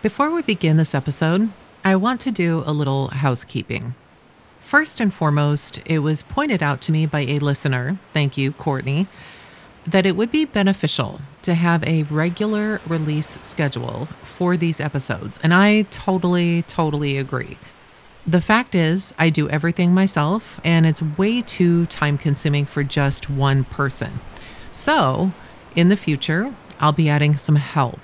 Before 0.00 0.30
we 0.30 0.42
begin 0.42 0.76
this 0.76 0.94
episode, 0.94 1.50
I 1.84 1.96
want 1.96 2.20
to 2.20 2.30
do 2.30 2.62
a 2.64 2.72
little 2.72 3.08
housekeeping. 3.08 3.96
First 4.60 5.00
and 5.00 5.12
foremost, 5.12 5.82
it 5.84 5.98
was 5.98 6.22
pointed 6.22 6.62
out 6.62 6.80
to 6.82 6.92
me 6.92 7.04
by 7.04 7.22
a 7.22 7.40
listener, 7.40 7.98
thank 8.12 8.38
you, 8.38 8.52
Courtney, 8.52 9.08
that 9.84 10.06
it 10.06 10.14
would 10.14 10.30
be 10.30 10.44
beneficial 10.44 11.20
to 11.42 11.54
have 11.54 11.82
a 11.82 12.04
regular 12.04 12.80
release 12.86 13.38
schedule 13.42 14.06
for 14.22 14.56
these 14.56 14.78
episodes. 14.78 15.36
And 15.42 15.52
I 15.52 15.82
totally, 15.90 16.62
totally 16.62 17.18
agree. 17.18 17.58
The 18.24 18.40
fact 18.40 18.76
is, 18.76 19.12
I 19.18 19.30
do 19.30 19.48
everything 19.48 19.92
myself, 19.92 20.60
and 20.62 20.86
it's 20.86 21.02
way 21.02 21.42
too 21.42 21.86
time 21.86 22.18
consuming 22.18 22.66
for 22.66 22.84
just 22.84 23.28
one 23.28 23.64
person. 23.64 24.20
So, 24.70 25.32
in 25.74 25.88
the 25.88 25.96
future, 25.96 26.54
I'll 26.78 26.92
be 26.92 27.08
adding 27.08 27.36
some 27.36 27.56
help. 27.56 27.98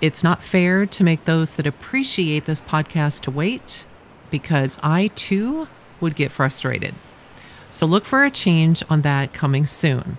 It's 0.00 0.22
not 0.22 0.42
fair 0.44 0.86
to 0.86 1.04
make 1.04 1.24
those 1.24 1.52
that 1.52 1.66
appreciate 1.66 2.44
this 2.44 2.62
podcast 2.62 3.22
to 3.22 3.30
wait 3.32 3.84
because 4.30 4.78
I 4.82 5.08
too 5.08 5.66
would 6.00 6.14
get 6.14 6.30
frustrated. 6.30 6.94
So 7.70 7.84
look 7.84 8.04
for 8.04 8.24
a 8.24 8.30
change 8.30 8.82
on 8.88 9.02
that 9.02 9.32
coming 9.32 9.66
soon. 9.66 10.18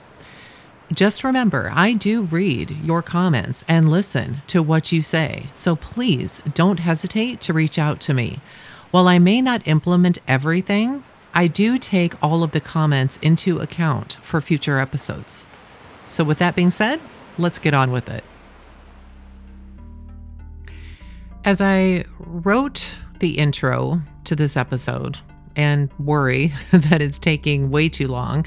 Just 0.92 1.24
remember, 1.24 1.72
I 1.74 1.94
do 1.94 2.24
read 2.24 2.72
your 2.84 3.02
comments 3.02 3.64
and 3.68 3.88
listen 3.88 4.42
to 4.48 4.62
what 4.62 4.92
you 4.92 5.02
say, 5.02 5.48
so 5.54 5.76
please 5.76 6.42
don't 6.54 6.80
hesitate 6.80 7.40
to 7.42 7.54
reach 7.54 7.78
out 7.78 8.02
to 8.02 8.14
me. 8.14 8.40
While 8.92 9.08
I 9.08 9.20
may 9.20 9.40
not 9.40 9.68
implement 9.68 10.18
everything, 10.28 11.04
I 11.34 11.46
do 11.46 11.78
take 11.78 12.22
all 12.24 12.44
of 12.44 12.52
the 12.52 12.60
comments 12.60 13.18
into 13.22 13.60
account 13.60 14.18
for 14.24 14.42
future 14.42 14.80
episodes. 14.80 15.46
So, 16.08 16.24
with 16.24 16.40
that 16.40 16.56
being 16.56 16.72
said, 16.72 17.00
let's 17.38 17.60
get 17.60 17.76
on 17.76 17.92
with 17.92 18.10
it. 18.10 18.24
As 21.46 21.62
I 21.62 22.04
wrote 22.20 23.00
the 23.20 23.38
intro 23.38 24.02
to 24.26 24.36
this 24.36 24.58
episode 24.58 25.18
and 25.56 25.90
worry 25.98 26.54
that 26.72 27.02
it's 27.02 27.18
taking 27.18 27.72
way 27.72 27.88
too 27.88 28.08
long, 28.08 28.46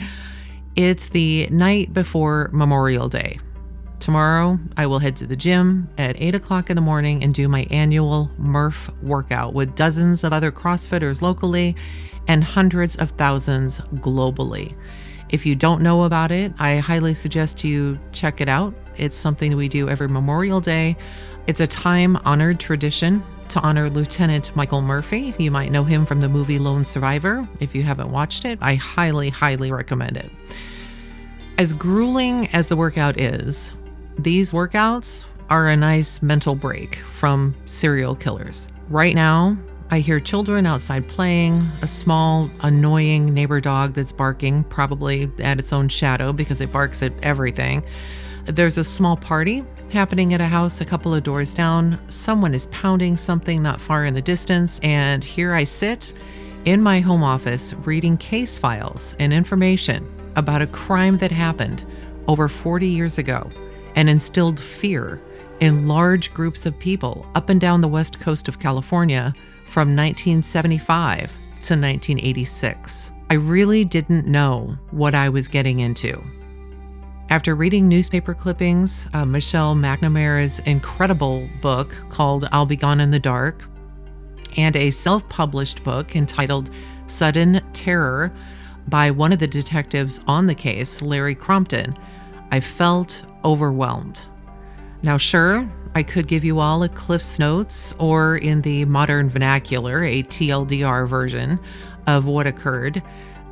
it's 0.77 1.09
the 1.09 1.49
night 1.49 1.93
before 1.93 2.51
Memorial 2.53 3.09
Day. 3.09 3.39
Tomorrow, 3.99 4.59
I 4.77 4.87
will 4.87 4.99
head 4.99 5.17
to 5.17 5.27
the 5.27 5.37
gym 5.37 5.89
at 5.97 6.21
8 6.21 6.35
o'clock 6.35 6.71
in 6.71 6.77
the 6.77 6.83
morning 6.83 7.23
and 7.23 7.33
do 7.33 7.49
my 7.49 7.67
annual 7.71 8.31
Murph 8.37 8.91
workout 9.01 9.55
with 9.55 9.75
dozens 9.75 10.25
of 10.25 10.33
other 10.33 10.51
CrossFitters 10.51 11.23
locally 11.23 11.77
and 12.29 12.45
hundreds 12.45 12.97
of 12.97 13.11
thousands 13.11 13.79
globally. 13.97 14.75
If 15.31 15.47
you 15.47 15.55
don't 15.55 15.83
know 15.83 16.03
about 16.03 16.31
it, 16.31 16.53
I 16.59 16.77
highly 16.77 17.15
suggest 17.15 17.65
you 17.65 17.99
check 18.13 18.41
it 18.41 18.49
out. 18.49 18.75
It's 18.97 19.17
something 19.17 19.57
we 19.57 19.69
do 19.69 19.89
every 19.89 20.09
Memorial 20.09 20.61
Day. 20.61 20.97
It's 21.49 21.61
a 21.61 21.67
time 21.67 22.17
honored 22.25 22.61
tradition 22.61 23.21
to 23.49 23.61
honor 23.61 23.91
Lieutenant 23.91 24.55
Michael 24.55 24.81
Murphy. 24.81 25.35
You 25.39 25.51
might 25.51 25.73
know 25.73 25.83
him 25.83 26.07
from 26.07 26.21
the 26.21 26.29
movie 26.29 26.61
Lone 26.61 26.85
Survivor. 26.85 27.49
If 27.59 27.75
you 27.75 27.83
haven't 27.83 28.13
watched 28.13 28.45
it, 28.45 28.61
I 28.63 28.77
highly, 28.77 29.29
highly 29.29 29.73
recommend 29.73 30.17
it. 30.17 30.31
As 31.59 31.75
grueling 31.75 32.47
as 32.53 32.69
the 32.69 32.77
workout 32.77 33.21
is, 33.21 33.73
these 34.17 34.53
workouts 34.53 35.27
are 35.51 35.67
a 35.67 35.77
nice 35.77 36.23
mental 36.23 36.55
break 36.55 36.95
from 36.97 37.57
serial 37.67 38.15
killers. 38.15 38.69
Right 38.89 39.17
now, 39.17 39.59
I 39.91 39.99
hear 39.99 40.21
children 40.21 40.65
outside 40.65 41.09
playing, 41.09 41.69
a 41.83 41.89
small, 41.89 42.51
annoying 42.61 43.35
neighbor 43.35 43.61
dog 43.61 43.95
that's 43.95 44.13
barking, 44.13 44.63
probably 44.65 45.29
at 45.41 45.59
its 45.59 45.73
own 45.73 45.89
shadow 45.89 46.33
because 46.33 46.61
it 46.61 46.71
barks 46.71 47.03
at 47.03 47.13
everything. 47.25 47.83
There's 48.47 48.79
a 48.79 48.85
small 48.85 49.17
party 49.17 49.65
happening 49.93 50.33
at 50.33 50.41
a 50.41 50.47
house 50.47 50.81
a 50.81 50.85
couple 50.85 51.15
of 51.15 51.23
doors 51.23 51.53
down. 51.55 51.99
Someone 52.09 52.55
is 52.55 52.67
pounding 52.67 53.17
something 53.17 53.63
not 53.63 53.81
far 53.81 54.05
in 54.05 54.15
the 54.15 54.23
distance, 54.23 54.81
and 54.81 55.23
here 55.23 55.53
I 55.53 55.65
sit 55.65 56.13
in 56.65 56.83
my 56.83 57.01
home 57.01 57.23
office 57.23 57.75
reading 57.75 58.17
case 58.17 58.57
files 58.57 59.15
and 59.19 59.33
information 59.33 60.11
about 60.35 60.63
a 60.63 60.67
crime 60.67 61.19
that 61.19 61.31
happened 61.31 61.85
over 62.27 62.49
40 62.49 62.89
years 62.89 63.19
ago 63.19 63.51
and 63.95 64.09
instilled 64.09 64.59
fear 64.59 65.23
in 65.61 65.87
large 65.87 66.33
groups 66.33 66.65
of 66.65 66.79
people 66.79 67.27
up 67.35 67.51
and 67.51 67.61
down 67.61 67.81
the 67.81 67.89
west 67.89 68.19
coast 68.19 68.49
of 68.49 68.59
California 68.59 69.35
from 69.69 69.95
1975 69.95 71.33
to 71.63 71.75
1986. 71.75 73.13
I 73.31 73.35
really 73.35 73.85
didn't 73.85 74.27
know 74.27 74.77
what 74.91 75.15
I 75.15 75.29
was 75.29 75.49
getting 75.49 75.81
into. 75.81 76.23
After 77.33 77.55
reading 77.55 77.89
newspaper 77.89 78.35
clippings, 78.35 79.09
uh, 79.15 79.25
Michelle 79.25 79.75
McNamara's 79.75 80.59
incredible 80.67 81.49
book 81.63 81.97
called 82.11 82.47
I'll 82.53 82.67
Be 82.67 82.77
Gone 82.77 83.01
in 83.01 83.11
the 83.11 83.19
Dark, 83.19 83.65
and 84.59 84.77
a 84.77 84.91
self 84.91 85.27
published 85.31 85.83
book 85.83 86.15
entitled 86.15 86.69
Sudden 87.07 87.63
Terror 87.73 88.35
by 88.89 89.11
one 89.11 89.33
of 89.33 89.39
the 89.39 89.47
detectives 89.47 90.21
on 90.27 90.47
the 90.47 90.55
case, 90.55 91.01
Larry 91.01 91.35
Crompton, 91.35 91.97
I 92.51 92.61
felt 92.61 93.25
overwhelmed. 93.47 94.27
Now, 95.01 95.17
sure, 95.17 95.67
I 95.95 96.03
could 96.03 96.29
give 96.29 96.45
you 96.45 96.59
all 96.59 96.83
a 96.83 96.89
Cliff's 96.91 97.39
Notes 97.39 97.95
or, 97.99 98.37
in 98.37 98.61
the 98.61 98.85
modern 98.85 99.31
vernacular, 99.31 100.05
a 100.05 100.23
TLDR 100.23 101.09
version 101.09 101.59
of 102.07 102.27
what 102.27 102.47
occurred, 102.47 103.03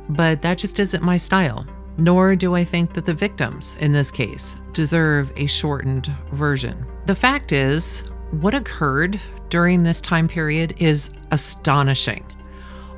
but 0.07 0.43
that 0.43 0.59
just 0.59 0.77
isn't 0.77 1.01
my 1.01 1.17
style 1.17 1.65
nor 1.97 2.35
do 2.35 2.55
I 2.55 2.63
think 2.63 2.93
that 2.93 3.05
the 3.05 3.13
victims, 3.13 3.77
in 3.79 3.91
this 3.91 4.11
case, 4.11 4.55
deserve 4.73 5.31
a 5.35 5.45
shortened 5.45 6.11
version. 6.31 6.85
The 7.05 7.15
fact 7.15 7.51
is, 7.51 8.09
what 8.31 8.53
occurred 8.53 9.19
during 9.49 9.83
this 9.83 10.01
time 10.01 10.27
period 10.27 10.75
is 10.77 11.11
astonishing. 11.31 12.25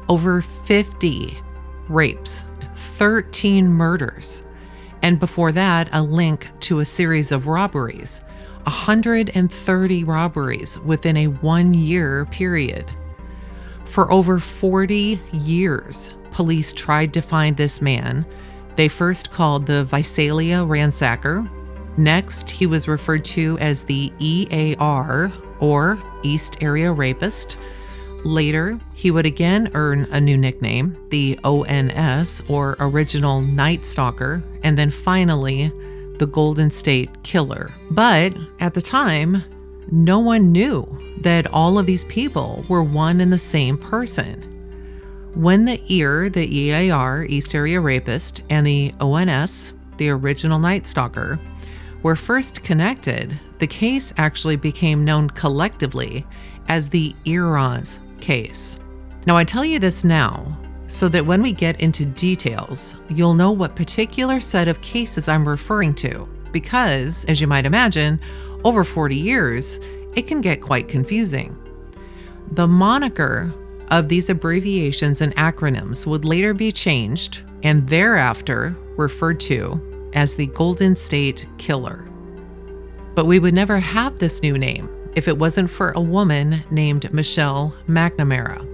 Over 0.09 0.42
50 0.42 1.38
rapes, 1.90 2.46
13 2.76 3.68
murders, 3.68 4.44
and 5.02 5.20
before 5.20 5.52
that, 5.52 5.90
a 5.92 6.02
link 6.02 6.50
to 6.62 6.80
a 6.80 6.86
series 6.86 7.32
of 7.32 7.48
robberies. 7.48 8.22
130 8.64 10.03
robberies 10.06 10.80
within 10.80 11.18
a 11.18 11.28
one 11.28 11.74
year 11.74 12.26
period. 12.28 12.90
For 13.84 14.12
over 14.12 14.40
40 14.40 15.20
years, 15.34 16.16
police 16.32 16.72
tried 16.72 17.14
to 17.14 17.22
find 17.22 17.58
this 17.58 17.82
man 17.82 18.26
they 18.75 18.88
first 18.88 19.31
called 19.31 19.66
the 19.66 19.84
Visalia 19.84 20.57
ransacker. 20.57 21.50
Next, 21.97 22.50
he 22.50 22.66
was 22.66 22.88
referred 22.88 23.23
to 23.25 23.57
as 23.59 23.84
the 23.84 24.11
EAR, 24.19 25.31
or 25.59 26.00
East 26.23 26.61
Area 26.61 26.91
Rapist. 26.91 27.57
Later, 28.25 28.79
he 28.94 29.11
would 29.11 29.25
again 29.25 29.69
earn 29.73 30.07
a 30.11 30.19
new 30.19 30.38
nickname, 30.38 30.97
the 31.09 31.39
ONS, 31.44 32.41
or 32.47 32.75
Original 32.79 33.41
Night 33.41 33.85
Stalker, 33.85 34.44
and 34.63 34.78
then 34.78 34.91
finally, 34.91 35.72
the 36.17 36.25
Golden 36.25 36.72
State 36.72 37.23
Killer. 37.23 37.73
But 37.91 38.35
at 38.59 38.73
the 38.73 38.81
time, 38.81 39.44
no 39.91 40.19
one 40.19 40.51
knew 40.51 40.88
that 41.22 41.51
all 41.53 41.78
of 41.78 41.85
these 41.85 42.05
people 42.05 42.66
were 42.69 42.84
one 42.84 43.19
and 43.22 43.31
the 43.31 43.38
same 43.38 43.78
person. 43.78 44.53
When 45.36 45.66
the 45.66 45.82
EAR, 45.92 46.30
the 46.30 46.46
EAR, 46.46 47.26
East 47.28 47.56
Area 47.56 47.82
Rapist, 47.82 48.44
and 48.52 48.68
the 48.68 48.94
ONS, 49.02 49.74
the 49.98 50.10
original 50.10 50.60
Night 50.60 50.86
Stalker, 50.86 51.40
were 52.04 52.16
first 52.16 52.64
connected, 52.64 53.40
the 53.58 53.66
case 53.66 54.14
actually 54.18 54.58
became 54.58 55.04
known 55.04 55.32
collectively 55.32 56.28
as 56.68 56.88
the 56.88 57.16
Earons 57.26 58.00
case. 58.22 58.80
Now, 59.26 59.36
I 59.36 59.44
tell 59.44 59.66
you 59.66 59.80
this 59.80 60.04
now 60.04 60.56
so 60.86 61.10
that 61.10 61.26
when 61.26 61.42
we 61.42 61.52
get 61.52 61.82
into 61.82 62.06
details, 62.06 62.96
you'll 63.10 63.34
know 63.34 63.52
what 63.52 63.76
particular 63.76 64.40
set 64.40 64.68
of 64.68 64.82
cases 64.82 65.28
I'm 65.28 65.48
referring 65.48 65.96
to, 65.96 66.30
because, 66.52 67.26
as 67.26 67.42
you 67.42 67.48
might 67.48 67.66
imagine, 67.66 68.20
over 68.64 68.84
40 68.84 69.16
years, 69.16 69.79
it 70.16 70.28
can 70.28 70.41
get 70.41 70.62
quite 70.62 70.88
confusing. 70.88 71.58
The 72.52 72.68
moniker 72.68 73.52
of 73.90 74.08
these 74.08 74.30
abbreviations 74.30 75.22
and 75.22 75.35
acronyms 75.35 76.06
would 76.06 76.26
later 76.26 76.53
be 76.53 76.72
changed 76.72 77.44
and 77.64 77.88
thereafter 77.88 78.76
referred 78.97 79.40
to 79.40 80.12
as 80.14 80.35
the 80.35 80.47
Golden 80.47 80.96
State 80.96 81.47
Killer. 81.58 82.08
But 83.16 83.26
we 83.26 83.40
would 83.40 83.53
never 83.53 83.80
have 83.80 84.18
this 84.18 84.41
new 84.41 84.58
name 84.58 84.90
if 85.16 85.28
it 85.28 85.38
wasn't 85.38 85.70
for 85.70 85.91
a 85.91 86.02
woman 86.02 86.64
named 86.72 87.14
Michelle 87.14 87.76
McNamara. 87.88 88.70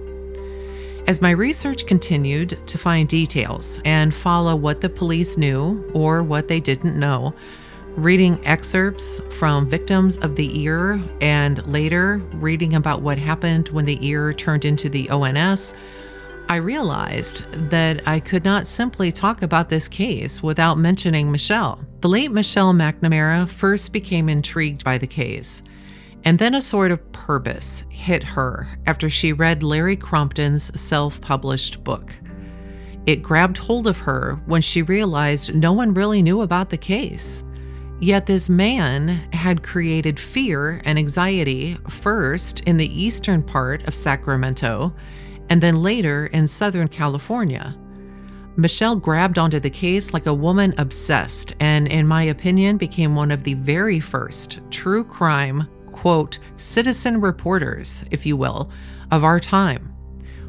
As 1.06 1.20
my 1.20 1.30
research 1.30 1.86
continued 1.86 2.58
to 2.66 2.78
find 2.78 3.08
details 3.08 3.80
and 3.84 4.14
follow 4.14 4.54
what 4.54 4.80
the 4.80 4.88
police 4.88 5.36
knew 5.36 5.90
or 5.92 6.22
what 6.22 6.48
they 6.48 6.60
didn't 6.60 6.98
know, 6.98 7.34
reading 8.00 8.40
excerpts 8.46 9.20
from 9.38 9.68
victims 9.68 10.16
of 10.18 10.34
the 10.34 10.58
EAR 10.62 10.98
and 11.20 11.66
later 11.66 12.16
reading 12.32 12.74
about 12.74 13.02
what 13.02 13.18
happened 13.18 13.68
when 13.68 13.84
the 13.84 14.02
EAR 14.06 14.32
turned 14.32 14.64
into 14.64 14.88
the 14.88 15.10
ONS, 15.10 15.74
I 16.48 16.56
realized 16.56 17.44
that 17.70 18.02
I 18.08 18.18
could 18.18 18.42
not 18.42 18.68
simply 18.68 19.12
talk 19.12 19.42
about 19.42 19.68
this 19.68 19.86
case 19.86 20.42
without 20.42 20.78
mentioning 20.78 21.30
Michelle. 21.30 21.84
The 22.00 22.08
late 22.08 22.32
Michelle 22.32 22.72
McNamara 22.72 23.46
first 23.46 23.92
became 23.92 24.30
intrigued 24.30 24.82
by 24.82 24.96
the 24.96 25.06
case 25.06 25.62
And 26.24 26.38
then 26.38 26.54
a 26.54 26.62
sort 26.62 26.90
of 26.90 27.12
purpose 27.12 27.84
hit 27.90 28.22
her 28.22 28.66
after 28.86 29.10
she 29.10 29.32
read 29.34 29.62
Larry 29.62 29.96
Crompton's 29.96 30.80
self 30.80 31.20
published 31.20 31.84
book. 31.84 32.14
It 33.06 33.22
grabbed 33.22 33.58
hold 33.58 33.86
of 33.86 33.98
her 33.98 34.40
when 34.46 34.62
she 34.62 34.82
realized 34.82 35.54
no 35.54 35.72
one 35.72 35.94
really 35.94 36.22
knew 36.22 36.40
about 36.40 36.70
the 36.70 36.78
case. 36.78 37.44
Yet 38.00 38.24
this 38.24 38.48
man 38.48 39.08
had 39.34 39.62
created 39.62 40.18
fear 40.18 40.80
and 40.86 40.98
anxiety 40.98 41.76
first 41.88 42.60
in 42.60 42.78
the 42.78 43.02
eastern 43.02 43.42
part 43.42 43.86
of 43.86 43.94
Sacramento 43.94 44.94
and 45.50 45.60
then 45.60 45.82
later 45.82 46.26
in 46.26 46.48
Southern 46.48 46.88
California. 46.88 47.76
Michelle 48.56 48.96
grabbed 48.96 49.38
onto 49.38 49.60
the 49.60 49.68
case 49.68 50.14
like 50.14 50.26
a 50.26 50.34
woman 50.34 50.74
obsessed, 50.78 51.54
and 51.60 51.88
in 51.88 52.06
my 52.06 52.22
opinion, 52.22 52.78
became 52.78 53.14
one 53.14 53.30
of 53.30 53.44
the 53.44 53.54
very 53.54 54.00
first 54.00 54.60
true 54.70 55.04
crime, 55.04 55.68
quote, 55.92 56.38
citizen 56.56 57.20
reporters, 57.20 58.04
if 58.10 58.24
you 58.24 58.36
will, 58.36 58.70
of 59.10 59.24
our 59.24 59.38
time. 59.38 59.94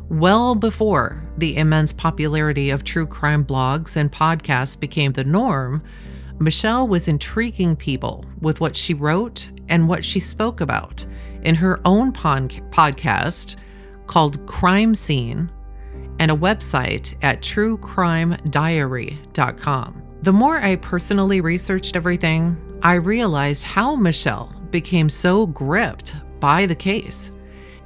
Well 0.09 0.56
before 0.56 1.24
the 1.38 1.57
immense 1.57 1.94
popularity 1.94 2.69
of 2.69 2.83
true 2.83 3.07
crime 3.07 3.45
blogs 3.45 3.95
and 3.95 4.12
podcasts 4.12 4.80
became 4.80 5.13
the 5.13 5.24
norm, 5.24 5.83
Michelle 6.42 6.88
was 6.88 7.08
intriguing 7.08 7.76
people 7.76 8.26
with 8.42 8.60
what 8.60 8.76
she 8.76 8.96
wrote 8.96 9.52
and 9.70 9.88
what 9.88 10.04
she 10.04 10.20
spoke 10.20 10.60
about 10.60 11.06
in 11.44 11.54
her 11.54 11.80
own 11.86 12.12
podcast 12.12 13.58
called 14.08 14.44
Crime 14.48 14.96
Scene 14.96 15.52
and 16.18 16.32
a 16.32 16.36
website 16.36 17.16
at 17.22 17.44
truecrimediary.com. 17.44 20.02
The 20.24 20.34
more 20.34 20.58
I 20.58 20.78
personally 20.78 21.42
researched 21.42 21.96
everything, 21.96 22.58
I 22.82 22.96
realized 22.96 23.62
how 23.62 23.96
Michelle 23.96 24.52
became 24.72 25.12
so 25.12 25.46
gripped 25.46 26.16
by 26.40 26.66
the 26.66 26.74
case. 26.74 27.30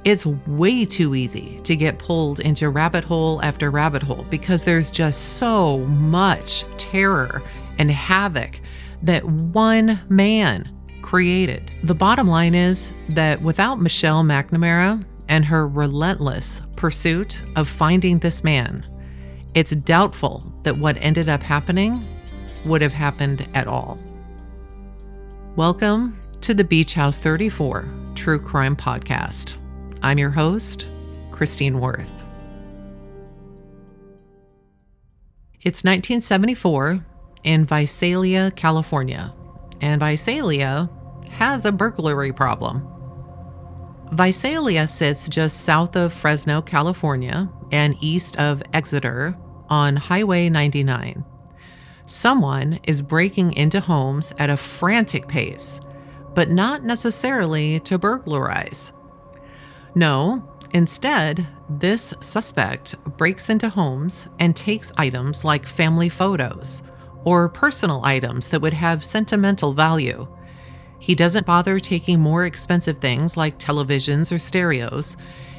It's 0.04 0.24
way 0.24 0.86
too 0.86 1.14
easy 1.14 1.60
to 1.64 1.76
get 1.76 1.98
pulled 1.98 2.40
into 2.40 2.70
rabbit 2.70 3.04
hole 3.04 3.42
after 3.42 3.70
rabbit 3.70 4.02
hole 4.02 4.24
because 4.30 4.64
there's 4.64 4.90
just 4.90 5.36
so 5.36 5.80
much 5.80 6.64
terror 6.78 7.42
and 7.78 7.90
havoc 7.90 8.60
that 9.02 9.24
one 9.24 10.00
man 10.08 10.72
created. 11.02 11.72
The 11.84 11.94
bottom 11.94 12.26
line 12.26 12.54
is 12.54 12.92
that 13.10 13.40
without 13.42 13.80
Michelle 13.80 14.24
McNamara 14.24 15.04
and 15.28 15.44
her 15.44 15.68
relentless 15.68 16.62
pursuit 16.76 17.42
of 17.54 17.68
finding 17.68 18.18
this 18.18 18.42
man, 18.42 18.84
it's 19.54 19.70
doubtful 19.70 20.52
that 20.64 20.78
what 20.78 20.96
ended 21.00 21.28
up 21.28 21.42
happening 21.42 22.06
would 22.64 22.82
have 22.82 22.92
happened 22.92 23.48
at 23.54 23.66
all. 23.66 23.98
Welcome 25.54 26.20
to 26.42 26.54
the 26.54 26.64
Beach 26.64 26.94
House 26.94 27.18
34 27.18 27.88
True 28.14 28.38
Crime 28.38 28.76
Podcast. 28.76 29.56
I'm 30.02 30.18
your 30.18 30.30
host, 30.30 30.88
Christine 31.30 31.80
Worth. 31.80 32.22
It's 35.62 35.82
1974 35.82 37.04
in 37.46 37.64
Visalia, 37.64 38.50
California, 38.50 39.32
and 39.80 40.00
Visalia 40.00 40.90
has 41.30 41.64
a 41.64 41.72
burglary 41.72 42.32
problem. 42.32 42.86
Visalia 44.12 44.86
sits 44.86 45.28
just 45.28 45.62
south 45.62 45.96
of 45.96 46.12
Fresno, 46.12 46.60
California, 46.60 47.48
and 47.72 47.96
east 48.00 48.38
of 48.38 48.62
Exeter 48.72 49.36
on 49.68 49.96
Highway 49.96 50.48
99. 50.48 51.24
Someone 52.06 52.80
is 52.84 53.02
breaking 53.02 53.52
into 53.54 53.80
homes 53.80 54.32
at 54.38 54.50
a 54.50 54.56
frantic 54.56 55.26
pace, 55.28 55.80
but 56.34 56.50
not 56.50 56.84
necessarily 56.84 57.80
to 57.80 57.98
burglarize. 57.98 58.92
No, 59.94 60.56
instead, 60.72 61.52
this 61.68 62.12
suspect 62.20 62.96
breaks 63.16 63.48
into 63.48 63.68
homes 63.68 64.28
and 64.38 64.54
takes 64.54 64.92
items 64.96 65.44
like 65.44 65.66
family 65.66 66.08
photos 66.08 66.82
or 67.26 67.48
personal 67.48 68.00
items 68.04 68.48
that 68.48 68.62
would 68.62 68.72
have 68.72 69.04
sentimental 69.04 69.74
value. 69.74 70.28
He 70.98 71.14
doesn't 71.14 71.44
bother 71.44 71.78
taking 71.78 72.20
more 72.20 72.46
expensive 72.46 72.98
things 72.98 73.36
like 73.36 73.58
televisions 73.58 74.32
or 74.32 74.38
stereos. 74.38 75.16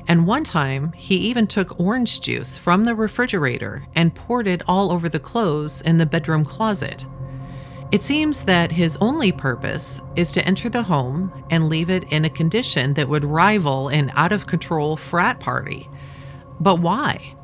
And 0.08 0.26
one 0.26 0.46
time, 0.46 0.94
he 0.94 1.16
even 1.16 1.46
took 1.46 1.78
orange 1.80 2.22
juice 2.22 2.58
from 2.58 2.86
the 2.86 2.96
refrigerator 2.96 3.86
and 3.94 4.16
poured 4.16 4.48
it 4.48 4.64
all 4.66 4.92
over 4.92 5.10
the 5.10 5.20
clothes 5.20 5.82
in 5.82 5.98
the 5.98 6.06
bedroom 6.06 6.46
closet. 6.46 7.06
It 7.92 8.02
seems 8.02 8.44
that 8.44 8.72
his 8.72 8.98
only 8.98 9.34
purpose 9.34 10.02
is 10.16 10.32
to 10.34 10.46
enter 10.46 10.70
the 10.70 10.84
home 10.84 11.46
and 11.50 11.70
leave 11.70 11.90
it 11.90 12.12
in 12.12 12.24
a 12.24 12.30
condition 12.30 12.94
that 12.94 13.10
would 13.10 13.26
rival 13.26 13.90
an 13.90 14.12
out 14.16 14.32
of 14.32 14.48
control 14.48 14.96
frat 14.96 15.42
party. 15.42 15.90
But 16.60 16.80
why? 16.80 17.37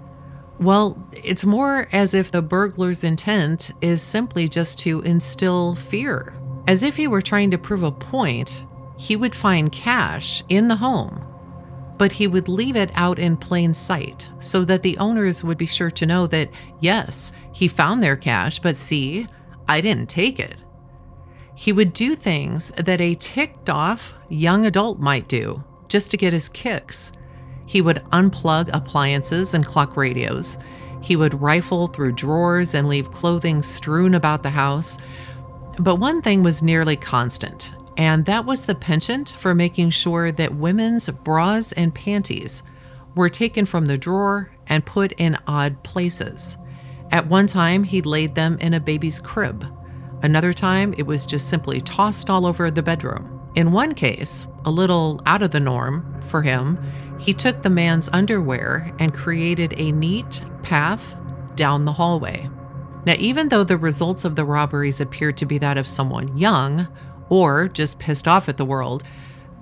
Well, 0.60 1.10
it's 1.12 1.46
more 1.46 1.88
as 1.92 2.14
if 2.14 2.32
the 2.32 2.42
burglar's 2.42 3.04
intent 3.04 3.72
is 3.82 4.02
simply 4.02 4.48
just 4.48 4.80
to 4.80 5.02
instill 5.02 5.76
fear. 5.76 6.36
As 6.68 6.84
if 6.84 6.96
he 6.96 7.08
were 7.08 7.22
trying 7.22 7.52
to 7.52 7.58
prove 7.58 7.84
a 7.84 7.92
point, 7.92 8.66
he 8.98 9.16
would 9.16 9.36
find 9.36 9.72
cash 9.72 10.44
in 10.48 10.68
the 10.68 10.78
home, 10.78 11.26
but 11.98 12.14
he 12.14 12.28
would 12.28 12.48
leave 12.48 12.76
it 12.76 12.92
out 12.94 13.20
in 13.20 13.36
plain 13.36 13.74
sight 13.74 14.30
so 14.40 14.64
that 14.64 14.84
the 14.84 14.98
owners 14.98 15.44
would 15.44 15.58
be 15.58 15.66
sure 15.66 15.92
to 15.92 16.06
know 16.06 16.28
that, 16.28 16.50
yes, 16.80 17.34
he 17.52 17.68
found 17.68 18.02
their 18.02 18.16
cash, 18.16 18.60
but 18.60 18.78
see, 18.78 19.28
I 19.68 19.82
didn't 19.82 20.10
take 20.10 20.40
it. 20.40 20.64
He 21.56 21.74
would 21.74 21.94
do 21.94 22.16
things 22.16 22.70
that 22.72 23.02
a 23.02 23.16
ticked 23.16 23.70
off 23.70 24.14
young 24.30 24.66
adult 24.66 25.00
might 25.00 25.28
do 25.28 25.64
just 25.88 26.10
to 26.12 26.18
get 26.18 26.34
his 26.34 26.50
kicks 26.50 27.12
he 27.66 27.82
would 27.82 28.04
unplug 28.12 28.70
appliances 28.74 29.54
and 29.54 29.66
clock 29.66 29.98
radios. 29.98 30.58
He 31.02 31.16
would 31.16 31.42
rifle 31.42 31.88
through 31.88 32.14
drawers 32.14 32.74
and 32.74 32.88
leave 32.88 33.12
clothing 33.12 33.62
strewn 33.62 34.16
about 34.16 34.44
the 34.44 34.52
house. 34.52 34.98
But 35.80 35.96
one 35.96 36.22
thing 36.22 36.44
was 36.44 36.64
nearly 36.64 36.96
constant, 36.96 37.74
and 37.98 38.26
that 38.26 38.46
was 38.46 38.66
the 38.66 38.76
penchant 38.76 39.34
for 39.38 39.54
making 39.54 39.90
sure 39.90 40.32
that 40.32 40.56
women's 40.56 41.10
bras 41.10 41.72
and 41.72 41.94
panties 41.94 42.64
were 43.16 43.30
taken 43.30 43.66
from 43.66 43.86
the 43.86 43.98
drawer 43.98 44.52
and 44.68 44.86
put 44.86 45.12
in 45.14 45.38
odd 45.46 45.84
places. 45.84 46.58
At 47.12 47.28
one 47.28 47.48
time, 47.48 47.84
he 47.84 48.02
laid 48.02 48.36
them 48.36 48.58
in 48.60 48.74
a 48.74 48.80
baby's 48.80 49.20
crib. 49.20 49.66
Another 50.24 50.54
time, 50.54 50.94
it 50.98 51.06
was 51.06 51.26
just 51.26 51.50
simply 51.50 51.82
tossed 51.82 52.30
all 52.30 52.46
over 52.46 52.72
the 52.72 52.82
bedroom. 52.82 53.42
In 53.56 53.72
one 53.72 53.94
case, 53.94 54.48
a 54.66 54.72
little 54.72 55.22
out 55.26 55.44
of 55.44 55.52
the 55.52 55.60
norm 55.60 56.22
for 56.22 56.42
him, 56.42 56.80
he 57.20 57.34
took 57.34 57.62
the 57.62 57.70
man's 57.70 58.10
underwear 58.12 58.94
and 59.00 59.14
created 59.14 59.74
a 59.78 59.92
neat 59.92 60.44
path 60.62 61.18
down 61.56 61.86
the 61.86 61.94
hallway. 61.94 62.50
Now, 63.06 63.16
even 63.20 63.50
though 63.50 63.64
the 63.64 63.78
results 63.78 64.26
of 64.26 64.36
the 64.36 64.46
robberies 64.46 65.02
appeared 65.02 65.38
to 65.38 65.46
be 65.46 65.58
that 65.58 65.78
of 65.78 65.88
someone 65.88 66.38
young 66.38 66.88
or 67.30 67.68
just 67.68 68.00
pissed 68.00 68.28
off 68.28 68.48
at 68.48 68.58
the 68.58 68.66
world, 68.66 69.04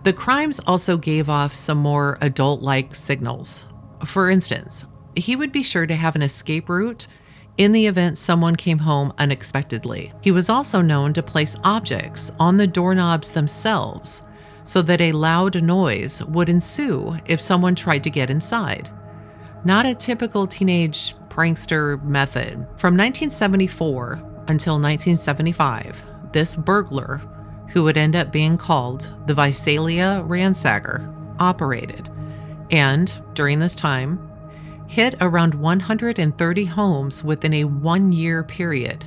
the 0.04 0.14
crimes 0.14 0.60
also 0.66 0.98
gave 0.98 1.30
off 1.30 1.54
some 1.54 1.78
more 1.78 2.18
adult 2.22 2.62
like 2.62 2.96
signals. 2.96 3.68
For 4.06 4.30
instance, 4.30 4.86
he 5.16 5.36
would 5.36 5.52
be 5.52 5.64
sure 5.64 5.86
to 5.86 5.96
have 5.96 6.16
an 6.16 6.22
escape 6.22 6.70
route 6.70 7.08
in 7.58 7.72
the 7.72 7.86
event 7.86 8.18
someone 8.18 8.56
came 8.56 8.80
home 8.80 9.14
unexpectedly. 9.18 10.14
He 10.22 10.32
was 10.32 10.50
also 10.50 10.82
known 10.82 11.14
to 11.14 11.24
place 11.24 11.56
objects 11.64 12.32
on 12.40 12.58
the 12.58 12.68
doorknobs 12.68 13.34
themselves 13.34 14.24
so 14.72 14.82
that 14.82 15.02
a 15.02 15.12
loud 15.12 15.62
noise 15.62 16.24
would 16.24 16.48
ensue 16.48 17.18
if 17.26 17.42
someone 17.42 17.76
tried 17.76 18.02
to 18.02 18.10
get 18.10 18.30
inside. 18.30 18.90
Not 19.66 19.86
a 19.86 19.94
typical 19.94 20.48
teenage 20.48 21.14
prankster 21.28 22.02
method. 22.06 22.54
From 22.78 22.96
1974 22.96 24.14
until 24.48 24.76
1975, 24.76 26.02
this 26.32 26.56
burglar, 26.56 27.22
who 27.68 27.84
would 27.84 27.98
end 27.98 28.16
up 28.16 28.32
being 28.32 28.58
called 28.58 29.14
the 29.28 29.34
Visalia 29.34 30.24
Ransacker, 30.26 31.14
operated. 31.38 32.10
And 32.72 33.12
during 33.34 33.60
this 33.60 33.76
time, 33.76 34.26
hit 34.88 35.16
around 35.20 35.54
130 35.54 36.66
homes 36.66 37.26
within 37.26 37.56
a 37.56 37.66
one 37.66 38.14
year 38.14 38.42
period. 38.42 39.04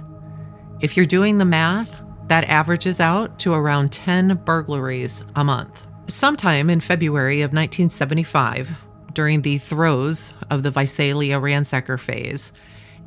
If 0.80 0.94
you're 0.94 1.06
doing 1.06 1.38
the 1.38 1.46
math, 1.46 2.03
that 2.28 2.44
averages 2.44 3.00
out 3.00 3.38
to 3.40 3.52
around 3.52 3.92
10 3.92 4.42
burglaries 4.44 5.24
a 5.36 5.44
month. 5.44 5.86
Sometime 6.06 6.68
in 6.70 6.80
February 6.80 7.40
of 7.40 7.52
1975, 7.52 8.70
during 9.14 9.42
the 9.42 9.58
throes 9.58 10.34
of 10.50 10.62
the 10.62 10.70
Visalia 10.70 11.40
ransacker 11.40 11.98
phase, 11.98 12.52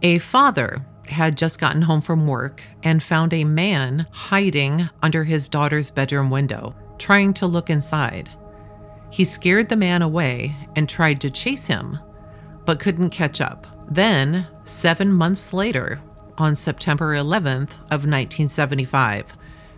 a 0.01 0.17
father 0.19 0.85
had 1.07 1.37
just 1.37 1.59
gotten 1.59 1.81
home 1.83 2.01
from 2.01 2.27
work 2.27 2.63
and 2.83 3.01
found 3.01 3.33
a 3.33 3.43
man 3.43 4.07
hiding 4.11 4.89
under 5.01 5.23
his 5.23 5.47
daughter's 5.47 5.89
bedroom 5.89 6.29
window, 6.29 6.75
trying 6.97 7.33
to 7.33 7.47
look 7.47 7.69
inside. 7.69 8.29
He 9.09 9.23
scared 9.23 9.69
the 9.69 9.75
man 9.75 10.01
away 10.01 10.55
and 10.75 10.87
tried 10.87 11.21
to 11.21 11.29
chase 11.29 11.67
him, 11.67 11.99
but 12.65 12.79
couldn't 12.79 13.11
catch 13.11 13.39
up. 13.39 13.67
Then, 13.89 14.47
seven 14.65 15.11
months 15.11 15.53
later, 15.53 16.01
on 16.37 16.55
September 16.55 17.15
11th 17.15 17.73
of 17.91 18.05
1975, 18.05 19.33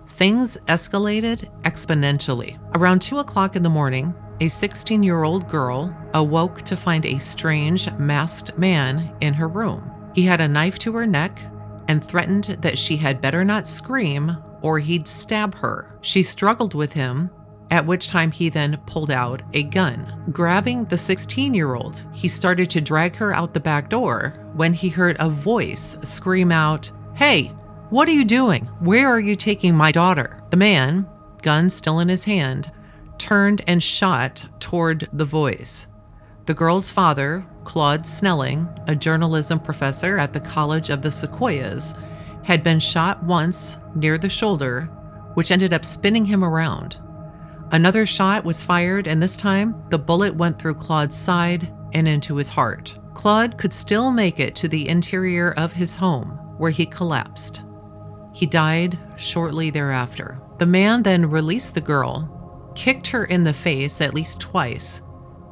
things 0.07 0.57
escalated 0.67 1.49
exponentially. 1.61 2.59
Around 2.75 3.01
2 3.01 3.19
o'clock 3.19 3.55
in 3.55 3.63
the 3.63 3.69
morning, 3.69 4.13
a 4.41 4.47
16 4.47 5.03
year 5.03 5.23
old 5.23 5.47
girl 5.47 5.95
awoke 6.13 6.61
to 6.63 6.77
find 6.77 7.05
a 7.05 7.19
strange 7.19 7.91
masked 7.93 8.57
man 8.57 9.15
in 9.21 9.33
her 9.33 9.47
room. 9.47 9.91
He 10.13 10.23
had 10.23 10.41
a 10.41 10.47
knife 10.47 10.79
to 10.79 10.93
her 10.93 11.05
neck 11.05 11.39
and 11.87 12.03
threatened 12.03 12.45
that 12.61 12.77
she 12.77 12.97
had 12.97 13.21
better 13.21 13.43
not 13.43 13.67
scream 13.67 14.37
or 14.61 14.79
he'd 14.79 15.07
stab 15.07 15.55
her. 15.55 15.97
She 16.01 16.23
struggled 16.23 16.73
with 16.73 16.93
him, 16.93 17.31
at 17.71 17.85
which 17.85 18.07
time 18.07 18.31
he 18.31 18.49
then 18.49 18.81
pulled 18.85 19.11
out 19.11 19.41
a 19.53 19.63
gun. 19.63 20.23
Grabbing 20.31 20.85
the 20.85 20.97
16 20.97 21.53
year 21.53 21.75
old, 21.75 22.03
he 22.13 22.27
started 22.27 22.69
to 22.71 22.81
drag 22.81 23.15
her 23.17 23.33
out 23.33 23.53
the 23.53 23.59
back 23.59 23.89
door 23.89 24.33
when 24.53 24.73
he 24.73 24.89
heard 24.89 25.17
a 25.19 25.29
voice 25.29 25.97
scream 26.03 26.51
out, 26.51 26.91
Hey, 27.15 27.47
what 27.89 28.07
are 28.07 28.13
you 28.13 28.25
doing? 28.25 28.65
Where 28.79 29.07
are 29.07 29.19
you 29.19 29.35
taking 29.35 29.75
my 29.75 29.91
daughter? 29.91 30.43
The 30.49 30.57
man, 30.57 31.07
gun 31.41 31.69
still 31.69 31.99
in 31.99 32.09
his 32.09 32.25
hand, 32.25 32.71
turned 33.17 33.61
and 33.67 33.81
shot 33.81 34.45
toward 34.59 35.07
the 35.11 35.25
voice. 35.25 35.87
The 36.45 36.53
girl's 36.53 36.89
father, 36.89 37.45
Claude 37.63 38.07
Snelling, 38.07 38.67
a 38.87 38.95
journalism 38.95 39.59
professor 39.59 40.17
at 40.17 40.33
the 40.33 40.39
College 40.39 40.89
of 40.89 41.01
the 41.01 41.11
Sequoias, 41.11 41.93
had 42.43 42.63
been 42.63 42.79
shot 42.79 43.23
once 43.23 43.77
near 43.93 44.17
the 44.17 44.29
shoulder, 44.29 44.85
which 45.35 45.51
ended 45.51 45.73
up 45.73 45.85
spinning 45.85 46.25
him 46.25 46.43
around. 46.43 46.97
Another 47.71 48.05
shot 48.05 48.43
was 48.43 48.63
fired, 48.63 49.07
and 49.07 49.21
this 49.21 49.37
time 49.37 49.75
the 49.89 49.99
bullet 49.99 50.35
went 50.35 50.57
through 50.59 50.75
Claude's 50.75 51.15
side 51.15 51.71
and 51.93 52.07
into 52.07 52.35
his 52.35 52.49
heart. 52.49 52.97
Claude 53.13 53.57
could 53.57 53.73
still 53.73 54.11
make 54.11 54.39
it 54.39 54.55
to 54.55 54.67
the 54.67 54.87
interior 54.87 55.51
of 55.51 55.73
his 55.73 55.95
home, 55.95 56.29
where 56.57 56.71
he 56.71 56.85
collapsed. 56.85 57.61
He 58.33 58.45
died 58.45 58.97
shortly 59.17 59.69
thereafter. 59.69 60.41
The 60.57 60.65
man 60.65 61.03
then 61.03 61.29
released 61.29 61.75
the 61.75 61.81
girl 61.81 62.35
kicked 62.75 63.07
her 63.07 63.25
in 63.25 63.43
the 63.43 63.53
face 63.53 63.99
at 63.99 64.13
least 64.13 64.39
twice 64.39 65.01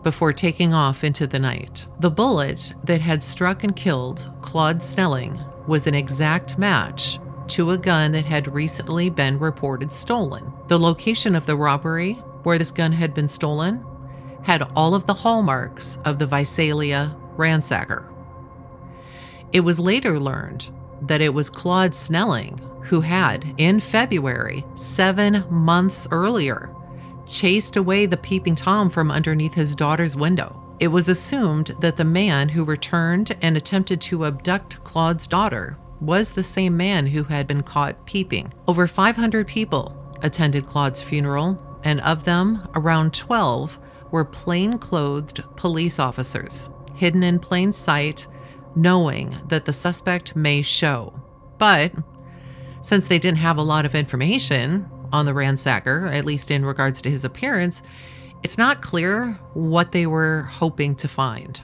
before 0.01 0.31
taking 0.31 0.74
off 0.74 1.03
into 1.03 1.27
the 1.27 1.39
night. 1.39 1.86
The 2.00 2.09
bullet 2.09 2.74
that 2.86 3.01
had 3.01 3.21
struck 3.21 3.65
and 3.65 3.75
killed 3.75 4.31
Claude 4.41 4.81
Snelling 4.81 5.38
was 5.67 5.88
an 5.88 5.93
exact 5.93 6.57
match 6.57 7.19
to 7.50 7.72
a 7.72 7.77
gun 7.77 8.12
that 8.12 8.25
had 8.25 8.54
recently 8.54 9.10
been 9.10 9.39
reported 9.39 9.92
stolen. 9.92 10.54
The 10.68 10.80
location 10.80 11.36
of 11.36 11.46
the 11.46 11.56
robbery, 11.56 12.13
where 12.44 12.58
this 12.58 12.72
gun 12.72 12.94
had 12.94 13.13
been 13.13 13.30
stolen, 13.30 13.86
had 14.44 14.63
all 14.75 14.96
of 14.96 15.06
the 15.06 15.13
hallmarks 15.13 15.98
of 16.06 16.20
the 16.20 16.25
Visalia 16.25 17.16
ransacker. 17.36 18.12
It 19.51 19.62
was 19.62 19.80
later 19.80 20.20
learned 20.20 20.70
that 21.01 21.22
it 21.22 21.34
was 21.34 21.50
Claude 21.50 21.96
Snelling 21.96 22.62
who 22.88 23.01
had, 23.01 23.54
in 23.58 23.80
February, 23.82 24.66
seven 24.75 25.44
months 25.50 26.08
earlier, 26.10 26.74
chased 27.27 27.75
away 27.75 28.06
the 28.06 28.16
peeping 28.16 28.56
Tom 28.56 28.89
from 28.89 29.12
underneath 29.12 29.56
his 29.56 29.75
daughter's 29.75 30.16
window. 30.16 30.63
It 30.80 30.88
was 30.88 31.10
assumed 31.10 31.75
that 31.80 31.98
the 31.98 32.06
man 32.06 32.50
who 32.50 32.63
returned 32.63 33.36
and 33.42 33.58
attempted 33.58 34.00
to 34.01 34.25
abduct 34.25 34.82
Claude's 34.86 35.27
daughter 35.27 35.77
was 36.00 36.32
the 36.32 36.44
same 36.44 36.77
man 36.77 37.08
who 37.08 37.24
had 37.24 37.48
been 37.48 37.63
caught 37.63 38.06
peeping. 38.06 38.54
Over 38.68 38.88
500 38.88 39.48
people 39.48 39.96
attended 40.22 40.68
Claude's 40.68 41.01
funeral, 41.01 41.62
and 41.84 42.00
of 42.01 42.25
them, 42.25 42.68
around 42.75 43.13
12 43.13 43.80
were 44.12 44.25
plain-clothed 44.25 45.44
police 45.56 46.00
officers, 46.00 46.70
hidden 46.96 47.24
in 47.24 47.39
plain 47.39 47.74
sight, 47.74 48.27
knowing 48.75 49.38
that 49.48 49.66
the 49.66 49.74
suspect 49.74 50.36
may 50.36 50.62
show. 50.62 51.20
But 51.58 51.94
since 52.82 53.08
they 53.08 53.20
didn't 53.20 53.39
have 53.39 53.58
a 53.58 53.63
lot 53.63 53.86
of 53.86 53.96
information, 53.96 54.89
on 55.12 55.25
the 55.25 55.32
ransacker, 55.32 56.13
at 56.13 56.25
least 56.25 56.51
in 56.51 56.66
regards 56.66 57.01
to 57.01 57.10
his 57.10 57.24
appearance, 57.24 57.82
it's 58.44 58.58
not 58.58 58.82
clear 58.82 59.39
what 59.54 59.92
they 59.92 60.06
were 60.06 60.44
hoping 60.44 60.96
to 60.96 61.08
find. 61.08 61.62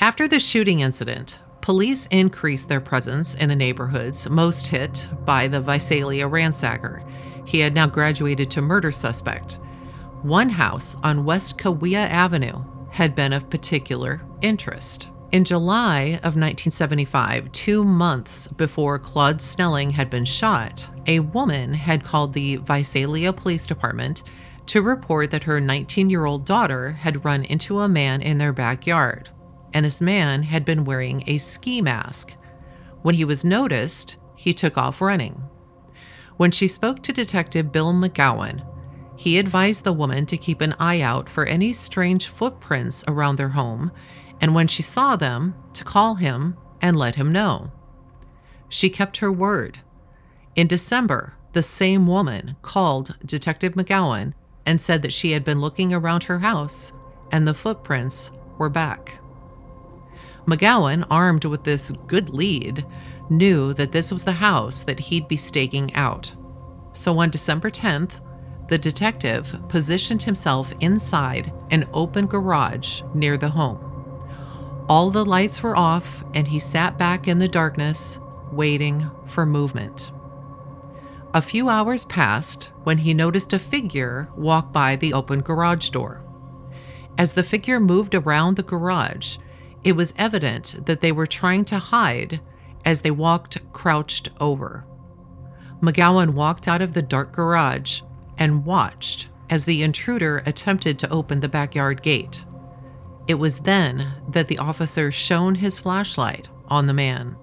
After 0.00 0.26
the 0.26 0.40
shooting 0.40 0.80
incident, 0.80 1.40
police 1.60 2.06
increased 2.06 2.68
their 2.68 2.80
presence 2.80 3.34
in 3.34 3.48
the 3.48 3.56
neighborhoods 3.56 4.28
most 4.28 4.66
hit 4.66 5.08
by 5.24 5.48
the 5.48 5.60
Visalia 5.60 6.28
ransacker. 6.28 7.06
He 7.46 7.60
had 7.60 7.74
now 7.74 7.86
graduated 7.86 8.50
to 8.52 8.62
murder 8.62 8.92
suspect. 8.92 9.58
One 10.22 10.50
house 10.50 10.96
on 11.02 11.24
West 11.24 11.58
Kaweah 11.58 12.08
Avenue 12.08 12.64
had 12.90 13.14
been 13.14 13.32
of 13.32 13.50
particular 13.50 14.22
interest. 14.42 15.08
In 15.32 15.44
July 15.44 16.18
of 16.24 16.34
1975, 16.34 17.52
two 17.52 17.84
months 17.84 18.48
before 18.48 18.98
Claude 18.98 19.40
Snelling 19.40 19.90
had 19.90 20.10
been 20.10 20.24
shot, 20.24 20.90
a 21.06 21.20
woman 21.20 21.74
had 21.74 22.02
called 22.02 22.32
the 22.32 22.56
Visalia 22.56 23.32
Police 23.32 23.66
Department 23.66 24.24
to 24.66 24.82
report 24.82 25.30
that 25.30 25.44
her 25.44 25.60
19 25.60 26.10
year 26.10 26.24
old 26.24 26.44
daughter 26.44 26.92
had 26.92 27.24
run 27.24 27.44
into 27.44 27.80
a 27.80 27.88
man 27.88 28.22
in 28.22 28.38
their 28.38 28.52
backyard, 28.52 29.30
and 29.72 29.84
this 29.84 30.00
man 30.00 30.44
had 30.44 30.64
been 30.64 30.84
wearing 30.84 31.24
a 31.26 31.38
ski 31.38 31.80
mask. 31.80 32.36
When 33.02 33.14
he 33.14 33.24
was 33.24 33.44
noticed, 33.44 34.16
he 34.36 34.52
took 34.52 34.76
off 34.76 35.00
running. 35.00 35.42
When 36.36 36.50
she 36.50 36.68
spoke 36.68 37.02
to 37.02 37.12
Detective 37.12 37.72
Bill 37.72 37.92
McGowan, 37.92 38.66
he 39.16 39.38
advised 39.38 39.84
the 39.84 39.92
woman 39.92 40.24
to 40.26 40.38
keep 40.38 40.60
an 40.60 40.74
eye 40.78 41.00
out 41.00 41.28
for 41.28 41.44
any 41.44 41.72
strange 41.72 42.26
footprints 42.26 43.04
around 43.06 43.36
their 43.36 43.50
home 43.50 43.92
and 44.40 44.54
when 44.54 44.66
she 44.66 44.82
saw 44.82 45.16
them, 45.16 45.54
to 45.74 45.84
call 45.84 46.14
him 46.14 46.56
and 46.80 46.96
let 46.96 47.16
him 47.16 47.30
know. 47.30 47.70
She 48.68 48.88
kept 48.88 49.18
her 49.18 49.30
word. 49.30 49.80
In 50.56 50.66
December, 50.66 51.34
the 51.52 51.62
same 51.62 52.06
woman 52.06 52.56
called 52.62 53.16
Detective 53.24 53.74
McGowan 53.74 54.32
and 54.64 54.80
said 54.80 55.02
that 55.02 55.12
she 55.12 55.32
had 55.32 55.44
been 55.44 55.60
looking 55.60 55.92
around 55.92 56.24
her 56.24 56.40
house 56.40 56.92
and 57.30 57.46
the 57.46 57.54
footprints 57.54 58.32
were 58.58 58.68
back. 58.68 59.19
McGowan, 60.50 61.06
armed 61.10 61.44
with 61.44 61.64
this 61.64 61.90
good 62.06 62.30
lead, 62.30 62.84
knew 63.28 63.72
that 63.74 63.92
this 63.92 64.10
was 64.10 64.24
the 64.24 64.32
house 64.32 64.82
that 64.82 64.98
he'd 64.98 65.28
be 65.28 65.36
staking 65.36 65.94
out. 65.94 66.34
So 66.92 67.18
on 67.20 67.30
December 67.30 67.70
10th, 67.70 68.20
the 68.68 68.78
detective 68.78 69.58
positioned 69.68 70.22
himself 70.22 70.72
inside 70.80 71.52
an 71.70 71.88
open 71.92 72.26
garage 72.26 73.02
near 73.14 73.36
the 73.36 73.50
home. 73.50 73.78
All 74.88 75.10
the 75.10 75.24
lights 75.24 75.62
were 75.62 75.76
off, 75.76 76.24
and 76.34 76.48
he 76.48 76.58
sat 76.58 76.98
back 76.98 77.28
in 77.28 77.38
the 77.38 77.48
darkness, 77.48 78.18
waiting 78.50 79.08
for 79.26 79.46
movement. 79.46 80.10
A 81.32 81.40
few 81.40 81.68
hours 81.68 82.04
passed 82.04 82.72
when 82.82 82.98
he 82.98 83.14
noticed 83.14 83.52
a 83.52 83.58
figure 83.60 84.28
walk 84.36 84.72
by 84.72 84.96
the 84.96 85.12
open 85.12 85.42
garage 85.42 85.90
door. 85.90 86.24
As 87.16 87.34
the 87.34 87.44
figure 87.44 87.78
moved 87.78 88.16
around 88.16 88.56
the 88.56 88.64
garage, 88.64 89.38
it 89.84 89.92
was 89.92 90.14
evident 90.16 90.86
that 90.86 91.00
they 91.00 91.12
were 91.12 91.26
trying 91.26 91.64
to 91.66 91.78
hide 91.78 92.40
as 92.84 93.00
they 93.00 93.10
walked 93.10 93.58
crouched 93.72 94.28
over. 94.40 94.84
McGowan 95.82 96.30
walked 96.30 96.68
out 96.68 96.82
of 96.82 96.94
the 96.94 97.02
dark 97.02 97.32
garage 97.32 98.02
and 98.36 98.64
watched 98.64 99.28
as 99.48 99.64
the 99.64 99.82
intruder 99.82 100.42
attempted 100.46 100.98
to 100.98 101.10
open 101.10 101.40
the 101.40 101.48
backyard 101.48 102.02
gate. 102.02 102.44
It 103.26 103.34
was 103.34 103.60
then 103.60 104.12
that 104.28 104.46
the 104.46 104.58
officer 104.58 105.10
shone 105.10 105.56
his 105.56 105.78
flashlight 105.78 106.48
on 106.68 106.86
the 106.86 106.94
man. 106.94 107.36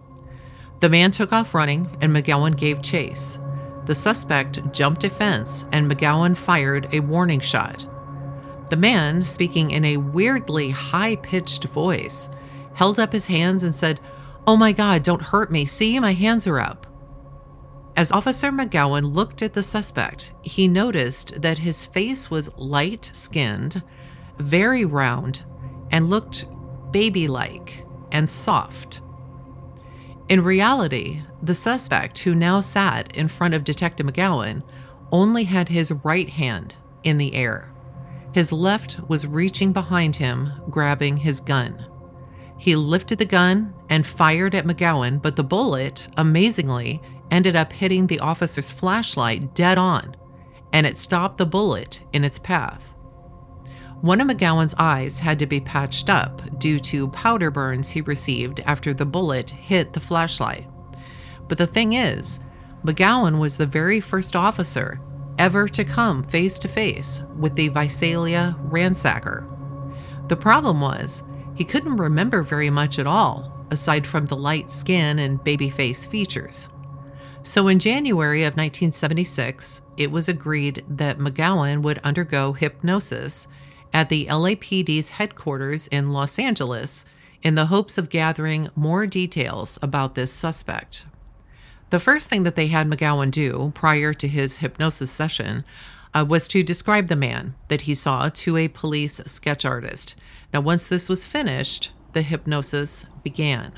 The 0.79 0.89
man 0.89 1.11
took 1.11 1.33
off 1.33 1.55
running, 1.55 1.97
and 2.01 2.13
McGowan 2.15 2.55
gave 2.55 2.81
chase. 2.81 3.39
The 3.85 3.95
suspect 3.95 4.71
jumped 4.73 5.03
a 5.03 5.09
fence, 5.09 5.65
and 5.71 5.89
McGowan 5.89 6.37
fired 6.37 6.87
a 6.93 6.99
warning 6.99 7.39
shot. 7.39 7.87
The 8.69 8.77
man, 8.77 9.21
speaking 9.21 9.71
in 9.71 9.85
a 9.85 9.97
weirdly 9.97 10.71
high 10.71 11.15
pitched 11.15 11.65
voice, 11.65 12.29
held 12.73 12.99
up 12.99 13.13
his 13.13 13.27
hands 13.27 13.63
and 13.63 13.73
said, 13.73 13.99
Oh 14.45 14.57
my 14.57 14.71
God, 14.71 15.03
don't 15.03 15.21
hurt 15.21 15.51
me. 15.51 15.65
See, 15.65 15.99
my 15.99 16.13
hands 16.13 16.47
are 16.47 16.59
up. 16.59 16.85
As 17.95 18.11
Officer 18.11 18.51
McGowan 18.51 19.15
looked 19.15 19.41
at 19.41 19.53
the 19.53 19.63
suspect, 19.63 20.33
he 20.43 20.67
noticed 20.67 21.41
that 21.41 21.59
his 21.59 21.85
face 21.85 22.29
was 22.29 22.55
light 22.55 23.09
skinned, 23.13 23.81
very 24.37 24.85
round, 24.85 25.43
and 25.89 26.09
looked 26.09 26.45
baby 26.91 27.27
like 27.27 27.83
and 28.11 28.29
soft. 28.29 29.01
In 30.29 30.43
reality, 30.43 31.23
the 31.41 31.55
suspect, 31.55 32.19
who 32.19 32.35
now 32.35 32.59
sat 32.59 33.15
in 33.15 33.27
front 33.27 33.53
of 33.53 33.63
Detective 33.63 34.05
McGowan, 34.05 34.61
only 35.11 35.45
had 35.45 35.69
his 35.69 35.91
right 36.03 36.29
hand 36.29 36.75
in 37.03 37.17
the 37.17 37.33
air. 37.33 37.73
His 38.33 38.51
left 38.51 38.99
was 39.07 39.25
reaching 39.25 39.73
behind 39.73 40.17
him, 40.17 40.51
grabbing 40.69 41.17
his 41.17 41.39
gun. 41.39 41.85
He 42.57 42.75
lifted 42.75 43.19
the 43.19 43.25
gun 43.25 43.73
and 43.89 44.05
fired 44.05 44.55
at 44.55 44.65
McGowan, 44.65 45.21
but 45.21 45.35
the 45.35 45.43
bullet, 45.43 46.07
amazingly, 46.17 47.01
ended 47.31 47.55
up 47.55 47.73
hitting 47.73 48.07
the 48.07 48.19
officer's 48.19 48.71
flashlight 48.71 49.53
dead 49.53 49.77
on, 49.77 50.15
and 50.73 50.85
it 50.85 50.99
stopped 50.99 51.37
the 51.37 51.45
bullet 51.45 52.03
in 52.13 52.23
its 52.23 52.39
path. 52.39 52.93
One 54.01 54.21
of 54.21 54.27
McGowan's 54.27 54.75
eyes 54.77 55.19
had 55.19 55.39
to 55.39 55.47
be 55.47 55.59
patched 55.59 56.09
up 56.09 56.59
due 56.59 56.79
to 56.79 57.07
powder 57.09 57.49
burns 57.49 57.91
he 57.91 58.01
received 58.01 58.59
after 58.61 58.93
the 58.93 59.05
bullet 59.05 59.49
hit 59.49 59.93
the 59.93 59.99
flashlight. 59.99 60.67
But 61.47 61.57
the 61.57 61.67
thing 61.67 61.93
is, 61.93 62.39
McGowan 62.85 63.39
was 63.39 63.57
the 63.57 63.65
very 63.65 63.99
first 63.99 64.35
officer 64.35 64.99
ever 65.37 65.67
to 65.67 65.83
come 65.83 66.23
face 66.23 66.59
to 66.59 66.67
face 66.67 67.21
with 67.37 67.55
the 67.55 67.69
Visalia 67.69 68.57
ransacker. 68.69 69.47
The 70.27 70.35
problem 70.35 70.81
was, 70.81 71.23
he 71.55 71.63
couldn't 71.63 71.97
remember 71.97 72.43
very 72.43 72.69
much 72.69 72.99
at 72.99 73.07
all, 73.07 73.65
aside 73.71 74.05
from 74.05 74.25
the 74.25 74.35
light 74.35 74.71
skin 74.71 75.19
and 75.19 75.43
baby 75.43 75.69
face 75.69 76.05
features. 76.05 76.69
So 77.43 77.67
in 77.67 77.79
January 77.79 78.43
of 78.43 78.57
1976, 78.57 79.81
it 79.95 80.11
was 80.11 80.27
agreed 80.27 80.83
that 80.89 81.17
McGowan 81.17 81.81
would 81.81 81.99
undergo 81.99 82.53
hypnosis 82.53 83.47
at 83.93 84.09
the 84.09 84.25
LAPD's 84.25 85.11
headquarters 85.11 85.87
in 85.87 86.11
Los 86.11 86.37
Angeles 86.37 87.05
in 87.41 87.55
the 87.55 87.67
hopes 87.67 87.97
of 87.97 88.09
gathering 88.09 88.69
more 88.75 89.07
details 89.07 89.79
about 89.81 90.15
this 90.15 90.33
suspect. 90.33 91.05
The 91.89 91.99
first 91.99 92.29
thing 92.29 92.43
that 92.43 92.55
they 92.55 92.67
had 92.67 92.89
McGowan 92.89 93.31
do 93.31 93.71
prior 93.73 94.13
to 94.13 94.27
his 94.27 94.57
hypnosis 94.57 95.09
session 95.09 95.63
uh, 96.13 96.25
was 96.27 96.47
to 96.49 96.63
describe 96.63 97.07
the 97.07 97.15
man 97.15 97.55
that 97.69 97.81
he 97.81 97.95
saw 97.95 98.29
to 98.29 98.57
a 98.57 98.67
police 98.67 99.21
sketch 99.25 99.63
artist. 99.63 100.15
Now, 100.53 100.61
once 100.61 100.87
this 100.87 101.07
was 101.07 101.25
finished, 101.25 101.91
the 102.13 102.21
hypnosis 102.21 103.05
began. 103.23 103.71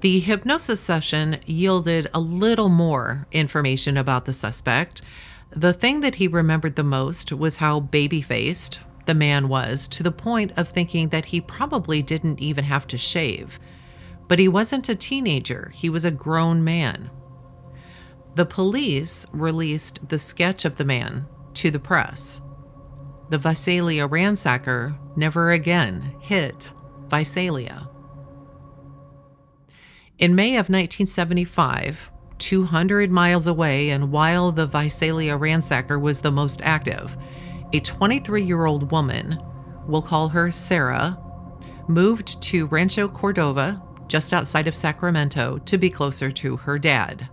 The 0.00 0.20
hypnosis 0.20 0.80
session 0.80 1.38
yielded 1.46 2.08
a 2.12 2.20
little 2.20 2.68
more 2.68 3.26
information 3.32 3.96
about 3.96 4.26
the 4.26 4.32
suspect. 4.32 5.02
The 5.50 5.72
thing 5.72 6.00
that 6.00 6.16
he 6.16 6.28
remembered 6.28 6.76
the 6.76 6.84
most 6.84 7.32
was 7.32 7.56
how 7.56 7.80
baby 7.80 8.20
faced 8.20 8.80
the 9.06 9.14
man 9.14 9.48
was, 9.48 9.88
to 9.88 10.02
the 10.02 10.12
point 10.12 10.52
of 10.56 10.68
thinking 10.68 11.08
that 11.08 11.26
he 11.26 11.40
probably 11.40 12.02
didn't 12.02 12.40
even 12.40 12.64
have 12.64 12.86
to 12.88 12.98
shave. 12.98 13.58
But 14.28 14.38
he 14.38 14.48
wasn't 14.48 14.88
a 14.88 14.94
teenager, 14.94 15.70
he 15.74 15.90
was 15.90 16.04
a 16.04 16.10
grown 16.10 16.64
man. 16.64 17.10
The 18.34 18.46
police 18.46 19.26
released 19.32 20.08
the 20.08 20.18
sketch 20.18 20.64
of 20.64 20.76
the 20.76 20.84
man 20.84 21.26
to 21.54 21.70
the 21.70 21.78
press. 21.78 22.40
The 23.30 23.38
Visalia 23.38 24.08
ransacker 24.08 24.98
never 25.16 25.50
again 25.50 26.16
hit 26.20 26.72
Visalia. 27.08 27.88
In 30.18 30.34
May 30.34 30.50
of 30.52 30.68
1975, 30.68 32.10
200 32.38 33.10
miles 33.10 33.46
away, 33.46 33.90
and 33.90 34.10
while 34.10 34.52
the 34.52 34.66
Visalia 34.66 35.36
ransacker 35.38 36.00
was 36.00 36.20
the 36.20 36.30
most 36.30 36.60
active, 36.62 37.16
a 37.72 37.80
23 37.80 38.42
year 38.42 38.66
old 38.66 38.90
woman, 38.90 39.40
we'll 39.86 40.02
call 40.02 40.28
her 40.28 40.50
Sarah, 40.50 41.18
moved 41.88 42.40
to 42.42 42.66
Rancho 42.66 43.08
Cordova, 43.08 43.82
just 44.08 44.32
outside 44.32 44.66
of 44.66 44.76
Sacramento, 44.76 45.58
to 45.58 45.78
be 45.78 45.90
closer 45.90 46.30
to 46.30 46.56
her 46.58 46.78
dad. 46.78 47.28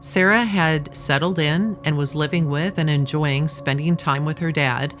Sarah 0.00 0.44
had 0.44 0.94
settled 0.96 1.38
in 1.38 1.78
and 1.84 1.96
was 1.96 2.14
living 2.14 2.48
with 2.48 2.78
and 2.78 2.90
enjoying 2.90 3.46
spending 3.46 3.96
time 3.96 4.24
with 4.24 4.40
her 4.40 4.50
dad 4.50 4.94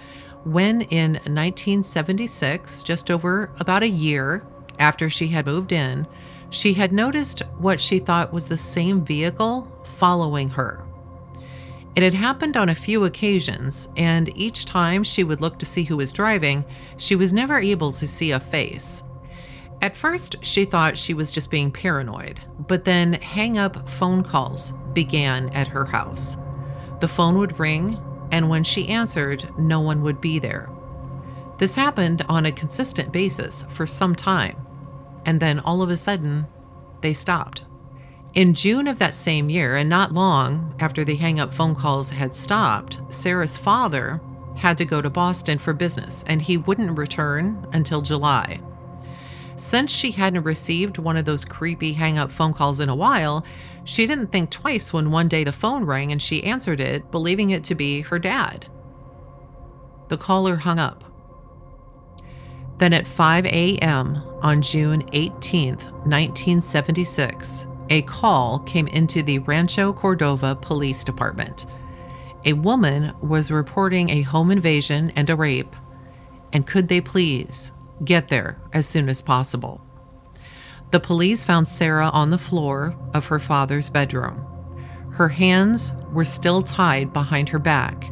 when, 0.44 0.82
in 0.82 1.12
1976, 1.12 2.82
just 2.82 3.10
over 3.10 3.52
about 3.60 3.82
a 3.82 3.88
year 3.88 4.44
after 4.78 5.08
she 5.08 5.28
had 5.28 5.46
moved 5.46 5.72
in, 5.72 6.06
she 6.50 6.74
had 6.74 6.92
noticed 6.92 7.40
what 7.58 7.80
she 7.80 7.98
thought 7.98 8.32
was 8.32 8.46
the 8.46 8.56
same 8.56 9.04
vehicle 9.04 9.70
following 9.84 10.50
her. 10.50 10.84
It 11.94 12.02
had 12.02 12.14
happened 12.14 12.56
on 12.56 12.68
a 12.68 12.74
few 12.74 13.04
occasions, 13.04 13.88
and 13.96 14.36
each 14.36 14.64
time 14.64 15.04
she 15.04 15.22
would 15.22 15.40
look 15.40 15.58
to 15.58 15.66
see 15.66 15.84
who 15.84 15.98
was 15.98 16.10
driving, 16.10 16.64
she 16.96 17.14
was 17.14 17.32
never 17.32 17.58
able 17.58 17.92
to 17.92 18.08
see 18.08 18.32
a 18.32 18.40
face. 18.40 19.04
At 19.82 19.96
first, 19.96 20.36
she 20.44 20.64
thought 20.64 20.96
she 20.96 21.12
was 21.12 21.32
just 21.32 21.50
being 21.50 21.72
paranoid, 21.72 22.40
but 22.68 22.84
then 22.84 23.14
hang 23.14 23.58
up 23.58 23.88
phone 23.88 24.22
calls 24.22 24.72
began 24.92 25.48
at 25.48 25.68
her 25.68 25.86
house. 25.86 26.36
The 27.00 27.08
phone 27.08 27.36
would 27.38 27.58
ring, 27.58 28.00
and 28.30 28.48
when 28.48 28.62
she 28.62 28.88
answered, 28.88 29.50
no 29.58 29.80
one 29.80 30.02
would 30.02 30.20
be 30.20 30.38
there. 30.38 30.70
This 31.58 31.74
happened 31.74 32.24
on 32.28 32.46
a 32.46 32.52
consistent 32.52 33.12
basis 33.12 33.64
for 33.70 33.84
some 33.84 34.14
time, 34.14 34.56
and 35.26 35.40
then 35.40 35.58
all 35.58 35.82
of 35.82 35.90
a 35.90 35.96
sudden, 35.96 36.46
they 37.00 37.12
stopped. 37.12 37.64
In 38.34 38.54
June 38.54 38.86
of 38.86 39.00
that 39.00 39.16
same 39.16 39.50
year, 39.50 39.74
and 39.74 39.90
not 39.90 40.12
long 40.12 40.76
after 40.78 41.02
the 41.02 41.16
hang 41.16 41.40
up 41.40 41.52
phone 41.52 41.74
calls 41.74 42.10
had 42.10 42.36
stopped, 42.36 43.00
Sarah's 43.08 43.56
father 43.56 44.20
had 44.56 44.78
to 44.78 44.84
go 44.84 45.02
to 45.02 45.10
Boston 45.10 45.58
for 45.58 45.72
business, 45.72 46.22
and 46.28 46.40
he 46.40 46.56
wouldn't 46.56 46.96
return 46.96 47.66
until 47.72 48.00
July. 48.00 48.60
Since 49.62 49.94
she 49.94 50.10
hadn't 50.10 50.42
received 50.42 50.98
one 50.98 51.16
of 51.16 51.24
those 51.24 51.44
creepy 51.44 51.92
hang 51.92 52.18
up 52.18 52.32
phone 52.32 52.52
calls 52.52 52.80
in 52.80 52.88
a 52.88 52.96
while, 52.96 53.44
she 53.84 54.08
didn't 54.08 54.32
think 54.32 54.50
twice 54.50 54.92
when 54.92 55.12
one 55.12 55.28
day 55.28 55.44
the 55.44 55.52
phone 55.52 55.84
rang 55.84 56.10
and 56.10 56.20
she 56.20 56.42
answered 56.42 56.80
it, 56.80 57.12
believing 57.12 57.50
it 57.50 57.62
to 57.64 57.76
be 57.76 58.00
her 58.00 58.18
dad. 58.18 58.66
The 60.08 60.16
caller 60.16 60.56
hung 60.56 60.80
up. 60.80 61.04
Then 62.78 62.92
at 62.92 63.06
5 63.06 63.46
a.m. 63.46 64.16
on 64.42 64.62
June 64.62 65.04
18, 65.12 65.76
1976, 65.76 67.68
a 67.88 68.02
call 68.02 68.58
came 68.58 68.88
into 68.88 69.22
the 69.22 69.38
Rancho 69.38 69.92
Cordova 69.92 70.56
Police 70.56 71.04
Department. 71.04 71.66
A 72.44 72.54
woman 72.54 73.14
was 73.22 73.52
reporting 73.52 74.10
a 74.10 74.22
home 74.22 74.50
invasion 74.50 75.12
and 75.14 75.30
a 75.30 75.36
rape, 75.36 75.76
and 76.52 76.66
could 76.66 76.88
they 76.88 77.00
please 77.00 77.70
get 78.04 78.28
there 78.28 78.60
as 78.72 78.86
soon 78.86 79.08
as 79.08 79.22
possible? 79.22 79.80
The 80.90 81.00
police 81.00 81.44
found 81.44 81.68
Sarah 81.68 82.10
on 82.12 82.30
the 82.30 82.38
floor 82.38 82.94
of 83.14 83.26
her 83.26 83.38
father's 83.38 83.88
bedroom. 83.88 84.46
Her 85.12 85.28
hands 85.28 85.92
were 86.10 86.24
still 86.24 86.62
tied 86.62 87.12
behind 87.12 87.48
her 87.48 87.58
back, 87.58 88.10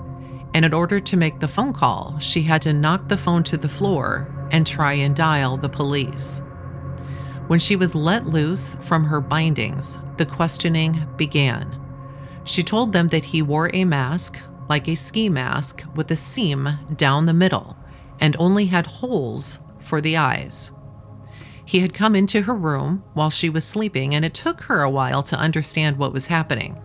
and 0.54 0.64
in 0.64 0.72
order 0.72 0.98
to 0.98 1.16
make 1.16 1.40
the 1.40 1.48
phone 1.48 1.72
call, 1.72 2.18
she 2.18 2.42
had 2.42 2.62
to 2.62 2.72
knock 2.72 3.08
the 3.08 3.16
phone 3.16 3.42
to 3.44 3.56
the 3.56 3.68
floor 3.68 4.34
and 4.50 4.66
try 4.66 4.94
and 4.94 5.14
dial 5.14 5.56
the 5.56 5.68
police. 5.68 6.42
When 7.46 7.58
she 7.58 7.76
was 7.76 7.94
let 7.94 8.26
loose 8.26 8.76
from 8.76 9.04
her 9.04 9.20
bindings, 9.20 9.98
the 10.16 10.26
questioning 10.26 11.06
began. 11.16 11.78
She 12.44 12.62
told 12.62 12.92
them 12.92 13.08
that 13.08 13.24
he 13.24 13.42
wore 13.42 13.70
a 13.74 13.84
mask, 13.84 14.38
like 14.68 14.88
a 14.88 14.94
ski 14.94 15.28
mask, 15.28 15.84
with 15.94 16.10
a 16.10 16.16
seam 16.16 16.78
down 16.96 17.26
the 17.26 17.34
middle, 17.34 17.76
and 18.20 18.36
only 18.38 18.66
had 18.66 18.86
holes 18.86 19.58
for 19.90 20.00
the 20.00 20.16
eyes. 20.16 20.70
He 21.64 21.80
had 21.80 21.92
come 21.92 22.14
into 22.16 22.42
her 22.42 22.54
room 22.54 23.02
while 23.12 23.28
she 23.28 23.50
was 23.50 23.64
sleeping, 23.64 24.14
and 24.14 24.24
it 24.24 24.34
took 24.34 24.62
her 24.62 24.82
a 24.82 24.90
while 24.90 25.22
to 25.24 25.36
understand 25.38 25.98
what 25.98 26.12
was 26.12 26.28
happening. 26.28 26.80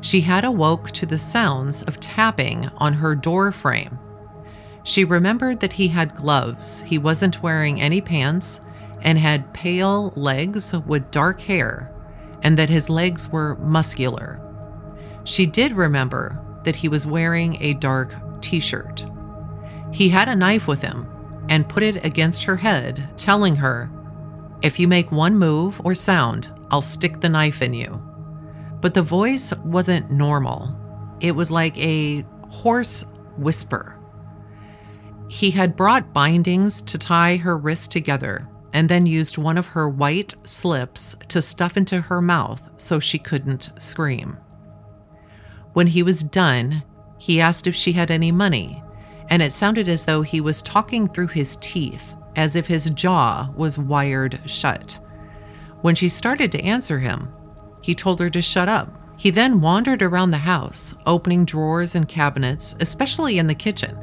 She 0.00 0.20
had 0.20 0.44
awoke 0.44 0.90
to 0.92 1.04
the 1.04 1.18
sounds 1.18 1.82
of 1.82 1.98
tapping 1.98 2.68
on 2.76 2.94
her 2.94 3.16
door 3.16 3.50
frame. 3.50 3.98
She 4.84 5.04
remembered 5.04 5.60
that 5.60 5.74
he 5.74 5.88
had 5.88 6.14
gloves, 6.14 6.82
he 6.82 6.96
wasn't 6.96 7.42
wearing 7.42 7.80
any 7.80 8.00
pants, 8.00 8.60
and 9.02 9.18
had 9.18 9.52
pale 9.52 10.12
legs 10.14 10.72
with 10.72 11.10
dark 11.10 11.40
hair, 11.40 11.92
and 12.42 12.56
that 12.56 12.70
his 12.70 12.88
legs 12.88 13.28
were 13.28 13.56
muscular. 13.56 14.40
She 15.24 15.46
did 15.46 15.72
remember 15.72 16.40
that 16.64 16.76
he 16.76 16.88
was 16.88 17.04
wearing 17.06 17.60
a 17.60 17.74
dark 17.74 18.14
t 18.40 18.60
shirt. 18.60 19.06
He 19.90 20.10
had 20.10 20.28
a 20.28 20.36
knife 20.36 20.68
with 20.68 20.82
him 20.82 21.08
and 21.48 21.68
put 21.68 21.82
it 21.82 22.04
against 22.04 22.44
her 22.44 22.56
head, 22.56 23.08
telling 23.16 23.56
her, 23.56 23.90
If 24.62 24.78
you 24.78 24.88
make 24.88 25.12
one 25.12 25.36
move 25.36 25.80
or 25.84 25.94
sound, 25.94 26.50
I'll 26.70 26.82
stick 26.82 27.20
the 27.20 27.28
knife 27.28 27.62
in 27.62 27.74
you. 27.74 28.02
But 28.80 28.94
the 28.94 29.02
voice 29.02 29.52
wasn't 29.64 30.10
normal, 30.10 30.78
it 31.20 31.32
was 31.32 31.50
like 31.50 31.76
a 31.78 32.24
hoarse 32.48 33.04
whisper. 33.36 33.98
He 35.28 35.50
had 35.50 35.76
brought 35.76 36.12
bindings 36.12 36.82
to 36.82 36.98
tie 36.98 37.36
her 37.36 37.56
wrists 37.56 37.88
together 37.88 38.46
and 38.72 38.88
then 38.88 39.06
used 39.06 39.38
one 39.38 39.56
of 39.56 39.68
her 39.68 39.88
white 39.88 40.34
slips 40.44 41.16
to 41.28 41.40
stuff 41.40 41.76
into 41.76 42.02
her 42.02 42.20
mouth 42.20 42.68
so 42.76 42.98
she 42.98 43.18
couldn't 43.18 43.70
scream. 43.78 44.36
When 45.72 45.88
he 45.88 46.02
was 46.02 46.22
done, 46.22 46.82
he 47.18 47.40
asked 47.40 47.66
if 47.66 47.74
she 47.74 47.92
had 47.92 48.10
any 48.10 48.32
money, 48.32 48.82
and 49.34 49.42
it 49.42 49.52
sounded 49.52 49.88
as 49.88 50.04
though 50.04 50.22
he 50.22 50.40
was 50.40 50.62
talking 50.62 51.08
through 51.08 51.26
his 51.26 51.56
teeth, 51.56 52.14
as 52.36 52.54
if 52.54 52.68
his 52.68 52.90
jaw 52.90 53.50
was 53.56 53.76
wired 53.76 54.40
shut. 54.46 55.00
When 55.82 55.96
she 55.96 56.08
started 56.08 56.52
to 56.52 56.62
answer 56.62 57.00
him, 57.00 57.34
he 57.82 57.96
told 57.96 58.20
her 58.20 58.30
to 58.30 58.40
shut 58.40 58.68
up. 58.68 58.96
He 59.16 59.30
then 59.30 59.60
wandered 59.60 60.02
around 60.02 60.30
the 60.30 60.36
house, 60.36 60.94
opening 61.04 61.44
drawers 61.44 61.96
and 61.96 62.06
cabinets, 62.06 62.76
especially 62.78 63.36
in 63.36 63.48
the 63.48 63.56
kitchen, 63.56 63.98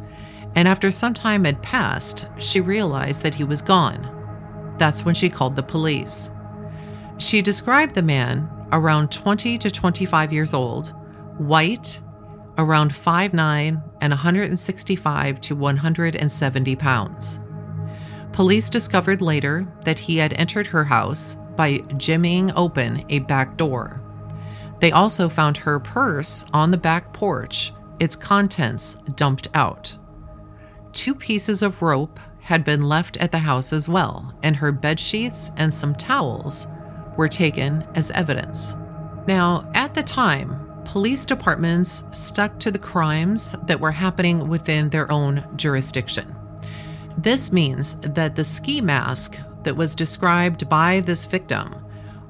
and 0.53 0.67
after 0.67 0.91
some 0.91 1.13
time 1.13 1.45
had 1.45 1.63
passed, 1.63 2.27
she 2.37 2.59
realized 2.59 3.21
that 3.23 3.35
he 3.35 3.45
was 3.45 3.61
gone. 3.61 4.75
That's 4.77 5.05
when 5.05 5.15
she 5.15 5.29
called 5.29 5.55
the 5.55 5.63
police. 5.63 6.29
She 7.19 7.41
described 7.41 7.95
the 7.95 8.01
man 8.01 8.49
around 8.73 9.13
20 9.13 9.57
to 9.59 9.71
25 9.71 10.33
years 10.33 10.53
old, 10.53 10.89
white, 11.37 12.01
around 12.57 12.91
5'9 12.91 13.81
and 14.01 14.11
165 14.11 15.39
to 15.41 15.55
170 15.55 16.75
pounds. 16.75 17.39
Police 18.33 18.69
discovered 18.69 19.21
later 19.21 19.67
that 19.83 19.99
he 19.99 20.17
had 20.17 20.33
entered 20.33 20.67
her 20.67 20.85
house 20.85 21.35
by 21.55 21.77
jimmying 21.97 22.51
open 22.55 23.05
a 23.09 23.19
back 23.19 23.57
door. 23.57 24.01
They 24.79 24.91
also 24.91 25.29
found 25.29 25.57
her 25.57 25.79
purse 25.79 26.45
on 26.53 26.71
the 26.71 26.77
back 26.77 27.13
porch, 27.13 27.71
its 27.99 28.15
contents 28.15 28.95
dumped 29.15 29.47
out. 29.53 29.97
Two 30.91 31.13
pieces 31.13 31.61
of 31.61 31.81
rope 31.81 32.19
had 32.41 32.63
been 32.63 32.81
left 32.81 33.15
at 33.17 33.31
the 33.31 33.39
house 33.39 33.71
as 33.71 33.87
well, 33.87 34.33
and 34.41 34.55
her 34.55 34.71
bed 34.71 34.99
sheets 34.99 35.51
and 35.57 35.73
some 35.73 35.93
towels 35.93 36.67
were 37.15 37.27
taken 37.27 37.85
as 37.95 38.11
evidence. 38.11 38.73
Now, 39.27 39.69
at 39.75 39.93
the 39.93 40.03
time, 40.03 40.60
police 40.85 41.25
departments 41.25 42.03
stuck 42.13 42.59
to 42.59 42.71
the 42.71 42.79
crimes 42.79 43.55
that 43.65 43.79
were 43.79 43.91
happening 43.91 44.47
within 44.47 44.89
their 44.89 45.11
own 45.11 45.43
jurisdiction. 45.55 46.35
This 47.17 47.51
means 47.51 47.95
that 48.01 48.35
the 48.35 48.43
ski 48.43 48.81
mask 48.81 49.37
that 49.63 49.75
was 49.75 49.95
described 49.95 50.67
by 50.69 51.01
this 51.01 51.25
victim 51.25 51.75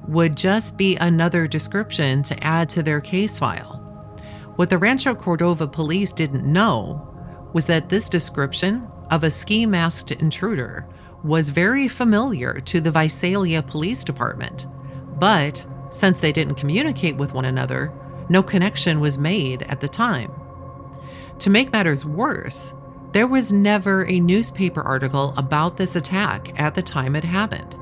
would 0.06 0.36
just 0.36 0.76
be 0.76 0.96
another 0.96 1.46
description 1.46 2.22
to 2.24 2.44
add 2.44 2.68
to 2.70 2.82
their 2.82 3.00
case 3.00 3.38
file. 3.38 3.78
What 4.56 4.68
the 4.68 4.78
Rancho 4.78 5.14
Cordova 5.14 5.66
police 5.66 6.12
didn't 6.12 6.44
know 6.44 7.08
was 7.52 7.66
that 7.68 7.88
this 7.88 8.08
description 8.08 8.88
of 9.10 9.24
a 9.24 9.30
ski 9.30 9.66
masked 9.66 10.10
intruder 10.10 10.86
was 11.22 11.50
very 11.50 11.86
familiar 11.88 12.60
to 12.60 12.80
the 12.80 12.90
Visalia 12.90 13.62
Police 13.62 14.04
Department. 14.04 14.66
But 15.18 15.66
since 15.90 16.20
they 16.20 16.32
didn't 16.32 16.56
communicate 16.56 17.16
with 17.16 17.32
one 17.32 17.44
another, 17.44 17.92
no 18.32 18.42
connection 18.42 18.98
was 18.98 19.18
made 19.18 19.62
at 19.62 19.80
the 19.80 19.88
time. 19.88 20.32
To 21.40 21.50
make 21.50 21.72
matters 21.72 22.04
worse, 22.04 22.74
there 23.12 23.26
was 23.26 23.52
never 23.52 24.06
a 24.06 24.20
newspaper 24.20 24.80
article 24.80 25.34
about 25.36 25.76
this 25.76 25.94
attack 25.96 26.58
at 26.58 26.74
the 26.74 26.82
time 26.82 27.14
it 27.14 27.24
happened. 27.24 27.76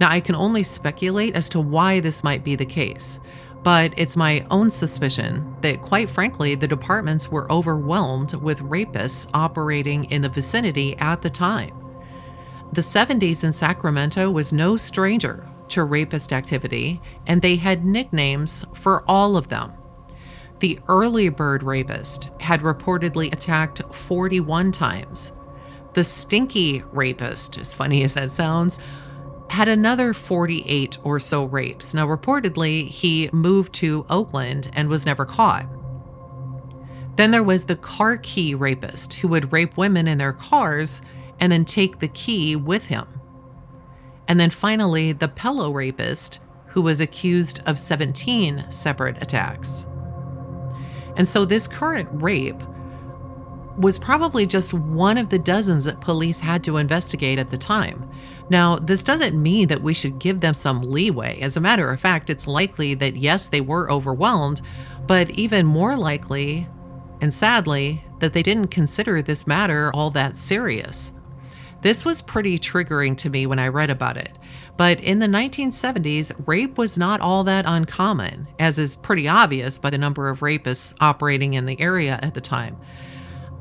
Now, 0.00 0.10
I 0.10 0.20
can 0.20 0.34
only 0.34 0.62
speculate 0.62 1.36
as 1.36 1.48
to 1.50 1.60
why 1.60 2.00
this 2.00 2.24
might 2.24 2.42
be 2.42 2.56
the 2.56 2.64
case, 2.64 3.20
but 3.62 3.92
it's 3.96 4.16
my 4.16 4.46
own 4.50 4.70
suspicion 4.70 5.54
that, 5.60 5.82
quite 5.82 6.08
frankly, 6.08 6.54
the 6.54 6.66
departments 6.66 7.30
were 7.30 7.50
overwhelmed 7.52 8.34
with 8.34 8.60
rapists 8.60 9.28
operating 9.34 10.04
in 10.10 10.22
the 10.22 10.28
vicinity 10.28 10.96
at 10.98 11.22
the 11.22 11.30
time. 11.30 11.74
The 12.72 12.80
70s 12.80 13.44
in 13.44 13.52
Sacramento 13.52 14.30
was 14.30 14.52
no 14.52 14.76
stranger 14.76 15.48
to 15.68 15.84
rapist 15.84 16.32
activity, 16.32 17.02
and 17.26 17.42
they 17.42 17.56
had 17.56 17.84
nicknames 17.84 18.64
for 18.72 19.04
all 19.06 19.36
of 19.36 19.48
them. 19.48 19.72
The 20.62 20.78
early 20.86 21.28
bird 21.28 21.64
rapist 21.64 22.30
had 22.38 22.60
reportedly 22.60 23.32
attacked 23.32 23.82
41 23.92 24.70
times. 24.70 25.32
The 25.94 26.04
stinky 26.04 26.84
rapist, 26.92 27.58
as 27.58 27.74
funny 27.74 28.04
as 28.04 28.14
that 28.14 28.30
sounds, 28.30 28.78
had 29.50 29.66
another 29.66 30.14
48 30.14 30.98
or 31.02 31.18
so 31.18 31.46
rapes. 31.46 31.94
Now, 31.94 32.06
reportedly, 32.06 32.86
he 32.86 33.28
moved 33.32 33.72
to 33.74 34.06
Oakland 34.08 34.70
and 34.72 34.88
was 34.88 35.04
never 35.04 35.24
caught. 35.24 35.66
Then 37.16 37.32
there 37.32 37.42
was 37.42 37.64
the 37.64 37.74
car 37.74 38.16
key 38.16 38.54
rapist 38.54 39.14
who 39.14 39.26
would 39.26 39.52
rape 39.52 39.76
women 39.76 40.06
in 40.06 40.18
their 40.18 40.32
cars 40.32 41.02
and 41.40 41.50
then 41.50 41.64
take 41.64 41.98
the 41.98 42.06
key 42.06 42.54
with 42.54 42.86
him. 42.86 43.08
And 44.28 44.38
then 44.38 44.50
finally, 44.50 45.10
the 45.10 45.26
pillow 45.26 45.72
rapist 45.72 46.38
who 46.68 46.82
was 46.82 47.00
accused 47.00 47.60
of 47.66 47.80
17 47.80 48.66
separate 48.70 49.20
attacks. 49.20 49.86
And 51.16 51.26
so 51.26 51.44
this 51.44 51.66
current 51.68 52.08
rape 52.12 52.62
was 53.76 53.98
probably 53.98 54.46
just 54.46 54.74
one 54.74 55.16
of 55.16 55.28
the 55.28 55.38
dozens 55.38 55.84
that 55.84 56.00
police 56.00 56.40
had 56.40 56.62
to 56.64 56.76
investigate 56.76 57.38
at 57.38 57.50
the 57.50 57.56
time. 57.56 58.08
Now, 58.50 58.76
this 58.76 59.02
doesn't 59.02 59.40
mean 59.40 59.68
that 59.68 59.82
we 59.82 59.94
should 59.94 60.18
give 60.18 60.40
them 60.40 60.54
some 60.54 60.82
leeway. 60.82 61.40
As 61.40 61.56
a 61.56 61.60
matter 61.60 61.90
of 61.90 62.00
fact, 62.00 62.28
it's 62.28 62.46
likely 62.46 62.94
that 62.94 63.16
yes, 63.16 63.46
they 63.46 63.60
were 63.60 63.90
overwhelmed, 63.90 64.60
but 65.06 65.30
even 65.30 65.64
more 65.64 65.96
likely, 65.96 66.68
and 67.20 67.32
sadly, 67.32 68.04
that 68.18 68.34
they 68.34 68.42
didn't 68.42 68.68
consider 68.68 69.22
this 69.22 69.46
matter 69.46 69.90
all 69.94 70.10
that 70.10 70.36
serious. 70.36 71.12
This 71.80 72.04
was 72.04 72.22
pretty 72.22 72.58
triggering 72.58 73.16
to 73.18 73.30
me 73.30 73.46
when 73.46 73.58
I 73.58 73.68
read 73.68 73.90
about 73.90 74.16
it. 74.16 74.38
But 74.76 75.00
in 75.00 75.18
the 75.18 75.26
1970s, 75.26 76.32
rape 76.46 76.78
was 76.78 76.96
not 76.98 77.20
all 77.20 77.44
that 77.44 77.64
uncommon, 77.68 78.48
as 78.58 78.78
is 78.78 78.96
pretty 78.96 79.28
obvious 79.28 79.78
by 79.78 79.90
the 79.90 79.98
number 79.98 80.28
of 80.28 80.40
rapists 80.40 80.94
operating 81.00 81.54
in 81.54 81.66
the 81.66 81.80
area 81.80 82.18
at 82.22 82.34
the 82.34 82.40
time. 82.40 82.76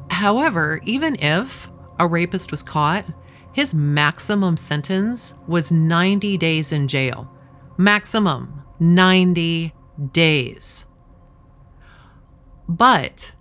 However, 0.09 0.79
even 0.83 1.15
if 1.15 1.69
a 1.99 2.07
rapist 2.07 2.51
was 2.51 2.63
caught, 2.63 3.05
his 3.53 3.73
maximum 3.73 4.55
sentence 4.57 5.33
was 5.47 5.71
90 5.71 6.37
days 6.37 6.71
in 6.71 6.87
jail. 6.87 7.29
Maximum 7.77 8.63
90 8.79 9.73
days. 10.11 10.85
But 12.67 13.33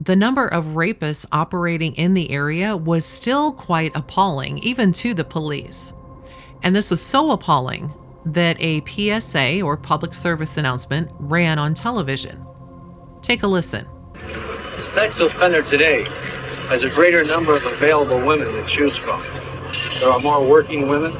the 0.00 0.16
number 0.16 0.46
of 0.46 0.74
rapists 0.74 1.24
operating 1.30 1.94
in 1.94 2.14
the 2.14 2.30
area 2.32 2.76
was 2.76 3.04
still 3.04 3.52
quite 3.52 3.96
appalling, 3.96 4.58
even 4.58 4.92
to 4.94 5.14
the 5.14 5.24
police. 5.24 5.92
And 6.62 6.76
this 6.76 6.90
was 6.90 7.02
so 7.02 7.32
appalling 7.32 7.92
that 8.24 8.56
a 8.60 8.84
PSA 8.86 9.62
or 9.62 9.76
public 9.76 10.14
service 10.14 10.56
announcement 10.56 11.10
ran 11.18 11.58
on 11.58 11.74
television. 11.74 12.46
Take 13.20 13.42
a 13.42 13.48
listen. 13.48 13.86
The 14.14 14.92
sex 14.94 15.18
offender 15.18 15.62
today 15.68 16.04
has 16.68 16.84
a 16.84 16.90
greater 16.90 17.24
number 17.24 17.56
of 17.56 17.64
available 17.64 18.24
women 18.24 18.46
to 18.52 18.66
choose 18.76 18.96
from. 18.98 19.20
There 19.98 20.10
are 20.10 20.20
more 20.20 20.46
working 20.48 20.88
women, 20.88 21.12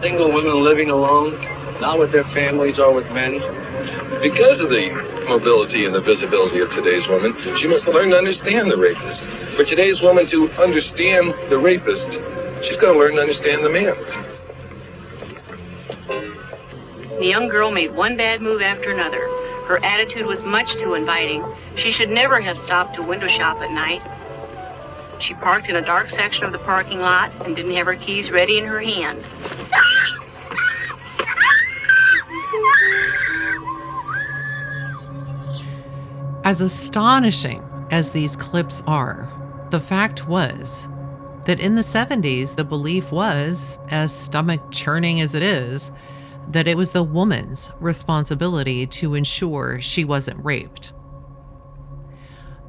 single 0.00 0.32
women 0.32 0.62
living 0.62 0.90
alone, 0.90 1.34
not 1.80 1.98
with 1.98 2.12
their 2.12 2.24
families 2.32 2.78
or 2.78 2.92
with 2.94 3.06
men. 3.10 3.40
Because 4.22 4.60
of 4.60 4.70
the 4.70 4.90
mobility 5.28 5.84
and 5.84 5.94
the 5.94 6.00
visibility 6.00 6.60
of 6.60 6.70
today's 6.70 7.08
woman, 7.08 7.34
she 7.58 7.66
must 7.66 7.86
learn 7.86 8.10
to 8.10 8.18
understand 8.18 8.70
the 8.70 8.76
rapist. 8.76 9.20
For 9.56 9.64
today's 9.64 10.00
woman 10.00 10.28
to 10.28 10.48
understand 10.52 11.34
the 11.50 11.58
rapist, 11.58 12.10
she's 12.62 12.76
going 12.76 12.94
to 12.94 12.98
learn 12.98 13.16
to 13.16 13.22
understand 13.22 13.64
the 13.64 13.70
man. 13.70 14.29
The 16.10 17.26
young 17.26 17.48
girl 17.48 17.70
made 17.70 17.94
one 17.94 18.16
bad 18.16 18.42
move 18.42 18.62
after 18.62 18.90
another. 18.90 19.20
Her 19.66 19.78
attitude 19.84 20.26
was 20.26 20.40
much 20.40 20.66
too 20.82 20.94
inviting. 20.94 21.44
She 21.76 21.92
should 21.92 22.10
never 22.10 22.40
have 22.40 22.56
stopped 22.64 22.96
to 22.96 23.02
window 23.02 23.28
shop 23.28 23.58
at 23.58 23.70
night. 23.70 24.02
She 25.20 25.34
parked 25.34 25.68
in 25.68 25.76
a 25.76 25.84
dark 25.84 26.10
section 26.10 26.44
of 26.44 26.52
the 26.52 26.58
parking 26.58 26.98
lot 26.98 27.30
and 27.46 27.54
didn't 27.54 27.76
have 27.76 27.86
her 27.86 27.94
keys 27.94 28.30
ready 28.30 28.58
in 28.58 28.64
her 28.64 28.80
hand. 28.80 29.24
As 36.42 36.60
astonishing 36.60 37.62
as 37.90 38.10
these 38.10 38.34
clips 38.34 38.82
are, 38.86 39.28
the 39.70 39.80
fact 39.80 40.26
was 40.26 40.88
that 41.44 41.60
in 41.60 41.74
the 41.74 41.82
70s, 41.82 42.56
the 42.56 42.64
belief 42.64 43.10
was, 43.12 43.78
as 43.88 44.14
stomach 44.14 44.70
churning 44.70 45.20
as 45.20 45.34
it 45.34 45.42
is, 45.42 45.90
that 46.48 46.68
it 46.68 46.76
was 46.76 46.92
the 46.92 47.02
woman's 47.02 47.70
responsibility 47.80 48.86
to 48.86 49.14
ensure 49.14 49.80
she 49.80 50.04
wasn't 50.04 50.44
raped. 50.44 50.92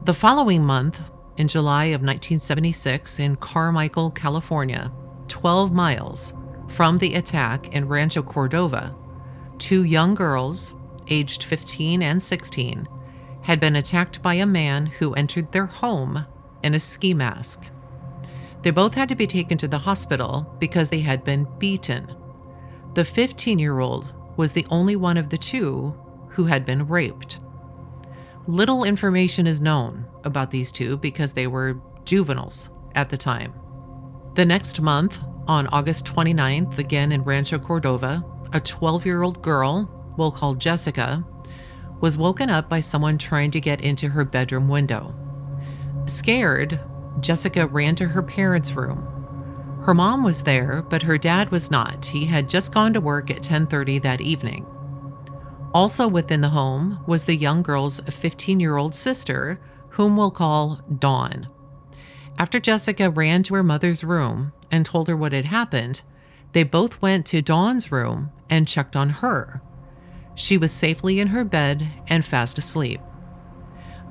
The 0.03 0.13
following 0.13 0.63
month, 0.63 1.01
in 1.37 1.47
July 1.47 1.85
of 1.85 2.01
1976, 2.01 3.19
in 3.19 3.35
Carmichael, 3.35 4.11
California, 4.11 4.91
12 5.27 5.71
miles 5.71 6.33
from 6.67 6.97
the 6.97 7.15
attack 7.15 7.73
in 7.75 7.87
Rancho 7.87 8.23
Cordova, 8.23 8.95
two 9.57 9.83
young 9.83 10.15
girls, 10.15 10.75
aged 11.07 11.43
15 11.43 12.01
and 12.01 12.21
16, 12.21 12.87
had 13.43 13.59
been 13.59 13.75
attacked 13.75 14.21
by 14.21 14.35
a 14.35 14.45
man 14.45 14.85
who 14.85 15.13
entered 15.13 15.51
their 15.51 15.65
home 15.65 16.25
in 16.63 16.73
a 16.73 16.79
ski 16.79 17.13
mask. 17.13 17.69
They 18.61 18.71
both 18.71 18.93
had 18.93 19.09
to 19.09 19.15
be 19.15 19.27
taken 19.27 19.57
to 19.59 19.67
the 19.67 19.79
hospital 19.79 20.55
because 20.59 20.89
they 20.89 20.99
had 20.99 21.23
been 21.23 21.47
beaten. 21.57 22.15
The 22.93 23.05
15 23.05 23.59
year 23.59 23.79
old 23.79 24.13
was 24.37 24.53
the 24.53 24.67
only 24.69 24.95
one 24.95 25.17
of 25.17 25.29
the 25.29 25.37
two 25.37 25.95
who 26.29 26.45
had 26.45 26.65
been 26.65 26.87
raped. 26.87 27.39
Little 28.47 28.83
information 28.83 29.47
is 29.47 29.61
known 29.61 30.05
about 30.23 30.51
these 30.51 30.71
two 30.71 30.97
because 30.97 31.33
they 31.33 31.47
were 31.47 31.81
juveniles 32.05 32.69
at 32.95 33.09
the 33.09 33.17
time. 33.17 33.53
The 34.35 34.45
next 34.45 34.81
month, 34.81 35.21
on 35.47 35.67
August 35.67 36.05
29th, 36.05 36.77
again 36.77 37.11
in 37.11 37.23
Rancho 37.23 37.59
Cordova, 37.59 38.23
a 38.53 38.59
12 38.59 39.05
year 39.05 39.23
old 39.23 39.41
girl, 39.41 40.13
we'll 40.17 40.31
call 40.31 40.53
Jessica, 40.53 41.25
was 41.99 42.17
woken 42.17 42.49
up 42.49 42.69
by 42.69 42.79
someone 42.79 43.17
trying 43.17 43.51
to 43.51 43.61
get 43.61 43.81
into 43.81 44.09
her 44.09 44.25
bedroom 44.25 44.67
window. 44.67 45.15
Scared, 46.05 46.79
Jessica 47.19 47.67
ran 47.67 47.95
to 47.95 48.07
her 48.07 48.23
parents' 48.23 48.73
room. 48.73 49.07
Her 49.83 49.93
mom 49.93 50.23
was 50.23 50.43
there, 50.43 50.83
but 50.87 51.03
her 51.03 51.17
dad 51.17 51.49
was 51.51 51.71
not. 51.71 52.05
He 52.05 52.25
had 52.25 52.49
just 52.49 52.73
gone 52.73 52.93
to 52.93 53.01
work 53.01 53.29
at 53.29 53.41
10:30 53.43 53.99
that 53.99 54.21
evening. 54.21 54.65
Also 55.73 56.07
within 56.07 56.41
the 56.41 56.49
home 56.49 56.99
was 57.07 57.25
the 57.25 57.35
young 57.35 57.61
girl's 57.61 58.01
15-year-old 58.01 58.93
sister, 58.93 59.59
whom 59.89 60.17
we'll 60.17 60.31
call 60.31 60.81
Dawn. 60.99 61.47
After 62.37 62.59
Jessica 62.59 63.09
ran 63.09 63.43
to 63.43 63.55
her 63.55 63.63
mother's 63.63 64.03
room 64.03 64.53
and 64.71 64.85
told 64.85 65.07
her 65.07 65.17
what 65.17 65.33
had 65.33 65.45
happened, 65.45 66.01
they 66.53 66.63
both 66.63 67.01
went 67.01 67.25
to 67.27 67.41
Dawn's 67.41 67.91
room 67.91 68.31
and 68.49 68.67
checked 68.67 68.95
on 68.95 69.09
her. 69.09 69.61
She 70.35 70.57
was 70.57 70.71
safely 70.71 71.19
in 71.19 71.29
her 71.29 71.43
bed 71.43 71.91
and 72.07 72.25
fast 72.25 72.57
asleep. 72.57 73.01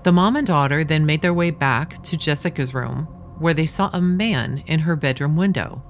The 0.03 0.13
mom 0.13 0.37
and 0.37 0.47
daughter 0.47 0.83
then 0.83 1.05
made 1.05 1.21
their 1.21 1.35
way 1.35 1.51
back 1.51 2.03
to 2.05 2.17
Jessica's 2.17 2.73
room, 2.73 3.05
where 3.39 3.53
they 3.53 3.67
saw 3.67 3.91
a 3.93 4.01
man 4.01 4.63
in 4.67 4.81
her 4.81 4.97
bedroom 4.97 5.37
window. 5.37 5.83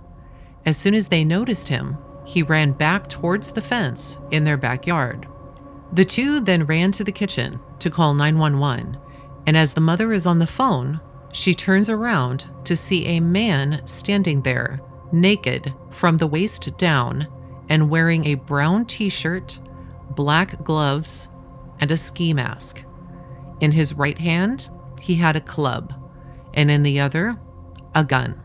As 0.67 0.77
soon 0.77 0.95
as 0.95 1.09
they 1.09 1.25
noticed 1.25 1.69
him, 1.69 1.97
he 2.25 2.43
ran 2.43 2.73
back 2.73 3.09
towards 3.09 3.53
the 3.53 3.63
fence 3.63 4.19
in 4.31 4.45
their 4.45 4.57
backyard. 4.57 5.29
The 5.93 6.05
two 6.05 6.41
then 6.41 6.67
ran 6.67 6.93
to 6.93 7.05
the 7.05 7.13
kitchen 7.13 7.61
to 7.79 7.91
call 7.91 8.15
911, 8.15 8.99
and 9.47 9.57
as 9.57 9.75
the 9.75 9.81
mother 9.81 10.13
is 10.13 10.27
on 10.27 10.39
the 10.39 10.47
phone, 10.47 11.01
she 11.33 11.55
turns 11.55 11.89
around 11.89 12.49
to 12.65 12.77
see 12.77 13.07
a 13.07 13.21
man 13.21 13.85
standing 13.87 14.43
there, 14.43 14.81
naked 15.13 15.73
from 15.91 16.17
the 16.17 16.27
waist 16.27 16.77
down, 16.77 17.29
and 17.69 17.91
wearing 17.91 18.27
a 18.27 18.35
brown 18.35 18.85
t 18.85 19.09
shirt, 19.09 19.61
black 20.11 20.63
gloves, 20.65 21.29
and 21.81 21.91
a 21.91 21.97
ski 21.97 22.35
mask. 22.35 22.85
In 23.61 23.73
his 23.73 23.95
right 23.95 24.19
hand, 24.19 24.71
he 25.01 25.17
had 25.17 25.37
a 25.37 25.41
club, 25.41 25.95
and 26.55 26.71
in 26.71 26.83
the 26.83 27.01
other, 27.01 27.39
a 27.95 28.05
gun. 28.05 28.41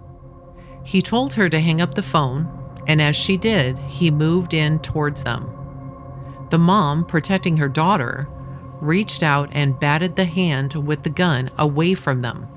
He 0.83 1.01
told 1.01 1.33
her 1.33 1.49
to 1.49 1.59
hang 1.59 1.81
up 1.81 1.95
the 1.95 2.03
phone, 2.03 2.47
and 2.87 3.01
as 3.01 3.15
she 3.15 3.37
did, 3.37 3.79
he 3.79 4.11
moved 4.11 4.53
in 4.53 4.79
towards 4.79 5.23
them. 5.23 5.49
The 6.49 6.59
mom, 6.59 7.05
protecting 7.05 7.57
her 7.57 7.69
daughter, 7.69 8.27
reached 8.81 9.23
out 9.23 9.49
and 9.51 9.79
batted 9.79 10.15
the 10.15 10.25
hand 10.25 10.75
with 10.75 11.03
the 11.03 11.09
gun 11.09 11.49
away 11.57 11.95
from 11.95 12.21
them. 12.21 12.47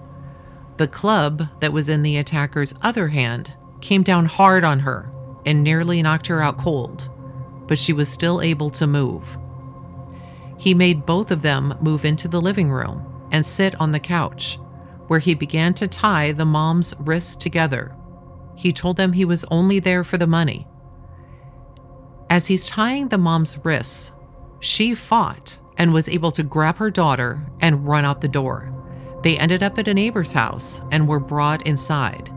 The 0.76 0.88
club 0.88 1.48
that 1.60 1.72
was 1.72 1.88
in 1.88 2.02
the 2.02 2.16
attacker's 2.16 2.74
other 2.82 3.08
hand 3.08 3.54
came 3.80 4.02
down 4.02 4.26
hard 4.26 4.64
on 4.64 4.80
her 4.80 5.10
and 5.46 5.64
nearly 5.64 6.02
knocked 6.02 6.26
her 6.26 6.42
out 6.42 6.58
cold, 6.58 7.08
but 7.66 7.78
she 7.78 7.92
was 7.92 8.08
still 8.08 8.42
able 8.42 8.70
to 8.70 8.86
move. 8.86 9.38
He 10.58 10.74
made 10.74 11.06
both 11.06 11.30
of 11.30 11.42
them 11.42 11.78
move 11.80 12.04
into 12.04 12.28
the 12.28 12.40
living 12.40 12.70
room 12.70 13.04
and 13.30 13.46
sit 13.46 13.80
on 13.80 13.92
the 13.92 14.00
couch, 14.00 14.58
where 15.06 15.20
he 15.20 15.34
began 15.34 15.72
to 15.74 15.88
tie 15.88 16.32
the 16.32 16.44
mom's 16.44 16.94
wrists 16.98 17.36
together. 17.36 17.94
He 18.56 18.72
told 18.72 18.96
them 18.96 19.12
he 19.12 19.24
was 19.24 19.44
only 19.50 19.78
there 19.78 20.04
for 20.04 20.18
the 20.18 20.26
money. 20.26 20.66
As 22.28 22.48
he's 22.48 22.66
tying 22.66 23.08
the 23.08 23.18
mom's 23.18 23.64
wrists, 23.64 24.12
she 24.60 24.94
fought 24.94 25.60
and 25.76 25.94
was 25.94 26.08
able 26.08 26.32
to 26.32 26.42
grab 26.42 26.76
her 26.76 26.90
daughter 26.90 27.46
and 27.60 27.86
run 27.86 28.04
out 28.04 28.20
the 28.20 28.28
door. 28.28 28.74
They 29.22 29.38
ended 29.38 29.62
up 29.62 29.78
at 29.78 29.88
a 29.88 29.94
neighbor's 29.94 30.32
house 30.32 30.82
and 30.90 31.08
were 31.08 31.20
brought 31.20 31.66
inside. 31.66 32.30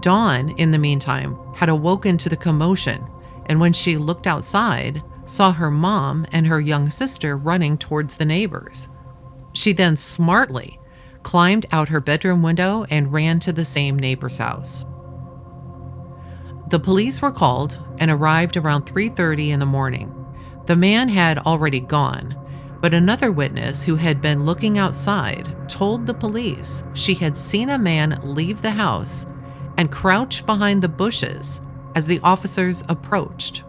Dawn, 0.00 0.50
in 0.56 0.70
the 0.70 0.78
meantime, 0.78 1.38
had 1.54 1.68
awoken 1.68 2.16
to 2.18 2.28
the 2.28 2.36
commotion, 2.36 3.06
and 3.46 3.60
when 3.60 3.72
she 3.72 3.96
looked 3.96 4.26
outside, 4.26 5.02
saw 5.24 5.52
her 5.52 5.70
mom 5.70 6.26
and 6.32 6.46
her 6.46 6.60
young 6.60 6.90
sister 6.90 7.36
running 7.36 7.78
towards 7.78 8.16
the 8.16 8.24
neighbors. 8.24 8.88
She 9.52 9.72
then 9.72 9.96
smartly 9.96 10.78
climbed 11.22 11.66
out 11.70 11.88
her 11.88 12.00
bedroom 12.00 12.42
window 12.42 12.84
and 12.90 13.12
ran 13.12 13.38
to 13.40 13.52
the 13.52 13.64
same 13.64 13.98
neighbor's 13.98 14.38
house. 14.38 14.84
The 16.68 16.80
police 16.80 17.20
were 17.20 17.32
called 17.32 17.78
and 17.98 18.10
arrived 18.10 18.56
around 18.56 18.86
3:30 18.86 19.50
in 19.50 19.60
the 19.60 19.66
morning. 19.66 20.12
The 20.66 20.76
man 20.76 21.08
had 21.08 21.38
already 21.38 21.80
gone, 21.80 22.34
but 22.80 22.94
another 22.94 23.30
witness 23.30 23.84
who 23.84 23.96
had 23.96 24.20
been 24.20 24.44
looking 24.44 24.78
outside 24.78 25.54
told 25.68 26.06
the 26.06 26.14
police 26.14 26.82
she 26.94 27.14
had 27.14 27.36
seen 27.36 27.68
a 27.68 27.78
man 27.78 28.18
leave 28.22 28.62
the 28.62 28.72
house 28.72 29.26
and 29.76 29.90
crouch 29.90 30.44
behind 30.46 30.82
the 30.82 30.88
bushes 30.88 31.60
as 31.94 32.06
the 32.06 32.20
officers 32.22 32.82
approached. 32.88 33.64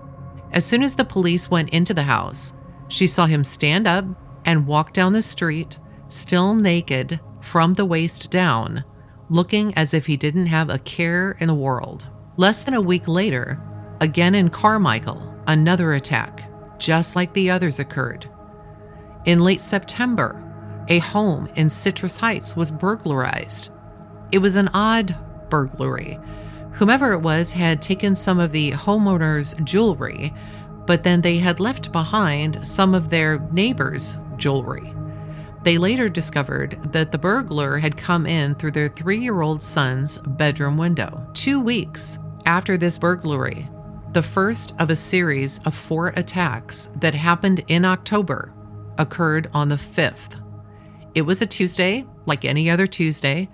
As 0.53 0.65
soon 0.65 0.83
as 0.83 0.93
the 0.93 1.03
police 1.03 1.49
went 1.49 1.71
into 1.71 1.93
the 1.93 2.03
house, 2.03 2.53
she 2.87 3.07
saw 3.07 3.25
him 3.25 3.43
stand 3.43 3.87
up 3.87 4.05
and 4.45 4.67
walk 4.67 4.93
down 4.93 5.13
the 5.13 5.21
street, 5.21 5.79
still 6.09 6.53
naked 6.53 7.19
from 7.41 7.73
the 7.73 7.85
waist 7.85 8.29
down, 8.29 8.83
looking 9.29 9.73
as 9.73 9.93
if 9.93 10.05
he 10.05 10.15
didn't 10.15 10.45
have 10.45 10.69
a 10.69 10.79
care 10.79 11.31
in 11.39 11.47
the 11.47 11.55
world. 11.55 12.07
Less 12.37 12.63
than 12.63 12.75
a 12.75 12.81
week 12.81 13.07
later, 13.07 13.59
again 13.99 14.35
in 14.35 14.49
Carmichael, 14.49 15.35
another 15.47 15.93
attack, 15.93 16.49
just 16.79 17.15
like 17.15 17.33
the 17.33 17.49
others, 17.49 17.79
occurred. 17.79 18.29
In 19.25 19.39
late 19.39 19.61
September, 19.61 20.39
a 20.87 20.99
home 20.99 21.47
in 21.55 21.69
Citrus 21.69 22.17
Heights 22.17 22.55
was 22.55 22.69
burglarized. 22.69 23.71
It 24.31 24.39
was 24.39 24.55
an 24.55 24.69
odd 24.73 25.15
burglary. 25.49 26.19
Whomever 26.75 27.13
it 27.13 27.19
was 27.19 27.53
had 27.53 27.81
taken 27.81 28.15
some 28.15 28.39
of 28.39 28.51
the 28.51 28.71
homeowner's 28.71 29.55
jewelry, 29.63 30.33
but 30.85 31.03
then 31.03 31.21
they 31.21 31.37
had 31.37 31.59
left 31.59 31.91
behind 31.91 32.65
some 32.65 32.95
of 32.95 33.09
their 33.09 33.39
neighbor's 33.51 34.17
jewelry. 34.37 34.93
They 35.63 35.77
later 35.77 36.09
discovered 36.09 36.91
that 36.91 37.11
the 37.11 37.17
burglar 37.17 37.77
had 37.77 37.95
come 37.95 38.25
in 38.25 38.55
through 38.55 38.71
their 38.71 38.89
three 38.89 39.19
year 39.19 39.41
old 39.41 39.61
son's 39.61 40.17
bedroom 40.17 40.75
window. 40.75 41.25
Two 41.33 41.61
weeks 41.61 42.19
after 42.45 42.75
this 42.75 42.97
burglary, 42.97 43.69
the 44.11 44.21
first 44.21 44.73
of 44.79 44.89
a 44.89 44.95
series 44.95 45.59
of 45.65 45.73
four 45.73 46.09
attacks 46.09 46.89
that 46.97 47.13
happened 47.13 47.63
in 47.67 47.85
October 47.85 48.53
occurred 48.97 49.49
on 49.53 49.69
the 49.69 49.75
5th. 49.75 50.39
It 51.15 51.21
was 51.21 51.41
a 51.41 51.45
Tuesday, 51.45 52.05
like 52.25 52.43
any 52.43 52.69
other 52.69 52.87
Tuesday. 52.87 53.49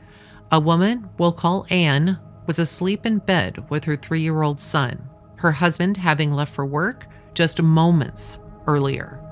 A 0.51 0.59
woman 0.59 1.09
we'll 1.17 1.31
call 1.31 1.67
Anne 1.69 2.17
was 2.49 2.57
asleep 2.57 3.05
in 3.05 3.19
bed 3.19 3.63
with 3.69 3.83
her 3.83 3.95
three 3.95 4.21
year 4.21 4.41
old 4.41 4.59
son, 4.59 5.07
her 5.35 5.51
husband 5.51 5.97
having 5.97 6.31
left 6.31 6.51
for 6.51 6.65
work 6.65 7.05
just 7.35 7.61
moments 7.61 8.39
earlier. 8.65 9.23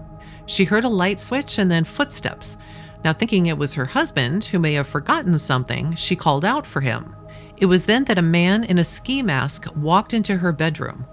She 0.45 0.65
heard 0.65 0.83
a 0.83 0.87
light 0.87 1.19
switch 1.19 1.57
and 1.57 1.71
then 1.71 1.83
footsteps. 1.83 2.57
Now, 3.03 3.13
thinking 3.13 3.47
it 3.47 3.57
was 3.57 3.73
her 3.73 3.85
husband, 3.85 4.45
who 4.45 4.59
may 4.59 4.73
have 4.73 4.85
forgotten 4.85 5.39
something, 5.39 5.95
she 5.95 6.15
called 6.15 6.45
out 6.45 6.67
for 6.67 6.81
him. 6.81 7.15
It 7.57 7.65
was 7.65 7.87
then 7.87 8.03
that 8.03 8.19
a 8.19 8.21
man 8.21 8.63
in 8.63 8.77
a 8.77 8.83
ski 8.83 9.23
mask 9.23 9.65
walked 9.75 10.13
into 10.13 10.37
her 10.37 10.51
bedroom. 10.51 11.07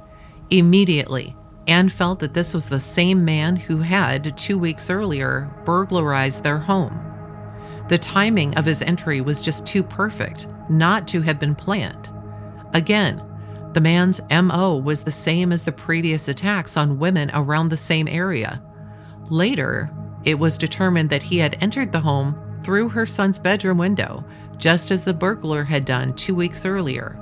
Immediately, 0.50 1.34
Anne 1.66 1.88
felt 1.88 2.18
that 2.18 2.34
this 2.34 2.52
was 2.52 2.68
the 2.68 2.80
same 2.80 3.24
man 3.24 3.56
who 3.56 3.78
had, 3.78 4.36
two 4.36 4.58
weeks 4.58 4.90
earlier, 4.90 5.50
burglarized 5.64 6.44
their 6.44 6.58
home. 6.58 7.13
The 7.88 7.98
timing 7.98 8.54
of 8.56 8.64
his 8.64 8.82
entry 8.82 9.20
was 9.20 9.40
just 9.40 9.66
too 9.66 9.82
perfect 9.82 10.46
not 10.68 11.06
to 11.08 11.20
have 11.22 11.38
been 11.38 11.54
planned. 11.54 12.08
Again, 12.72 13.22
the 13.74 13.80
man's 13.80 14.20
MO 14.30 14.76
was 14.76 15.02
the 15.02 15.10
same 15.10 15.52
as 15.52 15.64
the 15.64 15.72
previous 15.72 16.28
attacks 16.28 16.76
on 16.76 16.98
women 16.98 17.30
around 17.34 17.68
the 17.68 17.76
same 17.76 18.08
area. 18.08 18.62
Later, 19.30 19.90
it 20.24 20.38
was 20.38 20.56
determined 20.56 21.10
that 21.10 21.24
he 21.24 21.38
had 21.38 21.58
entered 21.60 21.92
the 21.92 22.00
home 22.00 22.60
through 22.62 22.88
her 22.90 23.04
son's 23.04 23.38
bedroom 23.38 23.78
window, 23.78 24.24
just 24.56 24.90
as 24.90 25.04
the 25.04 25.12
burglar 25.12 25.64
had 25.64 25.84
done 25.84 26.14
two 26.14 26.34
weeks 26.34 26.64
earlier. 26.64 27.18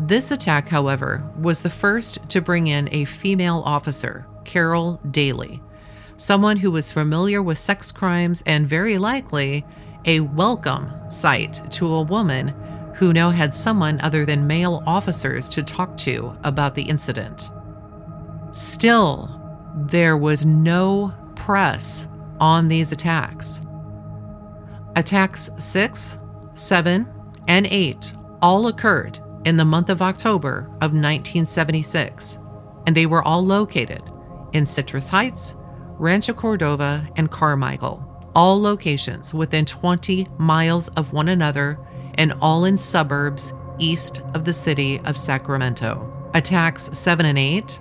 This 0.00 0.30
attack, 0.30 0.68
however, 0.68 1.28
was 1.38 1.62
the 1.62 1.70
first 1.70 2.28
to 2.30 2.40
bring 2.40 2.66
in 2.66 2.88
a 2.92 3.04
female 3.04 3.62
officer, 3.64 4.26
Carol 4.44 5.00
Daly, 5.10 5.62
someone 6.18 6.56
who 6.56 6.70
was 6.70 6.90
familiar 6.90 7.40
with 7.40 7.56
sex 7.56 7.92
crimes 7.92 8.42
and 8.44 8.68
very 8.68 8.98
likely 8.98 9.64
a 10.04 10.18
welcome 10.18 10.90
sight 11.10 11.60
to 11.70 11.86
a 11.94 12.02
woman 12.02 12.48
who 12.96 13.12
now 13.12 13.30
had 13.30 13.54
someone 13.54 14.00
other 14.00 14.26
than 14.26 14.46
male 14.46 14.82
officers 14.84 15.48
to 15.48 15.62
talk 15.62 15.96
to 15.96 16.36
about 16.42 16.74
the 16.74 16.82
incident. 16.82 17.50
Still, 18.50 19.40
there 19.76 20.16
was 20.16 20.44
no 20.44 21.14
press 21.36 22.08
on 22.40 22.66
these 22.66 22.90
attacks. 22.90 23.60
Attacks 24.96 25.48
6, 25.56 26.18
7, 26.54 27.08
and 27.46 27.66
8 27.70 28.12
all 28.42 28.66
occurred 28.66 29.20
in 29.44 29.56
the 29.56 29.64
month 29.64 29.88
of 29.88 30.02
October 30.02 30.66
of 30.80 30.92
1976, 30.92 32.38
and 32.86 32.96
they 32.96 33.06
were 33.06 33.22
all 33.22 33.44
located 33.44 34.02
in 34.52 34.66
Citrus 34.66 35.08
Heights, 35.08 35.54
Rancho 35.98 36.32
Cordova, 36.32 37.08
and 37.16 37.28
Carmichael, 37.28 38.30
all 38.32 38.60
locations 38.60 39.34
within 39.34 39.64
20 39.64 40.28
miles 40.38 40.86
of 40.88 41.12
one 41.12 41.28
another 41.28 41.78
and 42.14 42.32
all 42.40 42.64
in 42.64 42.78
suburbs 42.78 43.52
east 43.80 44.22
of 44.32 44.44
the 44.44 44.52
city 44.52 45.00
of 45.00 45.18
Sacramento. 45.18 46.30
Attacks 46.34 46.96
7 46.96 47.26
and 47.26 47.38
8 47.38 47.80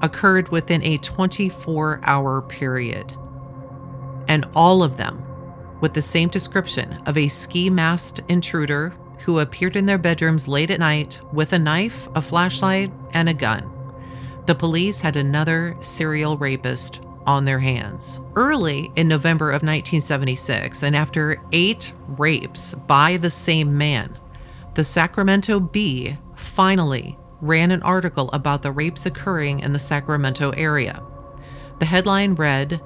occurred 0.00 0.48
within 0.48 0.82
a 0.82 0.96
24 0.96 2.00
hour 2.04 2.40
period, 2.40 3.16
and 4.28 4.48
all 4.54 4.82
of 4.82 4.96
them 4.96 5.22
with 5.82 5.92
the 5.92 6.02
same 6.02 6.30
description 6.30 7.02
of 7.04 7.18
a 7.18 7.28
ski 7.28 7.68
masked 7.68 8.20
intruder 8.28 8.94
who 9.20 9.38
appeared 9.38 9.76
in 9.76 9.84
their 9.84 9.98
bedrooms 9.98 10.48
late 10.48 10.70
at 10.70 10.80
night 10.80 11.20
with 11.32 11.52
a 11.52 11.58
knife, 11.58 12.08
a 12.14 12.22
flashlight, 12.22 12.90
and 13.12 13.28
a 13.28 13.34
gun. 13.34 13.70
The 14.46 14.54
police 14.54 15.02
had 15.02 15.16
another 15.16 15.76
serial 15.80 16.36
rapist 16.38 17.02
on 17.26 17.44
their 17.44 17.58
hands. 17.58 18.20
Early 18.36 18.90
in 18.96 19.08
November 19.08 19.50
of 19.50 19.62
1976, 19.62 20.82
and 20.82 20.96
after 20.96 21.40
eight 21.52 21.92
rapes 22.06 22.74
by 22.74 23.16
the 23.16 23.30
same 23.30 23.76
man, 23.76 24.18
the 24.74 24.84
Sacramento 24.84 25.60
Bee 25.60 26.16
finally 26.34 27.18
ran 27.40 27.70
an 27.70 27.82
article 27.82 28.30
about 28.32 28.62
the 28.62 28.72
rapes 28.72 29.04
occurring 29.04 29.60
in 29.60 29.72
the 29.72 29.78
Sacramento 29.78 30.50
area. 30.50 31.02
The 31.78 31.86
headline 31.86 32.34
read 32.34 32.80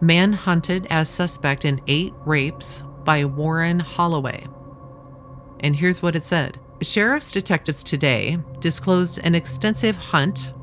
Man 0.00 0.32
hunted 0.32 0.86
as 0.88 1.08
suspect 1.10 1.64
in 1.64 1.82
eight 1.86 2.14
rapes 2.24 2.82
by 3.04 3.24
Warren 3.24 3.80
Holloway. 3.80 4.46
And 5.60 5.76
here's 5.76 6.00
what 6.00 6.16
it 6.16 6.22
said 6.22 6.58
Sheriff's 6.80 7.30
detectives 7.30 7.82
today 7.82 8.38
disclosed 8.58 9.20
an 9.22 9.34
extensive 9.34 9.96
hunt 9.96 10.54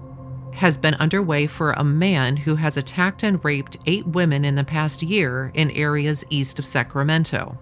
has 0.58 0.78
been 0.78 0.96
underway 0.96 1.48
for 1.48 1.72
a 1.72 1.84
man 1.84 2.38
who 2.38 2.56
has 2.56 2.78
attacked 2.78 3.24
and 3.24 3.44
raped 3.44 3.78
eight 3.86 4.08
women 4.08 4.44
in 4.44 4.56
the 4.56 4.64
past 4.64 5.04
year 5.04 5.52
in 5.54 5.70
areas 5.72 6.26
east 6.30 6.60
of 6.60 6.66
Sacramento. 6.66 7.58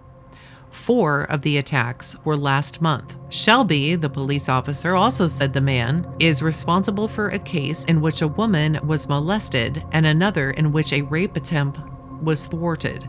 Four 0.70 1.22
of 1.22 1.42
the 1.42 1.58
attacks 1.58 2.16
were 2.24 2.36
last 2.36 2.80
month. 2.80 3.16
Shelby, 3.28 3.94
the 3.96 4.10
police 4.10 4.48
officer, 4.48 4.94
also 4.94 5.28
said 5.28 5.52
the 5.52 5.60
man 5.60 6.10
is 6.18 6.42
responsible 6.42 7.08
for 7.08 7.28
a 7.28 7.38
case 7.38 7.84
in 7.84 8.00
which 8.00 8.22
a 8.22 8.28
woman 8.28 8.78
was 8.86 9.08
molested 9.08 9.82
and 9.92 10.06
another 10.06 10.50
in 10.50 10.72
which 10.72 10.92
a 10.92 11.02
rape 11.02 11.36
attempt 11.36 11.78
was 12.22 12.46
thwarted. 12.46 13.08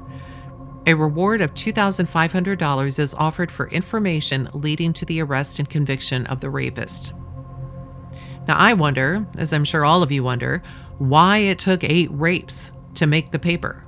A 0.85 0.93
reward 0.93 1.41
of 1.41 1.53
$2,500 1.53 2.99
is 2.99 3.13
offered 3.13 3.51
for 3.51 3.67
information 3.69 4.49
leading 4.53 4.93
to 4.93 5.05
the 5.05 5.21
arrest 5.21 5.59
and 5.59 5.69
conviction 5.69 6.25
of 6.27 6.39
the 6.39 6.49
rapist. 6.49 7.13
Now, 8.47 8.55
I 8.57 8.73
wonder, 8.73 9.27
as 9.37 9.51
I'm 9.51 9.65
sure 9.65 9.83
all 9.83 10.01
of 10.01 10.11
you 10.11 10.23
wonder, 10.23 10.63
why 10.97 11.39
it 11.39 11.59
took 11.59 11.83
eight 11.83 12.09
rapes 12.11 12.71
to 12.95 13.05
make 13.05 13.31
the 13.31 13.39
paper. 13.39 13.83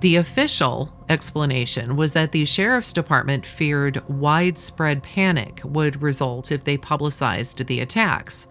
The 0.00 0.16
official 0.16 0.92
explanation 1.08 1.96
was 1.96 2.12
that 2.14 2.32
the 2.32 2.44
sheriff's 2.44 2.92
department 2.92 3.46
feared 3.46 4.06
widespread 4.08 5.02
panic 5.02 5.60
would 5.64 6.02
result 6.02 6.50
if 6.50 6.64
they 6.64 6.76
publicized 6.76 7.66
the 7.66 7.80
attacks. 7.80 8.48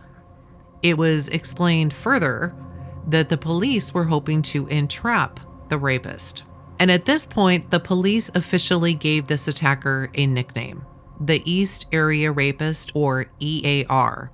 It 0.81 0.97
was 0.97 1.29
explained 1.29 1.93
further 1.93 2.55
that 3.07 3.29
the 3.29 3.37
police 3.37 3.93
were 3.93 4.05
hoping 4.05 4.41
to 4.43 4.67
entrap 4.67 5.39
the 5.69 5.77
rapist. 5.77 6.43
And 6.79 6.89
at 6.89 7.05
this 7.05 7.25
point, 7.25 7.69
the 7.69 7.79
police 7.79 8.29
officially 8.35 8.93
gave 8.93 9.27
this 9.27 9.47
attacker 9.47 10.09
a 10.13 10.27
nickname 10.27 10.85
the 11.19 11.41
East 11.49 11.87
Area 11.93 12.31
Rapist, 12.31 12.91
or 12.95 13.27
EAR 13.39 14.31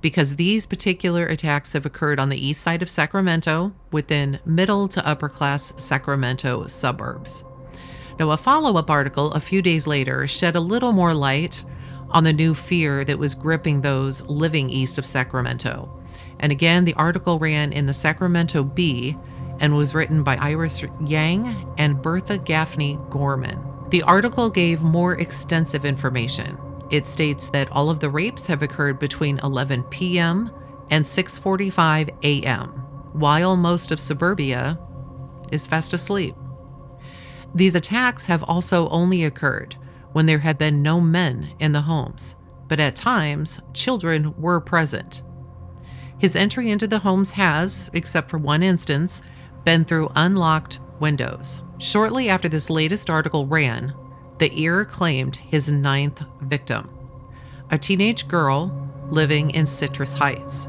because 0.00 0.36
these 0.36 0.66
particular 0.66 1.26
attacks 1.26 1.72
have 1.72 1.84
occurred 1.84 2.18
on 2.18 2.28
the 2.28 2.46
east 2.46 2.62
side 2.62 2.82
of 2.82 2.90
Sacramento 2.90 3.72
within 3.92 4.40
middle 4.44 4.88
to 4.88 5.06
upper 5.06 5.28
class 5.28 5.72
Sacramento 5.76 6.66
suburbs. 6.66 7.44
Now, 8.18 8.30
a 8.30 8.36
follow 8.36 8.78
up 8.78 8.90
article 8.90 9.32
a 9.32 9.40
few 9.40 9.62
days 9.62 9.86
later 9.86 10.26
shed 10.26 10.56
a 10.56 10.60
little 10.60 10.92
more 10.92 11.14
light 11.14 11.64
on 12.10 12.24
the 12.24 12.32
new 12.32 12.54
fear 12.54 13.04
that 13.04 13.18
was 13.18 13.34
gripping 13.34 13.80
those 13.80 14.26
living 14.26 14.68
east 14.68 14.98
of 14.98 15.06
Sacramento. 15.06 15.88
And 16.40 16.52
again, 16.52 16.84
the 16.84 16.94
article 16.94 17.38
ran 17.38 17.72
in 17.72 17.86
the 17.86 17.92
Sacramento 17.92 18.64
Bee 18.64 19.16
and 19.60 19.76
was 19.76 19.94
written 19.94 20.22
by 20.22 20.36
Iris 20.36 20.82
Yang 21.04 21.74
and 21.78 22.02
Bertha 22.02 22.38
Gaffney 22.38 22.98
Gorman. 23.10 23.62
The 23.90 24.02
article 24.02 24.50
gave 24.50 24.82
more 24.82 25.14
extensive 25.18 25.84
information 25.84 26.58
it 26.90 27.06
states 27.06 27.48
that 27.48 27.70
all 27.70 27.90
of 27.90 28.00
the 28.00 28.10
rapes 28.10 28.46
have 28.46 28.62
occurred 28.62 28.98
between 28.98 29.40
11 29.42 29.84
p.m. 29.84 30.50
and 30.90 31.04
6:45 31.04 32.10
a.m., 32.22 32.68
while 33.12 33.56
most 33.56 33.90
of 33.90 34.00
suburbia 34.00 34.78
is 35.52 35.66
fast 35.66 35.92
asleep. 35.92 36.34
These 37.54 37.74
attacks 37.74 38.26
have 38.26 38.42
also 38.44 38.88
only 38.88 39.24
occurred 39.24 39.76
when 40.12 40.26
there 40.26 40.38
have 40.38 40.58
been 40.58 40.82
no 40.82 41.00
men 41.00 41.52
in 41.58 41.72
the 41.72 41.82
homes, 41.82 42.36
but 42.68 42.80
at 42.80 42.96
times 42.96 43.60
children 43.72 44.34
were 44.36 44.60
present. 44.60 45.22
His 46.18 46.36
entry 46.36 46.70
into 46.70 46.86
the 46.86 46.98
homes 46.98 47.32
has, 47.32 47.90
except 47.94 48.30
for 48.30 48.38
one 48.38 48.62
instance, 48.62 49.22
been 49.64 49.84
through 49.84 50.12
unlocked 50.16 50.80
windows. 51.00 51.62
Shortly 51.78 52.28
after 52.28 52.48
this 52.48 52.68
latest 52.70 53.08
article 53.08 53.46
ran, 53.46 53.94
the 54.40 54.58
ear 54.58 54.86
claimed 54.86 55.36
his 55.36 55.70
ninth 55.70 56.24
victim, 56.40 56.88
a 57.70 57.76
teenage 57.76 58.26
girl 58.26 58.90
living 59.10 59.50
in 59.50 59.66
Citrus 59.66 60.14
Heights. 60.14 60.66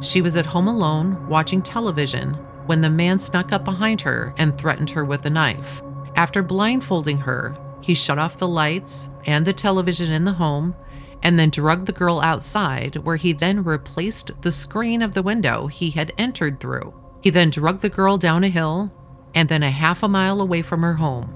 She 0.00 0.20
was 0.20 0.36
at 0.36 0.46
home 0.46 0.66
alone 0.66 1.28
watching 1.28 1.62
television 1.62 2.34
when 2.66 2.80
the 2.80 2.90
man 2.90 3.20
snuck 3.20 3.52
up 3.52 3.64
behind 3.64 4.00
her 4.00 4.34
and 4.36 4.58
threatened 4.58 4.90
her 4.90 5.04
with 5.04 5.24
a 5.24 5.30
knife. 5.30 5.82
After 6.16 6.42
blindfolding 6.42 7.18
her, 7.18 7.56
he 7.80 7.94
shut 7.94 8.18
off 8.18 8.38
the 8.38 8.48
lights 8.48 9.08
and 9.24 9.46
the 9.46 9.52
television 9.52 10.12
in 10.12 10.24
the 10.24 10.32
home 10.32 10.74
and 11.22 11.38
then 11.38 11.50
drugged 11.50 11.86
the 11.86 11.92
girl 11.92 12.20
outside, 12.20 12.96
where 12.96 13.16
he 13.16 13.32
then 13.32 13.62
replaced 13.62 14.42
the 14.42 14.50
screen 14.50 15.00
of 15.00 15.14
the 15.14 15.22
window 15.22 15.68
he 15.68 15.90
had 15.90 16.12
entered 16.18 16.58
through. 16.58 16.92
He 17.22 17.30
then 17.30 17.50
drugged 17.50 17.82
the 17.82 17.88
girl 17.88 18.18
down 18.18 18.42
a 18.42 18.48
hill 18.48 18.92
and 19.32 19.48
then 19.48 19.62
a 19.62 19.70
half 19.70 20.02
a 20.02 20.08
mile 20.08 20.40
away 20.40 20.62
from 20.62 20.82
her 20.82 20.94
home. 20.94 21.32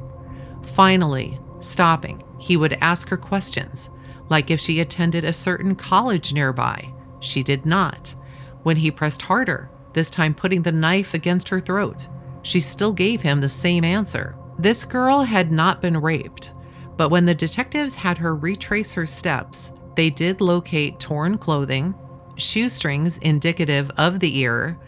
Finally, 0.64 1.38
Stopping, 1.60 2.22
he 2.38 2.56
would 2.56 2.78
ask 2.80 3.08
her 3.10 3.16
questions, 3.16 3.90
like 4.28 4.50
if 4.50 4.60
she 4.60 4.80
attended 4.80 5.24
a 5.24 5.32
certain 5.32 5.76
college 5.76 6.32
nearby. 6.32 6.92
She 7.20 7.42
did 7.42 7.66
not. 7.66 8.14
When 8.62 8.78
he 8.78 8.90
pressed 8.90 9.22
harder, 9.22 9.70
this 9.92 10.10
time 10.10 10.34
putting 10.34 10.62
the 10.62 10.72
knife 10.72 11.14
against 11.14 11.50
her 11.50 11.60
throat, 11.60 12.08
she 12.42 12.60
still 12.60 12.92
gave 12.92 13.22
him 13.22 13.40
the 13.40 13.48
same 13.48 13.84
answer. 13.84 14.36
This 14.58 14.84
girl 14.84 15.22
had 15.22 15.52
not 15.52 15.82
been 15.82 16.00
raped, 16.00 16.52
but 16.96 17.10
when 17.10 17.26
the 17.26 17.34
detectives 17.34 17.96
had 17.96 18.18
her 18.18 18.34
retrace 18.34 18.92
her 18.94 19.06
steps, 19.06 19.72
they 19.96 20.10
did 20.10 20.40
locate 20.40 21.00
torn 21.00 21.38
clothing, 21.38 21.94
shoestrings 22.36 23.18
indicative 23.18 23.90
of 23.96 24.20
the 24.20 24.38
ear, 24.38 24.78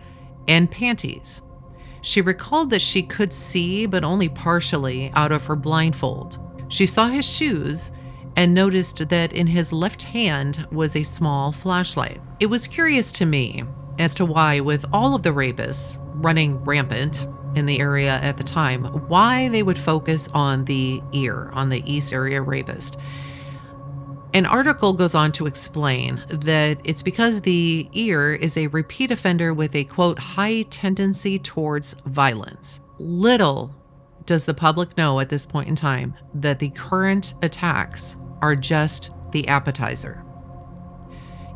and 0.49 0.71
panties. 0.71 1.43
She 2.01 2.21
recalled 2.21 2.71
that 2.71 2.83
she 2.83 3.03
could 3.03 3.33
see, 3.33 3.87
but 3.87 4.05
only 4.05 4.29
partially, 4.29 5.11
out 5.15 5.33
of 5.33 5.47
her 5.47 5.57
blindfold. 5.57 6.39
She 6.73 6.87
saw 6.87 7.09
his 7.09 7.31
shoes 7.31 7.93
and 8.35 8.55
noticed 8.55 9.11
that 9.11 9.35
in 9.35 9.49
his 9.49 9.75
left 9.75 10.05
hand 10.05 10.67
was 10.73 10.97
a 10.97 11.03
small 11.03 11.53
flashlight. 11.53 12.19
It 12.41 12.47
was 12.47 12.67
curious 12.67 13.13
to 13.13 13.27
me 13.27 13.65
as 13.99 14.15
to 14.15 14.25
why, 14.25 14.61
with 14.61 14.87
all 14.91 15.15
of 15.15 15.23
the 15.23 15.35
rapists 15.35 15.99
running 16.15 16.65
rampant 16.65 17.27
in 17.55 17.67
the 17.67 17.79
area 17.79 18.19
at 18.23 18.37
the 18.37 18.43
time, 18.43 18.85
why 18.85 19.51
they 19.51 19.63
would 19.63 19.79
focus 19.79 20.31
on 20.33 20.65
the 20.65 21.03
ear, 21.13 21.51
on 21.53 21.69
the 21.69 21.83
East 21.85 22.11
Area 22.11 22.41
rapist. 22.41 22.99
An 24.33 24.47
article 24.47 24.95
goes 24.95 25.15
on 25.15 25.31
to 25.33 25.45
explain 25.45 26.25
that 26.31 26.81
it's 26.85 27.03
because 27.03 27.43
the 27.43 27.87
ear 27.93 28.33
is 28.33 28.57
a 28.57 28.69
repeat 28.69 29.11
offender 29.11 29.53
with 29.53 29.77
a 29.77 29.85
quote 29.85 30.19
high 30.19 30.63
tendency 30.63 31.39
towards 31.39 31.93
violence. 32.07 32.81
Little 32.99 33.75
does 34.27 34.45
the 34.45 34.55
public 34.55 34.97
know 34.97 35.21
at 35.21 35.29
this 35.29 35.45
point 35.45 35.69
in 35.69 35.77
time 35.77 36.15
that 36.35 36.59
the 36.59 36.71
current 36.71 37.35
attacks 37.43 38.17
are 38.41 38.57
just 38.57 39.11
the 39.33 39.49
appetizer? 39.49 40.25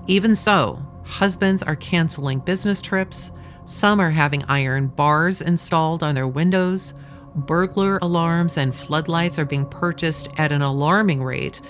Even 0.07 0.35
so, 0.35 0.83
husbands 1.05 1.62
are 1.62 1.76
canceling 1.76 2.38
business 2.40 2.81
trips, 2.81 3.33
some 3.64 3.98
are 4.00 4.11
having 4.11 4.44
iron 4.44 4.87
bars 4.87 5.42
installed 5.42 6.02
on 6.02 6.14
their 6.14 6.29
windows, 6.29 6.94
burglar 7.35 7.98
alarms 7.98 8.57
and 8.57 8.74
floodlights 8.74 9.38
are 9.38 9.44
being 9.44 9.66
purchased 9.66 10.29
at 10.38 10.52
an 10.52 10.62
alarming 10.62 11.22
rate, 11.22 11.61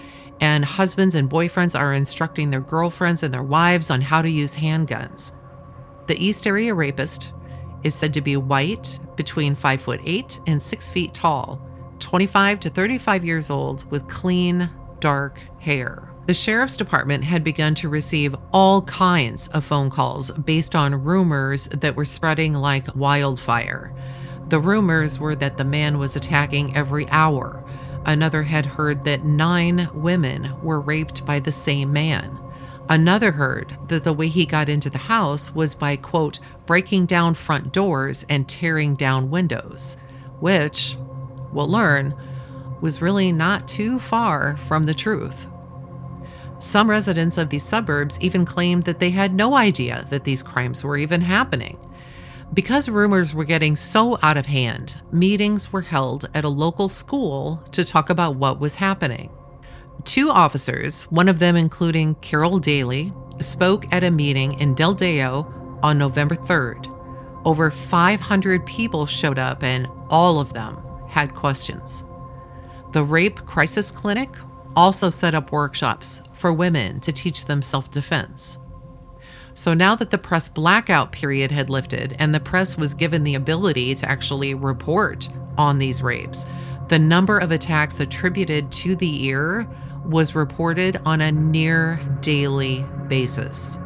and 0.40 0.64
husbands 0.64 1.14
and 1.14 1.30
boyfriends 1.30 1.78
are 1.78 1.92
instructing 1.92 2.50
their 2.50 2.60
girlfriends 2.60 3.22
and 3.22 3.32
their 3.32 3.42
wives 3.42 3.90
on 3.90 4.02
how 4.02 4.20
to 4.20 4.30
use 4.30 4.56
handguns. 4.56 5.32
The 6.06 6.22
East 6.22 6.46
Area 6.46 6.74
Rapist 6.74 7.32
is 7.86 7.94
said 7.94 8.12
to 8.14 8.20
be 8.20 8.36
white, 8.36 9.00
between 9.16 9.54
5 9.54 9.80
foot 9.80 10.00
8 10.04 10.40
and 10.46 10.60
6 10.60 10.90
feet 10.90 11.14
tall, 11.14 11.60
25 12.00 12.60
to 12.60 12.68
35 12.68 13.24
years 13.24 13.48
old 13.48 13.90
with 13.90 14.08
clean, 14.08 14.68
dark 15.00 15.40
hair. 15.60 16.10
The 16.26 16.34
sheriff's 16.34 16.76
department 16.76 17.22
had 17.24 17.44
begun 17.44 17.74
to 17.76 17.88
receive 17.88 18.34
all 18.52 18.82
kinds 18.82 19.46
of 19.48 19.64
phone 19.64 19.90
calls 19.90 20.32
based 20.32 20.74
on 20.74 21.04
rumors 21.04 21.68
that 21.68 21.94
were 21.94 22.04
spreading 22.04 22.52
like 22.52 22.94
wildfire. 22.96 23.94
The 24.48 24.58
rumors 24.58 25.18
were 25.18 25.36
that 25.36 25.56
the 25.56 25.64
man 25.64 25.98
was 25.98 26.16
attacking 26.16 26.76
every 26.76 27.08
hour. 27.10 27.64
Another 28.04 28.42
had 28.42 28.66
heard 28.66 29.04
that 29.04 29.24
nine 29.24 29.88
women 29.94 30.52
were 30.62 30.80
raped 30.80 31.24
by 31.24 31.38
the 31.38 31.52
same 31.52 31.92
man. 31.92 32.38
Another 32.88 33.32
heard 33.32 33.76
that 33.88 34.04
the 34.04 34.12
way 34.12 34.28
he 34.28 34.46
got 34.46 34.68
into 34.68 34.88
the 34.88 34.98
house 34.98 35.52
was 35.52 35.74
by, 35.74 35.96
quote, 35.96 36.38
breaking 36.66 37.06
down 37.06 37.34
front 37.34 37.72
doors 37.72 38.24
and 38.28 38.48
tearing 38.48 38.94
down 38.94 39.30
windows, 39.30 39.96
which, 40.40 40.96
we'll 41.52 41.68
learn, 41.68 42.14
was 42.80 43.00
really 43.00 43.32
not 43.32 43.66
too 43.66 43.98
far 43.98 44.56
from 44.56 44.86
the 44.86 44.94
truth. 44.94 45.48
Some 46.58 46.88
residents 46.88 47.38
of 47.38 47.50
these 47.50 47.64
suburbs 47.64 48.18
even 48.20 48.44
claimed 48.44 48.84
that 48.84 48.98
they 48.98 49.10
had 49.10 49.34
no 49.34 49.54
idea 49.54 50.06
that 50.10 50.24
these 50.24 50.42
crimes 50.42 50.82
were 50.82 50.96
even 50.96 51.20
happening. 51.20 51.78
Because 52.54 52.88
rumors 52.88 53.34
were 53.34 53.44
getting 53.44 53.76
so 53.76 54.18
out 54.22 54.36
of 54.36 54.46
hand, 54.46 55.00
meetings 55.12 55.72
were 55.72 55.82
held 55.82 56.28
at 56.32 56.44
a 56.44 56.48
local 56.48 56.88
school 56.88 57.62
to 57.72 57.84
talk 57.84 58.08
about 58.08 58.36
what 58.36 58.60
was 58.60 58.76
happening. 58.76 59.30
Two 60.04 60.30
officers, 60.30 61.02
one 61.04 61.28
of 61.28 61.40
them 61.40 61.56
including 61.56 62.14
Carol 62.16 62.58
Daly, 62.58 63.12
spoke 63.40 63.92
at 63.92 64.04
a 64.04 64.10
meeting 64.10 64.58
in 64.60 64.74
Del 64.74 64.94
Dayo 64.94 65.52
on 65.82 65.98
November 65.98 66.34
3rd. 66.36 66.92
Over 67.44 67.70
500 67.70 68.66
people 68.66 69.06
showed 69.06 69.38
up, 69.38 69.62
and 69.62 69.88
all 70.10 70.40
of 70.40 70.52
them 70.52 70.78
had 71.08 71.34
questions. 71.34 72.04
The 72.92 73.04
Rape 73.04 73.44
Crisis 73.46 73.90
Clinic 73.90 74.30
also 74.74 75.10
set 75.10 75.34
up 75.34 75.52
workshops 75.52 76.22
for 76.32 76.52
women 76.52 77.00
to 77.00 77.12
teach 77.12 77.46
them 77.46 77.62
self 77.62 77.90
defense. 77.90 78.58
So 79.54 79.72
now 79.72 79.94
that 79.96 80.10
the 80.10 80.18
press 80.18 80.50
blackout 80.50 81.12
period 81.12 81.50
had 81.50 81.70
lifted 81.70 82.14
and 82.18 82.34
the 82.34 82.40
press 82.40 82.76
was 82.76 82.92
given 82.92 83.24
the 83.24 83.34
ability 83.34 83.94
to 83.94 84.08
actually 84.08 84.52
report 84.52 85.30
on 85.56 85.78
these 85.78 86.02
rapes, 86.02 86.46
the 86.88 86.98
number 86.98 87.38
of 87.38 87.50
attacks 87.50 87.98
attributed 87.98 88.70
to 88.70 88.94
the 88.94 89.24
ear 89.24 89.66
was 90.04 90.34
reported 90.34 91.00
on 91.06 91.22
a 91.22 91.32
near 91.32 91.96
daily 92.20 92.84
basis. 93.08 93.78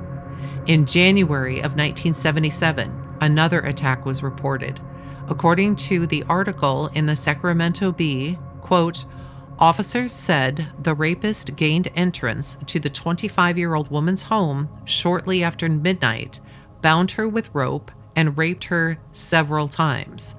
In 0.67 0.87
January 0.87 1.59
of 1.59 1.73
1977, 1.73 3.19
another 3.21 3.61
attack 3.61 4.05
was 4.05 4.23
reported. 4.23 4.81
According 5.29 5.77
to 5.77 6.07
the 6.07 6.25
article 6.29 6.89
in 6.95 7.07
the 7.07 7.17
Sacramento 7.17 7.93
Bee, 7.93 8.39
quote, 8.61 9.05
Officers 9.59 10.13
said 10.13 10.69
the 10.83 10.95
rapist 10.95 11.55
gained 11.55 11.89
entrance 11.95 12.57
to 12.67 12.81
the 12.81 12.89
25 12.89 13.59
year 13.59 13.75
old 13.75 13.91
woman's 13.91 14.25
home 14.25 14.71
shortly 14.85 15.45
after 15.45 15.69
midnight, 15.69 16.41
bound 16.81 17.13
her 17.13 17.29
with 17.29 17.55
rope, 17.55 17.91
and 18.17 18.39
raped 18.39 18.65
her 18.65 18.99
several 19.13 19.69
times. 19.69 20.35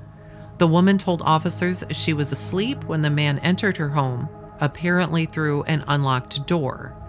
The 0.57 0.67
woman 0.67 0.97
told 0.97 1.21
officers 1.21 1.83
she 1.91 2.13
was 2.13 2.31
asleep 2.31 2.83
when 2.83 3.01
the 3.01 3.09
man 3.09 3.39
entered 3.39 3.77
her 3.77 3.89
home, 3.89 4.27
apparently 4.59 5.25
through 5.25 5.63
an 5.63 5.83
unlocked 5.87 6.45
door. 6.47 7.00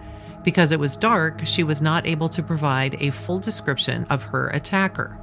Because 0.43 0.71
it 0.71 0.79
was 0.79 0.97
dark, 0.97 1.45
she 1.45 1.63
was 1.63 1.81
not 1.81 2.05
able 2.05 2.29
to 2.29 2.43
provide 2.43 2.97
a 2.99 3.11
full 3.11 3.39
description 3.39 4.05
of 4.09 4.23
her 4.23 4.49
attacker. 4.49 5.17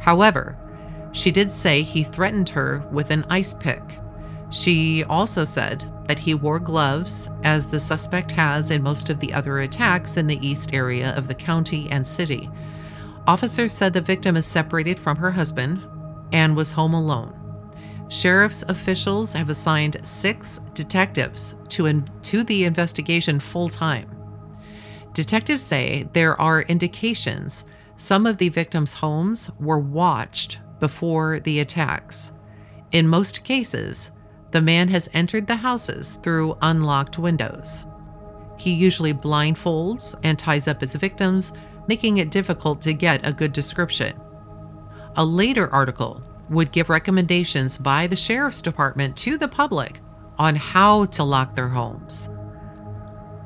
However, 0.00 0.56
she 1.12 1.30
did 1.30 1.52
say 1.52 1.82
he 1.82 2.02
threatened 2.02 2.50
her 2.50 2.86
with 2.90 3.10
an 3.10 3.24
ice 3.30 3.54
pick. 3.54 3.82
She 4.50 5.04
also 5.04 5.44
said 5.44 5.84
that 6.06 6.18
he 6.20 6.34
wore 6.34 6.58
gloves, 6.58 7.30
as 7.44 7.66
the 7.66 7.80
suspect 7.80 8.32
has 8.32 8.70
in 8.70 8.82
most 8.82 9.10
of 9.10 9.20
the 9.20 9.32
other 9.32 9.58
attacks 9.60 10.16
in 10.16 10.26
the 10.26 10.46
east 10.46 10.74
area 10.74 11.14
of 11.16 11.28
the 11.28 11.34
county 11.34 11.88
and 11.90 12.06
city. 12.06 12.50
Officers 13.26 13.74
said 13.74 13.92
the 13.92 14.00
victim 14.00 14.36
is 14.36 14.46
separated 14.46 14.98
from 14.98 15.18
her 15.18 15.32
husband 15.32 15.86
and 16.32 16.56
was 16.56 16.72
home 16.72 16.94
alone. 16.94 17.34
Sheriff's 18.08 18.62
officials 18.68 19.34
have 19.34 19.50
assigned 19.50 20.00
six 20.02 20.60
detectives 20.72 21.54
to, 21.68 21.86
in- 21.86 22.06
to 22.22 22.42
the 22.42 22.64
investigation 22.64 23.38
full 23.38 23.68
time. 23.68 24.17
Detectives 25.18 25.64
say 25.64 26.08
there 26.12 26.40
are 26.40 26.62
indications 26.62 27.64
some 27.96 28.24
of 28.24 28.38
the 28.38 28.50
victims' 28.50 28.92
homes 28.92 29.50
were 29.58 29.80
watched 29.80 30.60
before 30.78 31.40
the 31.40 31.58
attacks. 31.58 32.30
In 32.92 33.08
most 33.08 33.42
cases, 33.42 34.12
the 34.52 34.62
man 34.62 34.86
has 34.90 35.10
entered 35.12 35.48
the 35.48 35.56
houses 35.56 36.20
through 36.22 36.56
unlocked 36.62 37.18
windows. 37.18 37.84
He 38.58 38.70
usually 38.70 39.12
blindfolds 39.12 40.14
and 40.22 40.38
ties 40.38 40.68
up 40.68 40.82
his 40.82 40.94
victims, 40.94 41.52
making 41.88 42.18
it 42.18 42.30
difficult 42.30 42.80
to 42.82 42.94
get 42.94 43.26
a 43.26 43.32
good 43.32 43.52
description. 43.52 44.16
A 45.16 45.24
later 45.24 45.68
article 45.70 46.22
would 46.48 46.70
give 46.70 46.88
recommendations 46.88 47.76
by 47.76 48.06
the 48.06 48.14
sheriff's 48.14 48.62
department 48.62 49.16
to 49.16 49.36
the 49.36 49.48
public 49.48 49.98
on 50.38 50.54
how 50.54 51.06
to 51.06 51.24
lock 51.24 51.56
their 51.56 51.70
homes. 51.70 52.30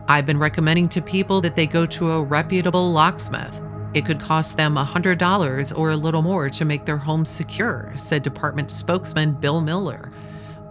I've 0.08 0.26
been 0.26 0.38
recommending 0.38 0.88
to 0.90 1.02
people 1.02 1.40
that 1.42 1.56
they 1.56 1.66
go 1.66 1.86
to 1.86 2.12
a 2.12 2.22
reputable 2.22 2.92
locksmith. 2.92 3.60
It 3.94 4.06
could 4.06 4.20
cost 4.20 4.56
them 4.56 4.76
$100 4.76 5.78
or 5.78 5.90
a 5.90 5.96
little 5.96 6.22
more 6.22 6.48
to 6.50 6.64
make 6.64 6.84
their 6.84 6.96
homes 6.96 7.28
secure, 7.28 7.92
said 7.96 8.22
department 8.22 8.70
spokesman 8.70 9.32
Bill 9.32 9.60
Miller 9.60 10.12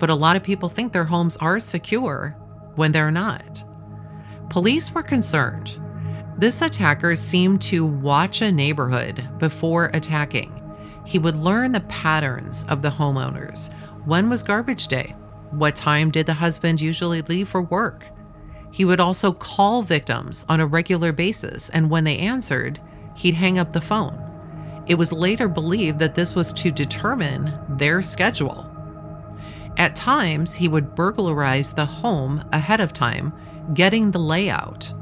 but 0.02 0.10
a 0.10 0.16
lot 0.16 0.36
of 0.36 0.42
people 0.42 0.68
think 0.68 0.92
their 0.92 1.06
homes 1.06 1.38
are 1.38 1.60
secure 1.60 2.30
when 2.74 2.92
they're 2.92 3.12
not. 3.12 3.64
Police 4.50 4.92
were 4.96 5.04
concerned. 5.04 5.80
This 6.40 6.64
attacker 6.64 7.16
seemed 7.16 7.62
to 7.64 7.86
watch 7.86 8.42
a 8.42 8.52
neighborhood 8.52 9.30
before 9.38 9.92
attacking. 9.94 10.60
He 11.06 11.20
would 11.20 11.36
learn 11.36 11.72
the 11.72 11.82
patterns 11.82 12.66
of 12.68 12.82
the 12.82 12.90
homeowners. 12.90 13.72
When 14.06 14.28
was 14.28 14.42
garbage 14.42 14.88
day? 14.88 15.16
What 15.52 15.76
time 15.76 16.10
did 16.10 16.26
the 16.26 16.34
husband 16.34 16.82
usually 16.82 17.22
leave 17.22 17.50
for 17.50 17.62
work? 17.62 18.10
He 18.72 18.86
would 18.86 19.00
also 19.00 19.34
call 19.34 19.82
victims 19.82 20.46
on 20.48 20.60
a 20.60 20.66
regular 20.66 21.12
basis, 21.12 21.70
and 21.70 21.90
when 21.90 22.06
they 22.06 22.18
answered, 22.18 22.80
he'd 23.16 23.36
hang 23.36 23.60
up 23.60 23.74
the 23.74 23.82
phone. 23.82 24.18
It 24.88 24.96
was 24.96 25.14
later 25.14 25.48
believed 25.48 26.00
that 26.00 26.16
this 26.16 26.34
was 26.34 26.52
to 26.54 26.72
determine 26.72 27.54
their 27.70 28.02
schedule. 28.02 28.68
At 29.78 29.96
times, 29.96 30.56
he 30.56 30.68
would 30.68 30.96
burglarize 30.96 31.74
the 31.74 31.86
home 31.86 32.44
ahead 32.52 32.80
of 32.80 32.94
time, 32.94 33.34
getting 33.74 34.12
the 34.12 34.20
layout. 34.20 34.94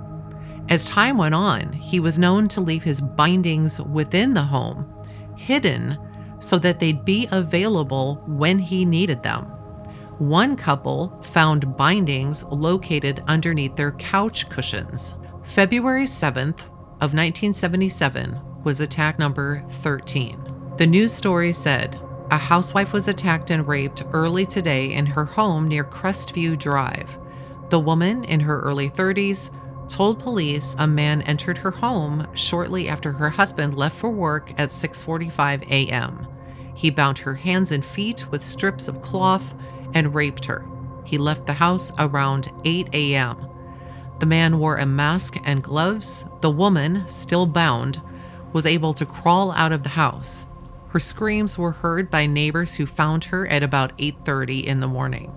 As 0.68 0.86
time 0.86 1.18
went 1.18 1.34
on, 1.34 1.74
he 1.74 2.00
was 2.00 2.20
known 2.20 2.48
to 2.50 2.62
leave 2.62 2.84
his 2.84 3.02
bindings 3.02 3.80
within 3.82 4.34
the 4.34 4.44
home, 4.44 4.86
hidden 5.36 5.98
so 6.40 6.58
that 6.60 6.80
they'd 6.80 7.06
be 7.06 7.28
available 7.32 8.24
when 8.28 8.60
he 8.60 8.86
needed 8.86 9.24
them. 9.24 9.52
One 10.20 10.58
couple 10.58 11.18
found 11.24 11.78
bindings 11.78 12.44
located 12.44 13.24
underneath 13.30 13.78
their 13.78 13.94
couch 13.94 14.50
cushions. 14.50 15.16
February 15.44 16.04
7th 16.04 16.66
of 17.00 17.14
1977 17.14 18.38
was 18.66 18.82
attack 18.82 19.18
number 19.18 19.64
13. 19.70 20.76
The 20.76 20.88
news 20.88 21.14
story 21.14 21.54
said 21.54 21.98
a 22.32 22.38
housewife 22.38 22.92
was 22.92 23.08
attacked 23.08 23.50
and 23.50 23.66
raped 23.66 24.04
early 24.12 24.46
today 24.46 24.92
in 24.92 25.06
her 25.06 25.24
home 25.24 25.70
near 25.70 25.86
Crestview 25.86 26.60
Drive. 26.60 27.18
The 27.70 27.80
woman, 27.80 28.26
in 28.26 28.42
her 28.42 28.60
early 28.60 28.90
30s, 28.90 29.52
told 29.88 30.20
police 30.20 30.76
a 30.78 30.86
man 30.86 31.22
entered 31.22 31.60
her 31.60 31.72
home 31.72 32.28
shortly 32.34 32.90
after 32.90 33.14
her 33.14 33.30
husband 33.30 33.78
left 33.78 33.96
for 33.96 34.10
work 34.10 34.52
at 34.58 34.70
6:45 34.70 35.64
a.m. 35.72 36.28
He 36.76 36.90
bound 36.90 37.20
her 37.20 37.36
hands 37.36 37.72
and 37.72 37.86
feet 37.86 38.30
with 38.30 38.44
strips 38.44 38.90
of 38.90 39.02
cloth 39.02 39.54
and 39.94 40.14
raped 40.14 40.46
her. 40.46 40.66
He 41.06 41.18
left 41.18 41.46
the 41.46 41.54
house 41.54 41.92
around 41.98 42.52
8 42.66 42.90
a.m. 42.94 43.48
The 44.20 44.26
man 44.26 44.60
wore 44.60 44.78
a 44.78 44.86
mask 44.86 45.38
and 45.44 45.64
gloves. 45.64 46.26
The 46.42 46.52
woman, 46.52 47.08
still 47.08 47.46
bound, 47.46 48.02
was 48.54 48.66
able 48.66 48.94
to 48.94 49.06
crawl 49.06 49.52
out 49.52 49.72
of 49.72 49.84
the 49.84 49.90
house. 49.90 50.48
Her 50.90 51.00
screams 51.00 51.58
were 51.58 51.72
heard 51.72 52.10
by 52.10 52.26
neighbors 52.26 52.76
who 52.76 52.86
found 52.86 53.26
her 53.26 53.48
at 53.48 53.64
about 53.64 53.94
8:30 53.98 54.66
in 54.66 54.80
the 54.80 54.88
morning. 54.88 55.32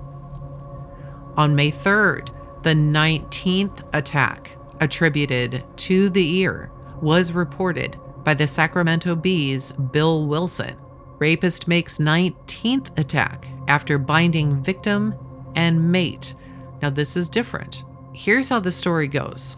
On 1.36 1.54
May 1.54 1.70
3rd, 1.70 2.30
the 2.62 2.74
19th 2.74 3.82
attack 3.92 4.56
attributed 4.80 5.64
to 5.76 6.08
the 6.08 6.36
ear 6.36 6.70
was 7.00 7.32
reported 7.32 7.98
by 8.24 8.34
the 8.34 8.46
Sacramento 8.46 9.14
Bee's 9.14 9.72
Bill 9.72 10.26
Wilson. 10.26 10.76
Rapist 11.18 11.68
makes 11.68 11.98
19th 11.98 12.96
attack 12.98 13.48
after 13.68 13.98
binding 13.98 14.62
victim 14.62 15.14
and 15.54 15.92
mate. 15.92 16.34
Now, 16.80 16.90
this 16.90 17.16
is 17.16 17.28
different. 17.28 17.84
Here's 18.12 18.48
how 18.48 18.60
the 18.60 18.72
story 18.72 19.08
goes 19.08 19.56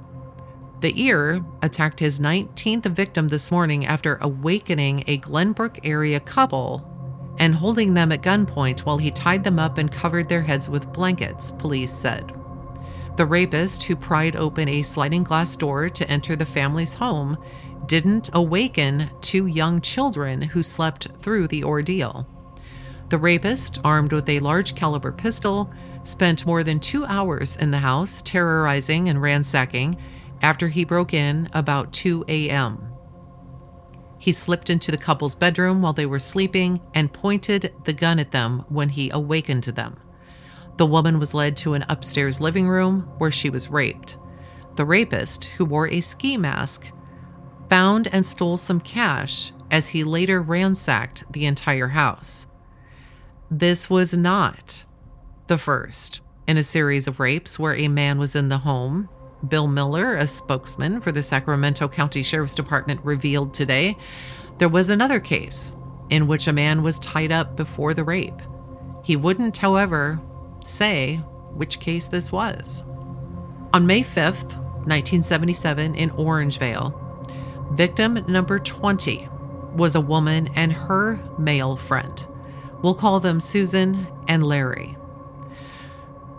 the 0.80 1.02
ear 1.02 1.42
attacked 1.62 1.98
his 1.98 2.20
19th 2.20 2.84
victim 2.86 3.28
this 3.28 3.50
morning 3.50 3.86
after 3.86 4.18
awakening 4.20 5.02
a 5.06 5.16
Glenbrook 5.16 5.80
area 5.82 6.20
couple 6.20 6.90
and 7.38 7.54
holding 7.54 7.94
them 7.94 8.12
at 8.12 8.22
gunpoint 8.22 8.80
while 8.80 8.98
he 8.98 9.10
tied 9.10 9.44
them 9.44 9.58
up 9.58 9.78
and 9.78 9.90
covered 9.90 10.28
their 10.28 10.42
heads 10.42 10.68
with 10.68 10.92
blankets, 10.92 11.50
police 11.52 11.92
said. 11.92 12.32
The 13.16 13.24
rapist, 13.24 13.84
who 13.84 13.96
pried 13.96 14.36
open 14.36 14.68
a 14.68 14.82
sliding 14.82 15.24
glass 15.24 15.56
door 15.56 15.88
to 15.88 16.10
enter 16.10 16.36
the 16.36 16.44
family's 16.44 16.96
home, 16.96 17.38
didn't 17.86 18.30
awaken 18.32 19.10
two 19.20 19.46
young 19.46 19.80
children 19.80 20.42
who 20.42 20.62
slept 20.62 21.08
through 21.18 21.48
the 21.48 21.64
ordeal. 21.64 22.28
The 23.14 23.18
rapist, 23.18 23.78
armed 23.84 24.12
with 24.12 24.28
a 24.28 24.40
large 24.40 24.74
caliber 24.74 25.12
pistol, 25.12 25.70
spent 26.02 26.46
more 26.46 26.64
than 26.64 26.80
two 26.80 27.04
hours 27.04 27.54
in 27.56 27.70
the 27.70 27.78
house 27.78 28.20
terrorizing 28.20 29.08
and 29.08 29.22
ransacking 29.22 29.98
after 30.42 30.66
he 30.66 30.84
broke 30.84 31.14
in 31.14 31.48
about 31.52 31.92
2 31.92 32.24
a.m. 32.26 32.92
He 34.18 34.32
slipped 34.32 34.68
into 34.68 34.90
the 34.90 34.98
couple's 34.98 35.36
bedroom 35.36 35.80
while 35.80 35.92
they 35.92 36.06
were 36.06 36.18
sleeping 36.18 36.80
and 36.92 37.12
pointed 37.12 37.72
the 37.84 37.92
gun 37.92 38.18
at 38.18 38.32
them 38.32 38.64
when 38.68 38.88
he 38.88 39.10
awakened 39.10 39.62
them. 39.62 39.96
The 40.76 40.86
woman 40.86 41.20
was 41.20 41.34
led 41.34 41.56
to 41.58 41.74
an 41.74 41.84
upstairs 41.88 42.40
living 42.40 42.66
room 42.66 43.02
where 43.18 43.30
she 43.30 43.48
was 43.48 43.70
raped. 43.70 44.18
The 44.74 44.84
rapist, 44.84 45.44
who 45.44 45.64
wore 45.64 45.86
a 45.86 46.00
ski 46.00 46.36
mask, 46.36 46.90
found 47.70 48.08
and 48.08 48.26
stole 48.26 48.56
some 48.56 48.80
cash 48.80 49.52
as 49.70 49.90
he 49.90 50.02
later 50.02 50.42
ransacked 50.42 51.22
the 51.30 51.46
entire 51.46 51.90
house. 51.90 52.48
This 53.56 53.88
was 53.88 54.12
not 54.12 54.84
the 55.46 55.58
first 55.58 56.22
in 56.48 56.56
a 56.56 56.64
series 56.64 57.06
of 57.06 57.20
rapes 57.20 57.56
where 57.56 57.76
a 57.76 57.86
man 57.86 58.18
was 58.18 58.34
in 58.34 58.48
the 58.48 58.58
home 58.58 59.08
Bill 59.46 59.68
Miller, 59.68 60.16
a 60.16 60.26
spokesman 60.26 61.00
for 61.00 61.12
the 61.12 61.22
Sacramento 61.22 61.86
County 61.86 62.24
Sheriff's 62.24 62.56
Department, 62.56 63.00
revealed 63.04 63.54
today 63.54 63.96
there 64.58 64.68
was 64.68 64.90
another 64.90 65.20
case 65.20 65.72
in 66.10 66.26
which 66.26 66.48
a 66.48 66.52
man 66.52 66.82
was 66.82 66.98
tied 66.98 67.30
up 67.30 67.54
before 67.54 67.94
the 67.94 68.02
rape. 68.02 68.42
He 69.04 69.14
wouldn't, 69.14 69.58
however, 69.58 70.20
say 70.64 71.18
which 71.52 71.78
case 71.78 72.08
this 72.08 72.32
was. 72.32 72.82
On 73.72 73.86
May 73.86 74.00
5th, 74.00 74.56
1977, 74.88 75.94
in 75.94 76.10
Orangevale, 76.10 77.76
victim 77.76 78.14
number 78.26 78.58
20 78.58 79.28
was 79.76 79.94
a 79.94 80.00
woman 80.00 80.50
and 80.56 80.72
her 80.72 81.20
male 81.38 81.76
friend. 81.76 82.26
We'll 82.84 82.92
call 82.92 83.18
them 83.18 83.40
Susan 83.40 84.06
and 84.28 84.44
Larry. 84.44 84.98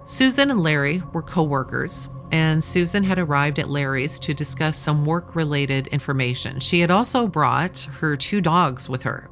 Susan 0.04 0.52
and 0.52 0.62
Larry 0.62 1.02
were 1.12 1.24
co 1.24 1.42
workers, 1.42 2.08
and 2.32 2.64
Susan 2.64 3.04
had 3.04 3.18
arrived 3.18 3.58
at 3.58 3.68
Larry's 3.68 4.20
to 4.20 4.36
discuss 4.36 4.78
some 4.78 5.06
work 5.06 5.36
related 5.36 5.88
information. 5.88 6.60
She 6.60 6.82
had 6.82 6.92
also 6.92 7.26
brought 7.26 7.88
her 7.94 8.16
two 8.16 8.42
dogs 8.42 8.88
with 8.88 9.02
her. 9.02 9.28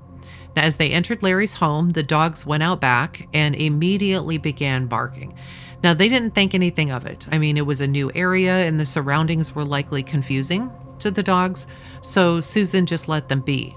Now, 0.55 0.63
as 0.63 0.77
they 0.77 0.89
entered 0.89 1.21
Larry's 1.21 1.53
home, 1.53 1.91
the 1.91 2.01
dogs 2.01 2.47
went 2.47 2.63
out 2.63 2.81
back 2.81 3.27
and 3.31 3.55
immediately 3.55 4.39
began 4.39 4.87
barking. 4.87 5.35
Now, 5.83 5.93
they 5.93 6.09
didn't 6.09 6.33
think 6.33 6.55
anything 6.55 6.89
of 6.89 7.05
it. 7.05 7.27
I 7.31 7.37
mean, 7.37 7.57
it 7.57 7.67
was 7.67 7.79
a 7.79 7.85
new 7.85 8.11
area 8.15 8.65
and 8.65 8.79
the 8.79 8.87
surroundings 8.87 9.53
were 9.53 9.65
likely 9.65 10.01
confusing 10.01 10.71
to 10.97 11.11
the 11.11 11.21
dogs, 11.21 11.67
so 12.01 12.39
Susan 12.39 12.87
just 12.87 13.07
let 13.07 13.29
them 13.29 13.41
be. 13.41 13.75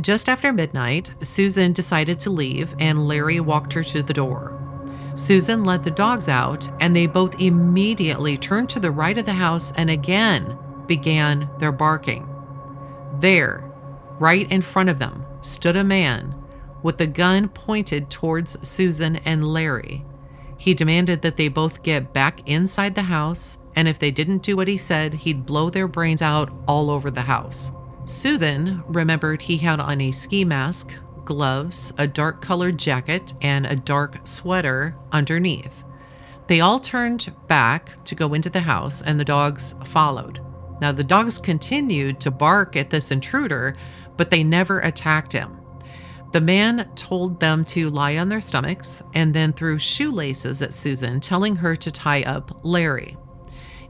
Just 0.00 0.28
after 0.28 0.52
midnight, 0.52 1.12
Susan 1.20 1.72
decided 1.72 2.18
to 2.20 2.30
leave 2.30 2.74
and 2.78 3.06
Larry 3.06 3.40
walked 3.40 3.72
her 3.74 3.84
to 3.84 4.02
the 4.02 4.12
door. 4.12 4.60
Susan 5.14 5.64
let 5.64 5.84
the 5.84 5.90
dogs 5.90 6.28
out 6.28 6.68
and 6.80 6.94
they 6.94 7.06
both 7.06 7.40
immediately 7.40 8.36
turned 8.36 8.68
to 8.70 8.80
the 8.80 8.90
right 8.90 9.16
of 9.16 9.24
the 9.24 9.34
house 9.34 9.72
and 9.72 9.88
again 9.88 10.58
began 10.86 11.48
their 11.58 11.70
barking. 11.70 12.28
There, 13.20 13.70
right 14.18 14.50
in 14.50 14.62
front 14.62 14.88
of 14.88 14.98
them, 14.98 15.24
stood 15.40 15.76
a 15.76 15.84
man 15.84 16.34
with 16.82 16.98
the 16.98 17.06
gun 17.06 17.48
pointed 17.48 18.10
towards 18.10 18.66
Susan 18.66 19.16
and 19.24 19.44
Larry. 19.44 20.04
He 20.58 20.74
demanded 20.74 21.22
that 21.22 21.36
they 21.36 21.48
both 21.48 21.82
get 21.82 22.12
back 22.12 22.46
inside 22.48 22.94
the 22.94 23.02
house, 23.02 23.58
and 23.74 23.88
if 23.88 23.98
they 23.98 24.10
didn't 24.10 24.42
do 24.42 24.56
what 24.56 24.68
he 24.68 24.76
said, 24.76 25.14
he'd 25.14 25.46
blow 25.46 25.70
their 25.70 25.88
brains 25.88 26.20
out 26.20 26.52
all 26.66 26.90
over 26.90 27.10
the 27.10 27.22
house. 27.22 27.72
Susan 28.06 28.82
remembered 28.86 29.40
he 29.42 29.56
had 29.56 29.80
on 29.80 30.00
a 30.00 30.10
ski 30.10 30.44
mask, 30.44 30.94
gloves, 31.24 31.94
a 31.96 32.06
dark 32.06 32.42
colored 32.42 32.78
jacket, 32.78 33.32
and 33.40 33.64
a 33.64 33.76
dark 33.76 34.20
sweater 34.24 34.94
underneath. 35.10 35.84
They 36.46 36.60
all 36.60 36.78
turned 36.78 37.34
back 37.48 38.04
to 38.04 38.14
go 38.14 38.34
into 38.34 38.50
the 38.50 38.60
house, 38.60 39.00
and 39.00 39.18
the 39.18 39.24
dogs 39.24 39.74
followed. 39.84 40.40
Now, 40.82 40.92
the 40.92 41.02
dogs 41.02 41.38
continued 41.38 42.20
to 42.20 42.30
bark 42.30 42.76
at 42.76 42.90
this 42.90 43.10
intruder, 43.10 43.74
but 44.18 44.30
they 44.30 44.44
never 44.44 44.80
attacked 44.80 45.32
him. 45.32 45.58
The 46.32 46.42
man 46.42 46.90
told 46.96 47.40
them 47.40 47.64
to 47.66 47.88
lie 47.88 48.18
on 48.18 48.28
their 48.28 48.40
stomachs 48.40 49.02
and 49.14 49.32
then 49.32 49.54
threw 49.54 49.78
shoelaces 49.78 50.60
at 50.60 50.74
Susan, 50.74 51.20
telling 51.20 51.56
her 51.56 51.74
to 51.76 51.90
tie 51.90 52.22
up 52.24 52.60
Larry. 52.62 53.16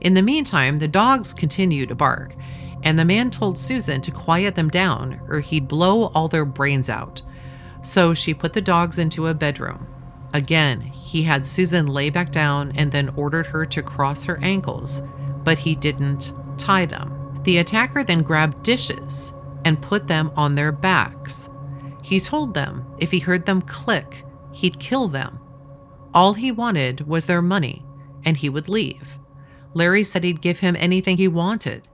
In 0.00 0.14
the 0.14 0.22
meantime, 0.22 0.78
the 0.78 0.86
dogs 0.86 1.34
continued 1.34 1.88
to 1.88 1.94
bark, 1.96 2.36
and 2.84 2.98
the 2.98 3.04
man 3.04 3.30
told 3.30 3.58
Susan 3.58 4.00
to 4.02 4.10
quiet 4.10 4.54
them 4.54 4.68
down 4.68 5.20
or 5.28 5.40
he'd 5.40 5.66
blow 5.66 6.06
all 6.08 6.28
their 6.28 6.44
brains 6.44 6.88
out. 6.88 7.22
So 7.82 8.14
she 8.14 8.32
put 8.34 8.52
the 8.52 8.60
dogs 8.60 8.98
into 8.98 9.26
a 9.26 9.34
bedroom. 9.34 9.86
Again, 10.32 10.80
he 10.80 11.22
had 11.22 11.46
Susan 11.46 11.86
lay 11.86 12.10
back 12.10 12.30
down 12.30 12.72
and 12.76 12.92
then 12.92 13.10
ordered 13.10 13.46
her 13.46 13.64
to 13.66 13.82
cross 13.82 14.24
her 14.24 14.38
ankles, 14.42 15.02
but 15.44 15.58
he 15.58 15.74
didn't 15.74 16.32
tie 16.58 16.86
them. 16.86 17.40
The 17.44 17.58
attacker 17.58 18.04
then 18.04 18.22
grabbed 18.22 18.62
dishes 18.62 19.34
and 19.64 19.80
put 19.80 20.06
them 20.06 20.30
on 20.36 20.54
their 20.54 20.72
backs. 20.72 21.48
He 22.02 22.20
told 22.20 22.54
them 22.54 22.86
if 22.98 23.10
he 23.10 23.18
heard 23.20 23.46
them 23.46 23.62
click, 23.62 24.24
he'd 24.52 24.78
kill 24.78 25.08
them. 25.08 25.40
All 26.12 26.34
he 26.34 26.52
wanted 26.52 27.06
was 27.06 27.26
their 27.26 27.42
money, 27.42 27.84
and 28.24 28.36
he 28.36 28.48
would 28.48 28.68
leave. 28.68 29.18
Larry 29.72 30.04
said 30.04 30.24
he'd 30.24 30.40
give 30.40 30.60
him 30.60 30.76
anything 30.76 31.16
he 31.16 31.28
wanted. 31.28 31.88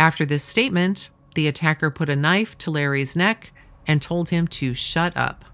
After 0.00 0.24
this 0.24 0.42
statement, 0.42 1.10
the 1.34 1.46
attacker 1.46 1.90
put 1.90 2.08
a 2.08 2.16
knife 2.16 2.56
to 2.58 2.70
Larry's 2.70 3.14
neck 3.14 3.52
and 3.86 4.00
told 4.00 4.30
him 4.30 4.48
to 4.48 4.72
shut 4.72 5.14
up. 5.14 5.44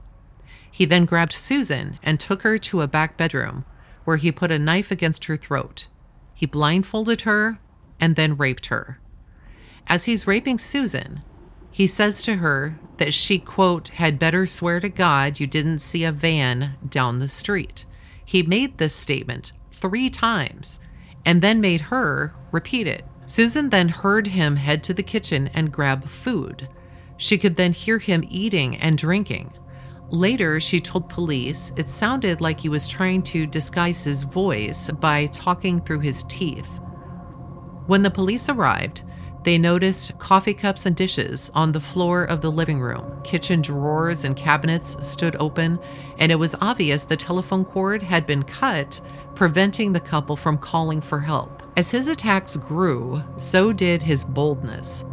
He 0.71 0.85
then 0.85 1.05
grabbed 1.05 1.33
Susan 1.33 1.99
and 2.01 2.21
took 2.21 2.43
her 2.43 2.57
to 2.59 2.81
a 2.81 2.87
back 2.87 3.17
bedroom 3.17 3.65
where 4.05 4.19
he 4.19 4.31
put 4.31 4.53
a 4.53 4.59
knife 4.59 4.93
against 4.93 5.25
her 5.25 5.37
throat. 5.37 5.89
He 6.33 6.47
blindfolded 6.47 7.23
her 7.23 7.59
and 7.99 8.15
then 8.15 8.37
raped 8.37 8.67
her. 8.67 9.01
As 9.89 10.05
he's 10.05 10.29
raping 10.29 10.59
Susan, 10.59 11.25
he 11.73 11.89
says 11.89 12.23
to 12.23 12.37
her 12.37 12.79
that 12.99 13.15
she, 13.15 13.41
quote, 13.41 13.89
had 13.89 14.17
better 14.17 14.47
swear 14.47 14.79
to 14.79 14.89
God 14.89 15.41
you 15.41 15.49
didn't 15.49 15.81
see 15.81 16.05
a 16.05 16.13
van 16.13 16.77
down 16.89 17.19
the 17.19 17.27
street. 17.27 17.85
He 18.25 18.45
made 18.45 18.79
this 18.79 18.95
statement 18.95 19.53
three 19.73 20.09
times 20.09 20.79
and 21.25 21.43
then 21.43 21.61
made 21.61 21.81
her 21.83 22.33
repeat 22.53 22.87
it. 22.87 23.05
Susan 23.27 23.70
then 23.70 23.89
heard 23.89 24.29
him 24.29 24.57
head 24.57 24.83
to 24.85 24.95
the 24.95 25.03
kitchen 25.03 25.51
and 25.53 25.72
grab 25.72 26.09
food. 26.09 26.68
She 27.16 27.39
could 27.39 27.57
then 27.57 27.72
hear 27.72 27.99
him 27.99 28.24
eating 28.29 28.77
and 28.77 28.97
drinking. 28.97 29.53
Later, 30.11 30.61
she 30.61 30.79
told 30.79 31.09
police 31.09 31.72
it 31.77 31.91
sounded 31.91 32.41
like 32.41 32.61
he 32.61 32.68
was 32.68 32.87
trying 32.87 33.22
to 33.24 33.47
disguise 33.47 34.05
his 34.05 34.22
voice 34.22 34.89
by 34.91 35.27
talking 35.27 35.81
through 35.81 36.01
his 36.01 36.22
teeth. 36.24 36.81
When 37.87 38.03
the 38.03 38.11
police 38.11 38.49
arrived, 38.49 39.03
they 39.43 39.59
noticed 39.59 40.18
coffee 40.18 40.55
cups 40.55 40.87
and 40.87 40.95
dishes 40.95 41.51
on 41.55 41.72
the 41.72 41.81
floor 41.81 42.24
of 42.24 42.41
the 42.41 42.51
living 42.51 42.81
room. 42.81 43.20
Kitchen 43.22 43.62
drawers 43.62 44.24
and 44.24 44.37
cabinets 44.37 44.97
stood 45.07 45.37
open, 45.41 45.79
and 46.18 46.31
it 46.31 46.37
was 46.37 46.57
obvious 46.61 47.05
the 47.05 47.16
telephone 47.16 47.64
cord 47.64 48.03
had 48.03 48.27
been 48.27 48.43
cut, 48.43 49.01
preventing 49.35 49.93
the 49.93 50.01
couple 50.01 50.37
from 50.37 50.59
calling 50.59 51.01
for 51.01 51.20
help. 51.20 51.56
As 51.77 51.91
his 51.91 52.09
attacks 52.09 52.57
grew, 52.57 53.22
so 53.37 53.70
did 53.70 54.03
his 54.03 54.24
boldness. 54.24 55.05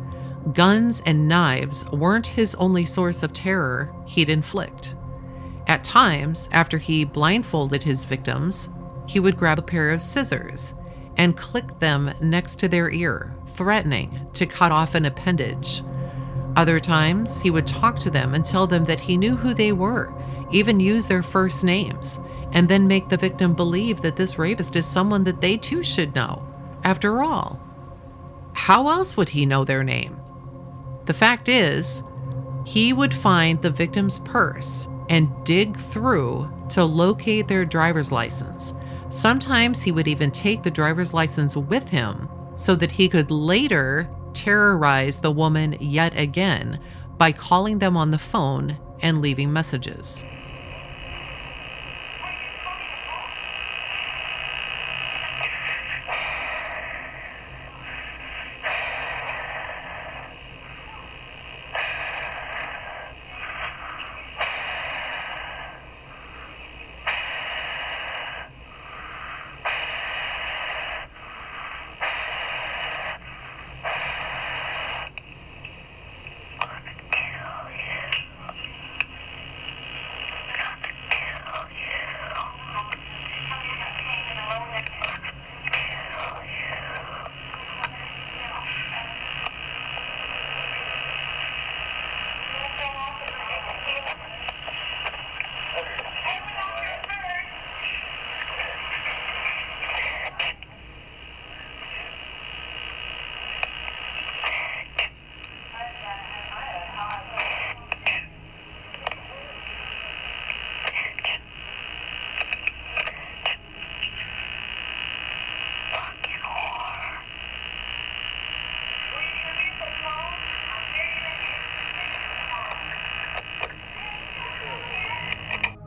Guns 0.54 1.02
and 1.06 1.28
knives 1.28 1.90
weren't 1.92 2.28
his 2.28 2.56
only 2.56 2.86
source 2.86 3.22
of 3.22 3.34
terror 3.34 3.94
he'd 4.06 4.30
inflict. 4.30 4.96
At 5.68 5.84
times, 5.84 6.48
after 6.54 6.78
he 6.78 7.04
blindfolded 7.04 7.84
his 7.84 8.06
victims, 8.06 8.70
he 9.08 9.20
would 9.20 9.38
grab 9.38 9.60
a 9.60 9.64
pair 9.64 9.92
of 9.92 10.02
scissors 10.02 10.74
and 11.18 11.36
click 11.36 11.80
them 11.80 12.14
next 12.22 12.60
to 12.60 12.70
their 12.70 12.90
ear, 12.90 13.36
threatening 13.46 14.28
to 14.34 14.46
cut 14.46 14.72
off 14.72 14.96
an 14.96 15.06
appendage. 15.06 15.84
Other 16.56 16.80
times, 16.80 17.42
he 17.42 17.52
would 17.52 17.68
talk 17.68 17.98
to 18.00 18.10
them 18.10 18.34
and 18.34 18.46
tell 18.46 18.68
them 18.68 18.86
that 18.86 19.02
he 19.02 19.18
knew 19.18 19.36
who 19.36 19.54
they 19.54 19.74
were, 19.74 20.14
even 20.50 20.80
use 20.80 21.08
their 21.08 21.24
first 21.24 21.66
names, 21.66 22.22
and 22.54 22.70
then 22.70 22.88
make 22.88 23.10
the 23.10 23.18
victim 23.18 23.54
believe 23.54 24.02
that 24.02 24.16
this 24.16 24.40
rapist 24.40 24.76
is 24.78 24.86
someone 24.86 25.26
that 25.26 25.42
they 25.42 25.58
too 25.58 25.84
should 25.84 26.16
know. 26.16 26.48
After 26.84 27.24
all, 27.24 27.60
how 28.54 28.90
else 28.90 29.18
would 29.18 29.30
he 29.30 29.46
know 29.46 29.64
their 29.64 29.84
name? 29.84 30.20
The 31.06 31.14
fact 31.14 31.50
is, 31.50 32.04
he 32.66 32.94
would 32.94 33.14
find 33.14 33.62
the 33.62 33.70
victim's 33.70 34.20
purse 34.20 34.88
and 35.10 35.30
dig 35.44 35.76
through 35.76 36.52
to 36.70 36.84
locate 36.84 37.48
their 37.48 37.66
driver's 37.66 38.12
license. 38.12 38.74
Sometimes 39.10 39.82
he 39.82 39.92
would 39.92 40.08
even 40.08 40.32
take 40.32 40.64
the 40.64 40.72
driver's 40.72 41.14
license 41.14 41.56
with 41.56 41.90
him 41.90 42.30
so 42.56 42.76
that 42.76 42.94
he 42.94 43.10
could 43.10 43.32
later 43.32 44.10
terrorize 44.34 45.20
the 45.20 45.32
woman 45.32 45.76
yet 45.80 46.18
again 46.18 46.80
by 47.18 47.32
calling 47.32 47.80
them 47.80 47.96
on 47.96 48.12
the 48.12 48.18
phone 48.18 48.78
and 49.02 49.22
leaving 49.22 49.52
messages. 49.52 50.24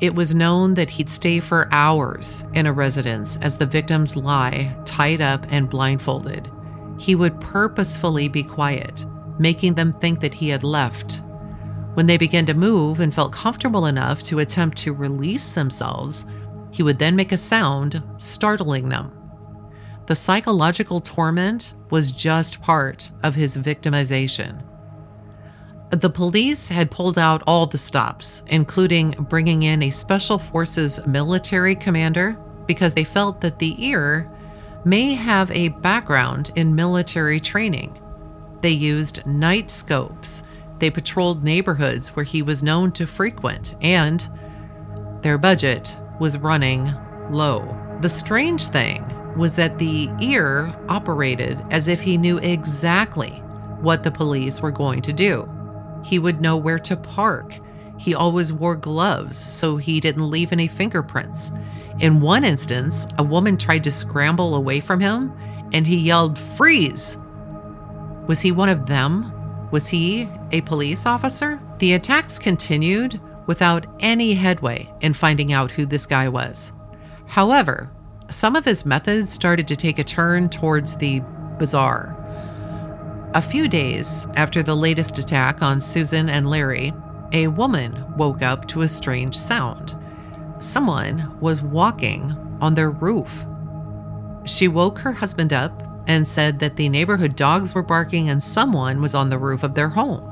It 0.06 0.14
was 0.14 0.36
known 0.36 0.74
that 0.74 0.90
he'd 0.90 1.10
stay 1.10 1.40
for 1.40 1.68
hours 1.72 2.44
in 2.54 2.66
a 2.66 2.72
residence 2.72 3.38
as 3.38 3.56
the 3.56 3.66
victims 3.66 4.14
lie 4.14 4.72
tied 4.84 5.20
up 5.20 5.44
and 5.50 5.68
blindfolded. 5.68 6.48
He 6.96 7.16
would 7.16 7.40
purposefully 7.40 8.28
be 8.28 8.44
quiet, 8.44 9.04
making 9.40 9.74
them 9.74 9.92
think 9.92 10.20
that 10.20 10.34
he 10.34 10.48
had 10.48 10.62
left. 10.62 11.22
When 11.94 12.06
they 12.06 12.18
began 12.18 12.46
to 12.46 12.54
move 12.54 13.00
and 13.00 13.12
felt 13.12 13.32
comfortable 13.32 13.86
enough 13.86 14.22
to 14.26 14.38
attempt 14.38 14.78
to 14.78 14.92
release 14.92 15.50
themselves, 15.50 16.24
he 16.70 16.84
would 16.84 17.00
then 17.00 17.16
make 17.16 17.32
a 17.32 17.36
sound, 17.36 18.00
startling 18.16 18.88
them. 18.88 19.10
The 20.06 20.14
psychological 20.14 21.00
torment 21.00 21.74
was 21.90 22.12
just 22.12 22.62
part 22.62 23.10
of 23.24 23.34
his 23.34 23.56
victimization. 23.56 24.62
The 25.90 26.10
police 26.10 26.68
had 26.68 26.90
pulled 26.90 27.16
out 27.16 27.42
all 27.46 27.66
the 27.66 27.78
stops, 27.78 28.42
including 28.48 29.12
bringing 29.28 29.62
in 29.62 29.84
a 29.84 29.90
Special 29.90 30.38
Forces 30.38 31.04
military 31.06 31.76
commander, 31.76 32.36
because 32.66 32.94
they 32.94 33.04
felt 33.04 33.40
that 33.40 33.60
the 33.60 33.76
ear 33.84 34.28
may 34.84 35.14
have 35.14 35.50
a 35.52 35.68
background 35.68 36.50
in 36.56 36.74
military 36.74 37.38
training. 37.38 38.00
They 38.62 38.70
used 38.70 39.24
night 39.26 39.70
scopes. 39.70 40.42
They 40.80 40.90
patrolled 40.90 41.44
neighborhoods 41.44 42.16
where 42.16 42.24
he 42.24 42.42
was 42.42 42.64
known 42.64 42.90
to 42.92 43.06
frequent, 43.06 43.76
and 43.80 44.28
their 45.22 45.38
budget 45.38 45.98
was 46.18 46.36
running 46.36 46.92
low. 47.30 47.76
The 48.00 48.08
strange 48.08 48.66
thing 48.66 49.04
was 49.36 49.54
that 49.56 49.78
the 49.78 50.10
ear 50.20 50.74
operated 50.88 51.62
as 51.70 51.88
if 51.88 52.00
he 52.00 52.18
knew 52.18 52.38
exactly 52.38 53.30
what 53.80 54.02
the 54.02 54.10
police 54.10 54.60
were 54.60 54.72
going 54.72 55.02
to 55.02 55.12
do. 55.12 55.48
He 56.06 56.18
would 56.20 56.40
know 56.40 56.56
where 56.56 56.78
to 56.78 56.96
park. 56.96 57.58
He 57.98 58.14
always 58.14 58.52
wore 58.52 58.76
gloves 58.76 59.36
so 59.36 59.76
he 59.76 59.98
didn't 59.98 60.30
leave 60.30 60.52
any 60.52 60.68
fingerprints. 60.68 61.50
In 61.98 62.20
one 62.20 62.44
instance, 62.44 63.06
a 63.18 63.24
woman 63.24 63.56
tried 63.56 63.82
to 63.84 63.90
scramble 63.90 64.54
away 64.54 64.80
from 64.80 65.00
him 65.00 65.32
and 65.72 65.86
he 65.86 65.96
yelled, 65.96 66.38
Freeze! 66.38 67.18
Was 68.28 68.40
he 68.40 68.52
one 68.52 68.68
of 68.68 68.86
them? 68.86 69.32
Was 69.70 69.88
he 69.88 70.28
a 70.52 70.60
police 70.60 71.06
officer? 71.06 71.60
The 71.78 71.94
attacks 71.94 72.38
continued 72.38 73.20
without 73.46 73.86
any 74.00 74.34
headway 74.34 74.92
in 75.00 75.12
finding 75.12 75.52
out 75.52 75.72
who 75.72 75.86
this 75.86 76.06
guy 76.06 76.28
was. 76.28 76.72
However, 77.26 77.90
some 78.30 78.54
of 78.54 78.64
his 78.64 78.86
methods 78.86 79.30
started 79.30 79.66
to 79.68 79.76
take 79.76 79.98
a 79.98 80.04
turn 80.04 80.48
towards 80.48 80.96
the 80.96 81.20
bizarre. 81.58 82.25
A 83.34 83.42
few 83.42 83.68
days 83.68 84.26
after 84.36 84.62
the 84.62 84.74
latest 84.74 85.18
attack 85.18 85.62
on 85.62 85.80
Susan 85.80 86.28
and 86.28 86.48
Larry, 86.48 86.92
a 87.32 87.48
woman 87.48 88.04
woke 88.16 88.40
up 88.42 88.66
to 88.68 88.82
a 88.82 88.88
strange 88.88 89.36
sound. 89.36 89.94
Someone 90.58 91.38
was 91.40 91.60
walking 91.60 92.34
on 92.60 92.74
their 92.74 92.90
roof. 92.90 93.44
She 94.44 94.68
woke 94.68 94.98
her 95.00 95.12
husband 95.12 95.52
up 95.52 95.82
and 96.06 96.26
said 96.26 96.60
that 96.60 96.76
the 96.76 96.88
neighborhood 96.88 97.36
dogs 97.36 97.74
were 97.74 97.82
barking 97.82 98.30
and 98.30 98.42
someone 98.42 99.02
was 99.02 99.14
on 99.14 99.28
the 99.28 99.38
roof 99.38 99.62
of 99.62 99.74
their 99.74 99.88
home. 99.88 100.22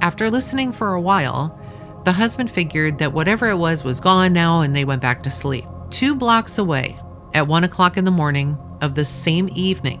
After 0.00 0.30
listening 0.30 0.72
for 0.72 0.94
a 0.94 1.00
while, 1.00 1.58
the 2.04 2.12
husband 2.12 2.50
figured 2.50 2.98
that 2.98 3.12
whatever 3.12 3.48
it 3.48 3.58
was 3.58 3.84
was 3.84 4.00
gone 4.00 4.32
now 4.32 4.62
and 4.62 4.74
they 4.74 4.84
went 4.84 5.02
back 5.02 5.22
to 5.24 5.30
sleep. 5.30 5.66
Two 5.90 6.14
blocks 6.14 6.58
away, 6.58 6.98
at 7.34 7.46
one 7.46 7.64
o'clock 7.64 7.96
in 7.96 8.04
the 8.04 8.10
morning 8.10 8.56
of 8.80 8.94
the 8.94 9.04
same 9.04 9.50
evening, 9.52 10.00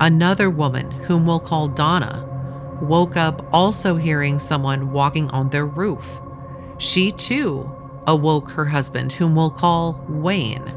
Another 0.00 0.50
woman, 0.50 0.90
whom 0.90 1.26
we'll 1.26 1.40
call 1.40 1.68
Donna, 1.68 2.28
woke 2.82 3.16
up 3.16 3.46
also 3.52 3.96
hearing 3.96 4.38
someone 4.38 4.92
walking 4.92 5.30
on 5.30 5.50
their 5.50 5.66
roof. 5.66 6.20
She 6.78 7.10
too 7.10 7.70
awoke 8.06 8.50
her 8.52 8.66
husband, 8.66 9.12
whom 9.12 9.36
we'll 9.36 9.50
call 9.50 10.04
Wayne. 10.08 10.74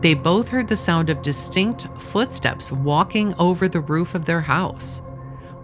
They 0.00 0.14
both 0.14 0.48
heard 0.48 0.68
the 0.68 0.76
sound 0.76 1.10
of 1.10 1.22
distinct 1.22 1.88
footsteps 2.00 2.72
walking 2.72 3.34
over 3.38 3.68
the 3.68 3.80
roof 3.80 4.14
of 4.14 4.24
their 4.24 4.40
house. 4.40 5.02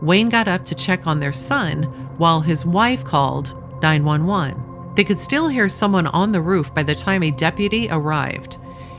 Wayne 0.00 0.28
got 0.28 0.46
up 0.46 0.64
to 0.66 0.74
check 0.74 1.06
on 1.06 1.18
their 1.18 1.32
son 1.32 1.84
while 2.18 2.40
his 2.40 2.64
wife 2.64 3.04
called 3.04 3.54
911. 3.82 4.92
They 4.94 5.04
could 5.04 5.18
still 5.18 5.48
hear 5.48 5.68
someone 5.68 6.06
on 6.08 6.32
the 6.32 6.40
roof 6.40 6.72
by 6.74 6.82
the 6.82 6.94
time 6.94 7.22
a 7.22 7.30
deputy 7.30 7.88
arrived. 7.90 8.58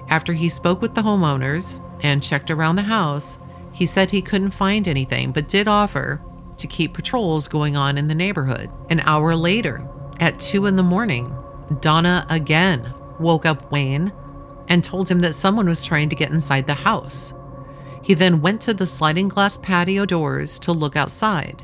After 0.10 0.34
he 0.34 0.49
spoke 0.49 0.82
with 0.82 0.95
the 0.95 1.01
homeowners 1.01 1.82
and 2.01 2.24
checked 2.24 2.49
around 2.49 2.76
the 2.76 2.84
house, 2.84 3.38
he 3.80 3.86
said 3.86 4.12
he 4.12 4.22
couldn't 4.22 4.52
find 4.52 4.90
anything, 4.90 5.32
but 5.32 5.48
did 5.48 5.66
offer 5.66 6.22
to 6.58 6.68
keep 6.68 6.94
patrols 6.94 7.48
going 7.48 7.78
on 7.78 7.98
in 7.98 8.10
the 8.10 8.14
neighborhood. 8.14 8.70
An 8.90 9.00
hour 9.06 9.34
later, 9.34 9.88
at 10.20 10.38
2 10.38 10.66
in 10.66 10.76
the 10.76 10.84
morning, 10.84 11.34
Donna 11.80 12.26
again 12.30 12.94
woke 13.22 13.46
up 13.46 13.72
Wayne 13.72 14.12
and 14.68 14.84
told 14.84 15.10
him 15.10 15.22
that 15.22 15.34
someone 15.34 15.70
was 15.70 15.86
trying 15.86 16.10
to 16.10 16.16
get 16.18 16.30
inside 16.30 16.68
the 16.68 16.74
house. 16.74 17.34
He 18.04 18.14
then 18.14 18.42
went 18.42 18.60
to 18.64 18.74
the 18.74 18.86
sliding 18.86 19.30
glass 19.30 19.56
patio 19.56 20.06
doors 20.06 20.60
to 20.60 20.74
look 20.74 20.98
outside. 20.98 21.64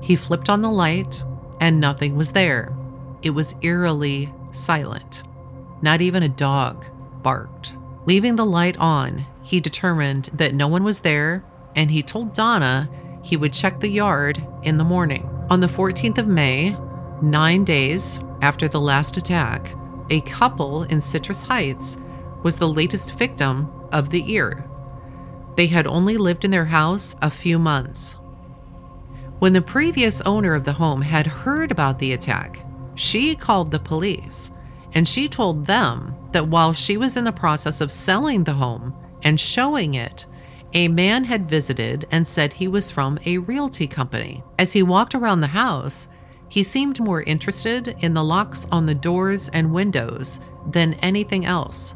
He 0.00 0.16
flipped 0.16 0.48
on 0.48 0.62
the 0.62 0.68
light, 0.70 1.22
and 1.60 1.80
nothing 1.80 2.16
was 2.16 2.32
there. 2.32 2.76
It 3.22 3.30
was 3.30 3.54
eerily 3.62 4.34
silent. 4.50 5.22
Not 5.80 6.00
even 6.00 6.24
a 6.24 6.28
dog 6.28 6.86
barked. 7.22 7.76
Leaving 8.04 8.34
the 8.34 8.44
light 8.44 8.76
on, 8.78 9.26
he 9.44 9.60
determined 9.60 10.28
that 10.32 10.54
no 10.54 10.66
one 10.66 10.82
was 10.82 11.00
there 11.00 11.44
and 11.76 11.90
he 11.90 12.02
told 12.02 12.32
Donna 12.32 12.88
he 13.22 13.36
would 13.36 13.52
check 13.52 13.80
the 13.80 13.90
yard 13.90 14.46
in 14.62 14.76
the 14.76 14.84
morning. 14.84 15.28
On 15.50 15.60
the 15.60 15.66
14th 15.66 16.18
of 16.18 16.26
May, 16.26 16.76
nine 17.22 17.64
days 17.64 18.20
after 18.40 18.68
the 18.68 18.80
last 18.80 19.16
attack, 19.16 19.74
a 20.10 20.20
couple 20.22 20.82
in 20.84 21.00
Citrus 21.00 21.42
Heights 21.44 21.96
was 22.42 22.56
the 22.56 22.68
latest 22.68 23.16
victim 23.18 23.70
of 23.92 24.10
the 24.10 24.32
ear. 24.32 24.68
They 25.56 25.66
had 25.66 25.86
only 25.86 26.16
lived 26.16 26.44
in 26.44 26.50
their 26.50 26.64
house 26.64 27.14
a 27.22 27.30
few 27.30 27.58
months. 27.58 28.16
When 29.38 29.52
the 29.52 29.62
previous 29.62 30.20
owner 30.22 30.54
of 30.54 30.64
the 30.64 30.74
home 30.74 31.02
had 31.02 31.26
heard 31.26 31.70
about 31.70 31.98
the 31.98 32.12
attack, 32.12 32.64
she 32.94 33.34
called 33.34 33.70
the 33.70 33.78
police 33.78 34.50
and 34.94 35.08
she 35.08 35.28
told 35.28 35.66
them 35.66 36.14
that 36.32 36.48
while 36.48 36.72
she 36.72 36.96
was 36.96 37.16
in 37.16 37.24
the 37.24 37.32
process 37.32 37.80
of 37.80 37.92
selling 37.92 38.44
the 38.44 38.54
home 38.54 38.94
and 39.22 39.38
showing 39.38 39.94
it 39.94 40.26
a 40.74 40.88
man 40.88 41.24
had 41.24 41.48
visited 41.48 42.06
and 42.10 42.26
said 42.26 42.54
he 42.54 42.68
was 42.68 42.90
from 42.90 43.18
a 43.26 43.38
realty 43.38 43.86
company. 43.86 44.42
As 44.58 44.72
he 44.72 44.82
walked 44.82 45.14
around 45.14 45.40
the 45.40 45.48
house, 45.48 46.08
he 46.48 46.62
seemed 46.62 47.00
more 47.00 47.22
interested 47.22 47.96
in 48.00 48.14
the 48.14 48.24
locks 48.24 48.66
on 48.70 48.86
the 48.86 48.94
doors 48.94 49.48
and 49.50 49.72
windows 49.72 50.40
than 50.66 50.94
anything 50.94 51.44
else. 51.44 51.94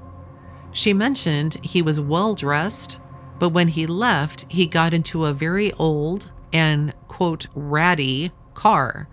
She 0.73 0.93
mentioned 0.93 1.59
he 1.63 1.83
was 1.83 2.01
well 2.01 2.35
dressed, 2.35 3.01
but 3.39 3.51
when 3.51 3.69
he 3.69 3.87
left, 3.87 4.47
he 4.51 4.67
got 4.67 4.95
into 4.95 5.25
a 5.25 5.33
very 5.33 5.73
old 5.75 6.31
and, 6.53 6.95
quote, 7.09 7.47
ratty 7.55 8.33
car. 8.55 9.09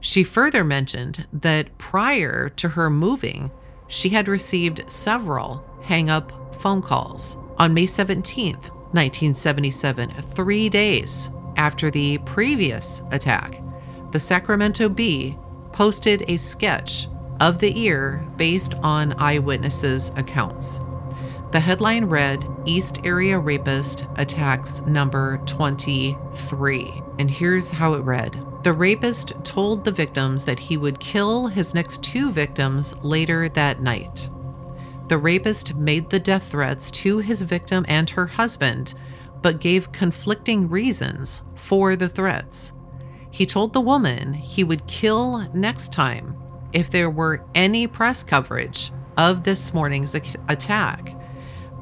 She 0.00 0.24
further 0.24 0.64
mentioned 0.64 1.26
that 1.32 1.78
prior 1.78 2.48
to 2.50 2.70
her 2.70 2.90
moving, 2.90 3.50
she 3.88 4.10
had 4.10 4.28
received 4.28 4.90
several 4.90 5.64
hang 5.82 6.10
up 6.10 6.32
phone 6.60 6.82
calls. 6.82 7.36
On 7.58 7.72
May 7.74 7.86
17th, 7.86 8.70
1977, 8.92 10.10
three 10.10 10.68
days 10.68 11.30
after 11.56 11.90
the 11.90 12.18
previous 12.18 13.02
attack, 13.10 13.62
the 14.10 14.20
Sacramento 14.20 14.88
Bee 14.88 15.36
posted 15.72 16.24
a 16.28 16.36
sketch 16.36 17.08
of 17.40 17.58
the 17.58 17.78
ear 17.80 18.26
based 18.36 18.74
on 18.82 19.14
eyewitnesses' 19.18 20.12
accounts. 20.16 20.80
The 21.52 21.60
headline 21.60 22.06
read 22.06 22.46
East 22.64 23.00
Area 23.04 23.38
Rapist 23.38 24.06
Attacks 24.16 24.80
Number 24.82 25.38
23. 25.46 27.02
And 27.18 27.30
here's 27.30 27.70
how 27.70 27.92
it 27.92 28.00
read 28.00 28.42
The 28.62 28.72
rapist 28.72 29.44
told 29.44 29.84
the 29.84 29.92
victims 29.92 30.46
that 30.46 30.58
he 30.58 30.76
would 30.76 30.98
kill 30.98 31.48
his 31.48 31.74
next 31.74 32.02
two 32.02 32.30
victims 32.30 32.94
later 33.02 33.48
that 33.50 33.82
night. 33.82 34.30
The 35.12 35.18
rapist 35.18 35.74
made 35.74 36.08
the 36.08 36.18
death 36.18 36.52
threats 36.52 36.90
to 36.92 37.18
his 37.18 37.42
victim 37.42 37.84
and 37.86 38.08
her 38.08 38.28
husband, 38.28 38.94
but 39.42 39.60
gave 39.60 39.92
conflicting 39.92 40.70
reasons 40.70 41.44
for 41.54 41.96
the 41.96 42.08
threats. 42.08 42.72
He 43.30 43.44
told 43.44 43.74
the 43.74 43.80
woman 43.82 44.32
he 44.32 44.64
would 44.64 44.86
kill 44.86 45.50
next 45.52 45.92
time 45.92 46.34
if 46.72 46.90
there 46.90 47.10
were 47.10 47.44
any 47.54 47.86
press 47.86 48.24
coverage 48.24 48.90
of 49.18 49.44
this 49.44 49.74
morning's 49.74 50.14
attack. 50.14 51.14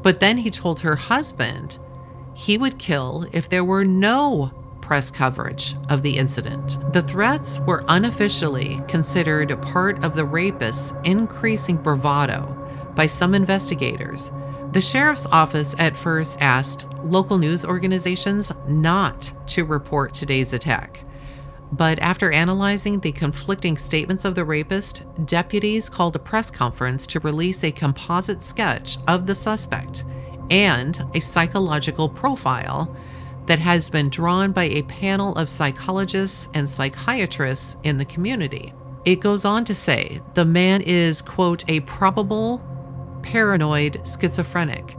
But 0.03 0.19
then 0.19 0.39
he 0.39 0.51
told 0.51 0.81
her 0.81 0.97
husband 0.97 1.79
he 2.35 2.59
would 2.59 2.81
kill 2.81 3.27
if 3.33 3.49
there 3.49 3.63
were 3.63 3.85
no 3.85 4.51
press 4.81 5.09
coverage 5.13 5.77
of 5.89 6.03
the 6.03 6.19
incident. 6.19 6.81
The 6.93 7.03
threats 7.03 7.61
were 7.61 7.85
unofficially 7.87 8.81
considered 8.89 9.63
part 9.63 10.03
of 10.03 10.17
the 10.17 10.25
rapist's 10.25 10.95
increasing 11.05 11.77
bravado 11.77 12.57
by 13.01 13.07
some 13.07 13.35
investigators. 13.35 14.31
The 14.73 14.81
sheriff's 14.83 15.25
office 15.33 15.75
at 15.79 15.97
first 15.97 16.37
asked 16.43 16.87
local 17.03 17.39
news 17.39 17.65
organizations 17.65 18.53
not 18.69 19.33
to 19.47 19.65
report 19.65 20.13
today's 20.13 20.53
attack. 20.53 21.03
But 21.73 21.99
after 22.01 22.31
analyzing 22.31 22.99
the 22.99 23.13
conflicting 23.13 23.79
statements 23.79 24.27
of 24.27 24.35
the 24.35 24.45
rapist, 24.45 25.07
deputies 25.25 25.89
called 25.89 26.15
a 26.15 26.19
press 26.19 26.51
conference 26.51 27.07
to 27.07 27.21
release 27.21 27.65
a 27.65 27.73
composite 27.73 28.45
sketch 28.45 28.99
of 29.09 29.25
the 29.25 29.35
suspect 29.35 30.05
and 30.51 31.03
a 31.15 31.21
psychological 31.21 32.07
profile 32.07 32.95
that 33.47 33.61
has 33.61 33.89
been 33.89 34.11
drawn 34.11 34.53
by 34.53 34.65
a 34.65 34.83
panel 34.83 35.35
of 35.37 35.49
psychologists 35.49 36.51
and 36.53 36.69
psychiatrists 36.69 37.79
in 37.83 37.97
the 37.97 38.05
community. 38.05 38.75
It 39.07 39.21
goes 39.21 39.47
on 39.47 39.65
to 39.65 39.75
say 39.75 40.21
the 40.35 40.45
man 40.45 40.83
is, 40.83 41.23
quote, 41.23 41.67
a 41.67 41.81
probable 41.81 42.67
paranoid 43.23 44.01
schizophrenic 44.07 44.97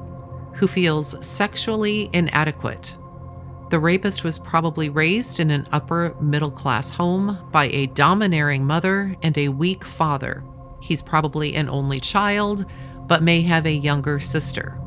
who 0.55 0.67
feels 0.67 1.25
sexually 1.25 2.09
inadequate 2.13 2.97
the 3.71 3.79
rapist 3.79 4.25
was 4.25 4.37
probably 4.37 4.89
raised 4.89 5.39
in 5.39 5.49
an 5.49 5.65
upper 5.71 6.13
middle 6.19 6.51
class 6.51 6.91
home 6.91 7.39
by 7.53 7.67
a 7.67 7.87
domineering 7.87 8.67
mother 8.67 9.15
and 9.23 9.37
a 9.37 9.47
weak 9.47 9.85
father. 9.85 10.43
He's 10.81 11.01
probably 11.01 11.55
an 11.55 11.69
only 11.69 12.01
child, 12.01 12.65
but 13.07 13.23
may 13.23 13.39
have 13.43 13.65
a 13.65 13.71
younger 13.71 14.19
sister. 14.19 14.77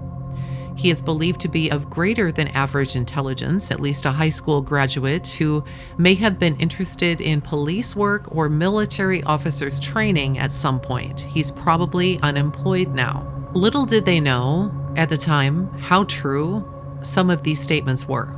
He 0.77 0.91
is 0.91 1.01
believed 1.01 1.41
to 1.43 1.49
be 1.49 1.71
of 1.71 1.89
greater 1.89 2.33
than 2.33 2.49
average 2.49 2.97
intelligence, 2.97 3.71
at 3.71 3.81
least 3.81 4.07
a 4.07 4.11
high 4.11 4.31
school 4.31 4.61
graduate 4.61 5.29
who 5.29 5.65
may 5.97 6.15
have 6.15 6.39
been 6.39 6.57
interested 6.57 7.21
in 7.21 7.41
police 7.41 7.95
work 7.95 8.35
or 8.35 8.49
military 8.49 9.23
officers 9.23 9.79
training 9.79 10.39
at 10.39 10.53
some 10.53 10.81
point. 10.81 11.21
He's 11.23 11.51
probably 11.51 12.19
unemployed 12.23 12.89
now. 12.89 13.31
Little 13.55 13.87
did 13.87 14.05
they 14.05 14.21
know 14.21 14.75
at 14.97 15.09
the 15.09 15.17
time 15.17 15.73
how 15.79 16.05
true 16.05 16.69
some 17.03 17.31
of 17.31 17.43
these 17.43 17.61
statements 17.61 18.09
were. 18.09 18.35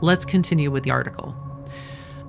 Let's 0.00 0.24
continue 0.24 0.70
with 0.70 0.84
the 0.84 0.90
article. 0.90 1.34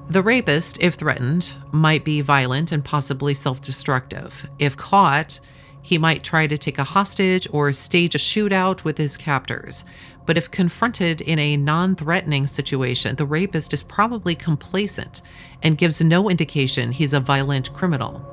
The 0.09 0.21
rapist, 0.21 0.81
if 0.81 0.95
threatened, 0.95 1.55
might 1.71 2.03
be 2.03 2.21
violent 2.21 2.71
and 2.71 2.83
possibly 2.83 3.33
self 3.33 3.61
destructive. 3.61 4.49
If 4.59 4.75
caught, 4.75 5.39
he 5.81 5.97
might 5.97 6.23
try 6.23 6.47
to 6.47 6.57
take 6.57 6.77
a 6.77 6.83
hostage 6.83 7.47
or 7.51 7.71
stage 7.71 8.15
a 8.15 8.17
shootout 8.17 8.83
with 8.83 8.97
his 8.97 9.17
captors. 9.17 9.83
But 10.25 10.37
if 10.37 10.51
confronted 10.51 11.21
in 11.21 11.39
a 11.39 11.57
non 11.57 11.95
threatening 11.95 12.45
situation, 12.45 13.15
the 13.15 13.25
rapist 13.25 13.73
is 13.73 13.83
probably 13.83 14.35
complacent 14.35 15.21
and 15.63 15.77
gives 15.77 16.03
no 16.03 16.29
indication 16.29 16.91
he's 16.91 17.13
a 17.13 17.19
violent 17.19 17.73
criminal. 17.73 18.27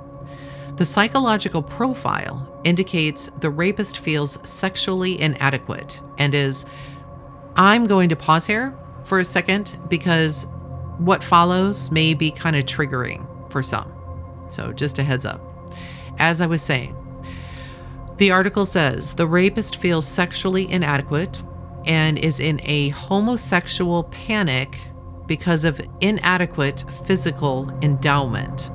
The 0.77 0.85
psychological 0.85 1.63
profile 1.63 2.61
indicates 2.63 3.27
the 3.41 3.51
rapist 3.51 3.99
feels 3.99 4.39
sexually 4.49 5.21
inadequate 5.21 6.01
and 6.19 6.35
is, 6.35 6.67
I'm 7.57 7.87
going 7.87 8.11
to 8.11 8.17
pause 8.17 8.47
here 8.47 8.77
for 9.05 9.19
a 9.19 9.25
second 9.25 9.77
because 9.89 10.47
what 10.99 11.25
follows 11.25 11.91
may 11.91 12.15
be 12.15 12.31
kind 12.31 12.55
of 12.55 12.65
triggering 12.65 13.27
for 13.51 13.63
some. 13.63 13.93
So, 14.47 14.73
just 14.73 14.99
a 14.99 15.03
heads 15.03 15.27
up. 15.27 15.41
As 16.19 16.41
I 16.41 16.47
was 16.47 16.63
saying, 16.63 16.95
the 18.19 18.33
article 18.33 18.67
says 18.67 19.15
the 19.15 19.29
rapist 19.29 19.77
feels 19.77 20.07
sexually 20.07 20.69
inadequate 20.71 21.41
and 21.87 22.19
is 22.19 22.41
in 22.41 22.61
a 22.65 22.89
homosexual 22.89 24.05
panic 24.05 24.79
because 25.27 25.65
of 25.65 25.81
inadequate 26.01 26.85
physical 27.05 27.71
endowment. 27.81 28.73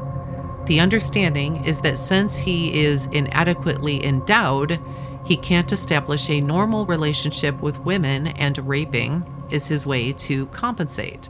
The 0.66 0.80
understanding 0.80 1.66
is 1.66 1.82
that 1.82 1.98
since 1.98 2.38
he 2.38 2.86
is 2.86 3.08
inadequately 3.08 4.06
endowed, 4.06 4.80
he 5.26 5.36
can't 5.36 5.72
establish 5.74 6.30
a 6.30 6.40
normal 6.40 6.86
relationship 6.86 7.62
with 7.62 7.80
women 7.80 8.28
and 8.28 8.58
raping 8.66 9.26
is 9.52 9.68
his 9.68 9.86
way 9.86 10.14
to 10.14 10.46
compensate. 10.48 11.30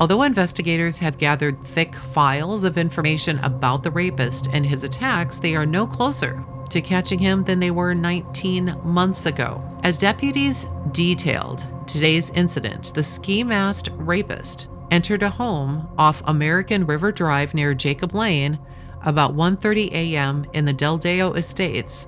Although 0.00 0.22
investigators 0.22 1.00
have 1.00 1.18
gathered 1.18 1.62
thick 1.62 1.94
files 1.94 2.64
of 2.64 2.78
information 2.78 3.38
about 3.40 3.82
the 3.82 3.90
rapist 3.90 4.48
and 4.54 4.64
his 4.64 4.82
attacks, 4.82 5.38
they 5.38 5.54
are 5.54 5.66
no 5.66 5.86
closer 5.86 6.42
to 6.72 6.80
catching 6.80 7.18
him 7.18 7.44
than 7.44 7.60
they 7.60 7.70
were 7.70 7.94
19 7.94 8.80
months 8.84 9.26
ago. 9.26 9.62
As 9.82 9.98
deputies 9.98 10.66
detailed 10.90 11.66
today's 11.86 12.30
incident, 12.30 12.92
the 12.94 13.02
ski 13.02 13.44
masked 13.44 13.90
rapist 13.94 14.68
entered 14.90 15.22
a 15.22 15.30
home 15.30 15.88
off 15.96 16.22
American 16.26 16.84
River 16.86 17.12
Drive 17.12 17.54
near 17.54 17.74
Jacob 17.74 18.14
Lane 18.14 18.58
about 19.04 19.34
1:30 19.34 19.90
a.m. 19.92 20.46
in 20.52 20.64
the 20.64 20.72
Del 20.72 20.98
Dayo 20.98 21.36
Estates, 21.36 22.06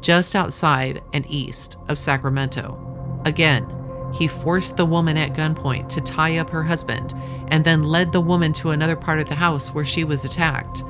just 0.00 0.34
outside 0.34 1.02
and 1.12 1.26
east 1.28 1.76
of 1.88 1.98
Sacramento. 1.98 3.20
Again, 3.24 3.66
he 4.12 4.26
forced 4.26 4.76
the 4.76 4.86
woman 4.86 5.16
at 5.16 5.34
gunpoint 5.34 5.88
to 5.90 6.00
tie 6.00 6.38
up 6.38 6.50
her 6.50 6.62
husband 6.62 7.14
and 7.48 7.64
then 7.64 7.82
led 7.82 8.12
the 8.12 8.20
woman 8.20 8.52
to 8.54 8.70
another 8.70 8.96
part 8.96 9.20
of 9.20 9.28
the 9.28 9.34
house 9.34 9.72
where 9.74 9.84
she 9.84 10.04
was 10.04 10.24
attacked. 10.24 10.84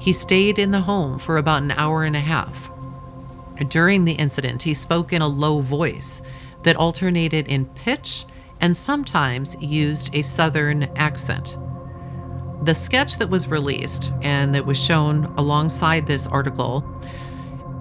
He 0.00 0.12
stayed 0.14 0.58
in 0.58 0.70
the 0.70 0.80
home 0.80 1.18
for 1.18 1.36
about 1.36 1.62
an 1.62 1.72
hour 1.72 2.04
and 2.04 2.16
a 2.16 2.20
half. 2.20 2.70
During 3.68 4.06
the 4.06 4.14
incident, 4.14 4.62
he 4.62 4.72
spoke 4.72 5.12
in 5.12 5.20
a 5.20 5.28
low 5.28 5.60
voice 5.60 6.22
that 6.62 6.76
alternated 6.76 7.46
in 7.48 7.66
pitch 7.66 8.24
and 8.60 8.74
sometimes 8.74 9.60
used 9.60 10.14
a 10.14 10.22
southern 10.22 10.84
accent. 10.96 11.58
The 12.62 12.74
sketch 12.74 13.18
that 13.18 13.28
was 13.28 13.48
released 13.48 14.12
and 14.22 14.54
that 14.54 14.66
was 14.66 14.82
shown 14.82 15.26
alongside 15.36 16.06
this 16.06 16.26
article 16.26 16.84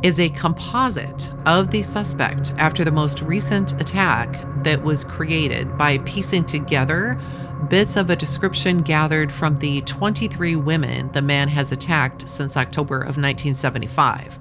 is 0.04 0.20
a 0.20 0.30
composite 0.30 1.34
of 1.46 1.72
the 1.72 1.82
suspect 1.82 2.54
after 2.58 2.86
the 2.86 2.92
most 2.92 3.22
recent 3.22 3.80
attack 3.82 4.64
that 4.64 4.82
was 4.82 5.04
created 5.04 5.78
by 5.78 5.98
piecing 6.00 6.46
together 6.46 7.20
bits 7.68 7.96
of 7.96 8.10
a 8.10 8.16
description 8.16 8.80
gathered 8.80 9.32
from 9.32 9.60
the 9.60 9.82
23 9.82 10.56
women 10.56 11.12
the 11.12 11.22
man 11.22 11.50
has 11.50 11.72
attacked 11.72 12.28
since 12.28 12.56
October 12.56 12.98
of 12.98 13.18
1975. 13.18 14.40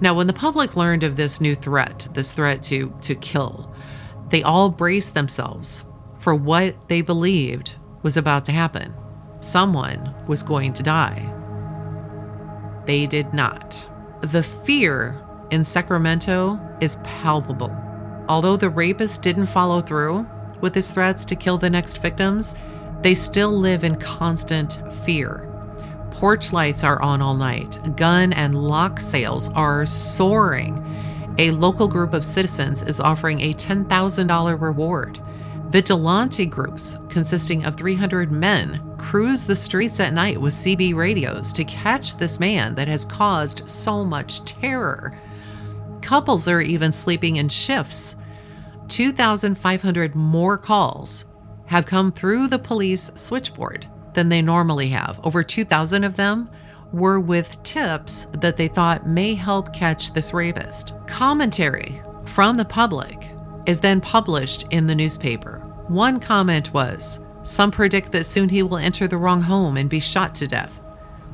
Now, 0.00 0.14
when 0.14 0.26
the 0.26 0.32
public 0.32 0.76
learned 0.76 1.04
of 1.04 1.16
this 1.16 1.40
new 1.40 1.54
threat, 1.54 2.08
this 2.12 2.32
threat 2.32 2.62
to, 2.64 2.92
to 3.02 3.14
kill, 3.14 3.72
they 4.30 4.42
all 4.42 4.68
braced 4.68 5.14
themselves 5.14 5.84
for 6.18 6.34
what 6.34 6.88
they 6.88 7.02
believed 7.02 7.76
was 8.02 8.16
about 8.16 8.44
to 8.46 8.52
happen. 8.52 8.94
Someone 9.40 10.14
was 10.26 10.42
going 10.42 10.72
to 10.74 10.82
die. 10.82 11.32
They 12.86 13.06
did 13.06 13.32
not. 13.32 13.88
The 14.20 14.42
fear 14.42 15.20
in 15.50 15.64
Sacramento 15.64 16.60
is 16.80 16.96
palpable. 17.04 17.76
Although 18.28 18.56
the 18.56 18.70
rapist 18.70 19.22
didn't 19.22 19.46
follow 19.46 19.80
through 19.80 20.26
with 20.62 20.74
his 20.74 20.90
threats 20.90 21.24
to 21.26 21.36
kill 21.36 21.58
the 21.58 21.68
next 21.68 21.98
victims, 21.98 22.54
they 23.02 23.14
still 23.14 23.50
live 23.50 23.84
in 23.84 23.96
constant 23.96 24.80
fear. 25.04 25.48
Porch 26.10 26.52
lights 26.52 26.84
are 26.84 27.02
on 27.02 27.20
all 27.20 27.34
night, 27.34 27.78
gun 27.96 28.32
and 28.32 28.54
lock 28.54 29.00
sales 29.00 29.48
are 29.50 29.84
soaring. 29.84 30.78
A 31.38 31.50
local 31.50 31.88
group 31.88 32.14
of 32.14 32.24
citizens 32.24 32.82
is 32.82 33.00
offering 33.00 33.40
a 33.40 33.54
$10,000 33.54 34.60
reward. 34.60 35.20
Vigilante 35.70 36.44
groups, 36.44 36.98
consisting 37.08 37.64
of 37.64 37.78
300 37.78 38.30
men, 38.30 38.94
cruise 38.98 39.46
the 39.46 39.56
streets 39.56 39.98
at 40.00 40.12
night 40.12 40.38
with 40.38 40.52
CB 40.52 40.94
radios 40.94 41.50
to 41.54 41.64
catch 41.64 42.16
this 42.16 42.38
man 42.38 42.74
that 42.74 42.88
has 42.88 43.06
caused 43.06 43.68
so 43.68 44.04
much 44.04 44.44
terror. 44.44 45.18
Couples 46.02 46.46
are 46.46 46.60
even 46.60 46.92
sleeping 46.92 47.36
in 47.36 47.48
shifts. 47.48 48.16
2,500 48.88 50.14
more 50.14 50.58
calls 50.58 51.24
have 51.66 51.86
come 51.86 52.12
through 52.12 52.48
the 52.48 52.58
police 52.58 53.10
switchboard 53.14 53.86
than 54.14 54.28
they 54.28 54.42
normally 54.42 54.88
have. 54.88 55.20
Over 55.24 55.42
2,000 55.42 56.04
of 56.04 56.16
them 56.16 56.50
were 56.92 57.18
with 57.18 57.62
tips 57.62 58.26
that 58.32 58.56
they 58.56 58.68
thought 58.68 59.08
may 59.08 59.34
help 59.34 59.72
catch 59.72 60.12
this 60.12 60.34
rapist. 60.34 60.92
Commentary 61.06 62.02
from 62.26 62.56
the 62.56 62.64
public 62.64 63.32
is 63.66 63.80
then 63.80 64.00
published 64.00 64.66
in 64.70 64.86
the 64.86 64.94
newspaper. 64.94 65.58
One 65.88 66.20
comment 66.20 66.72
was 66.72 67.20
Some 67.42 67.70
predict 67.70 68.12
that 68.12 68.24
soon 68.24 68.48
he 68.48 68.62
will 68.62 68.76
enter 68.76 69.08
the 69.08 69.16
wrong 69.16 69.42
home 69.42 69.76
and 69.76 69.90
be 69.90 70.00
shot 70.00 70.34
to 70.36 70.46
death. 70.46 70.80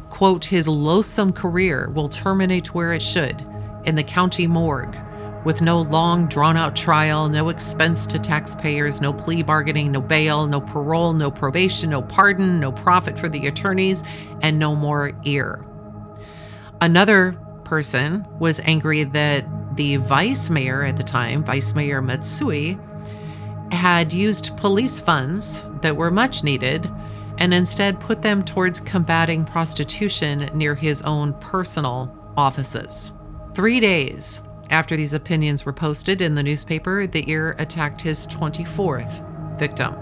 Quote, 0.09 0.45
his 0.45 0.67
loathsome 0.67 1.33
career 1.33 1.91
will 1.91 2.09
terminate 2.09 2.75
where 2.75 2.93
it 2.93 3.03
should, 3.03 3.47
in 3.85 3.95
the 3.95 4.03
county 4.03 4.47
morgue, 4.47 4.97
with 5.45 5.63
no 5.63 5.81
long 5.83 6.27
drawn 6.27 6.57
out 6.57 6.75
trial, 6.77 7.29
no 7.29 7.49
expense 7.49 8.07
to 8.07 8.19
taxpayers, 8.19 9.01
no 9.01 9.13
plea 9.13 9.43
bargaining, 9.43 9.93
no 9.93 10.01
bail, 10.01 10.47
no 10.47 10.61
parole, 10.61 11.13
no 11.13 11.31
probation, 11.31 11.91
no 11.91 12.03
pardon, 12.03 12.61
no 12.61 12.73
profit 12.73 13.19
for 13.19 13.29
the 13.29 13.47
attorneys, 13.47 14.03
and 14.43 14.59
no 14.59 14.75
more 14.75 15.13
ear. 15.25 15.65
Another 16.81 17.33
person 17.65 18.27
was 18.39 18.61
angry 18.61 19.05
that 19.05 19.45
the 19.77 19.97
vice 19.97 20.51
mayor 20.51 20.83
at 20.83 20.97
the 20.97 21.03
time, 21.03 21.45
Vice 21.45 21.75
Mayor 21.75 22.03
Matsui, 22.03 22.79
had 23.71 24.13
used 24.13 24.57
police 24.57 24.99
funds 24.99 25.65
that 25.83 25.97
were 25.97 26.11
much 26.11 26.43
needed 26.43 26.91
and 27.39 27.55
instead 27.55 28.01
put 28.01 28.23
them 28.23 28.43
towards 28.43 28.81
combating 28.81 29.45
prostitution 29.45 30.51
near 30.53 30.75
his 30.75 31.03
own 31.03 31.33
personal 31.35 32.13
offices. 32.37 33.13
Three 33.55 33.81
days 33.81 34.41
after 34.71 34.97
these 34.97 35.13
opinions 35.13 35.65
were 35.65 35.73
posted 35.73 36.21
in 36.21 36.35
the 36.35 36.43
newspaper, 36.43 37.07
the 37.07 37.31
ear 37.31 37.57
attacked 37.59 38.03
his 38.03 38.27
24th 38.27 39.25
victim. 39.59 39.95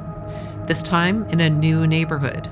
this 0.66 0.82
time 0.82 1.24
in 1.28 1.40
a 1.40 1.48
new 1.48 1.86
neighborhood. 1.86 2.50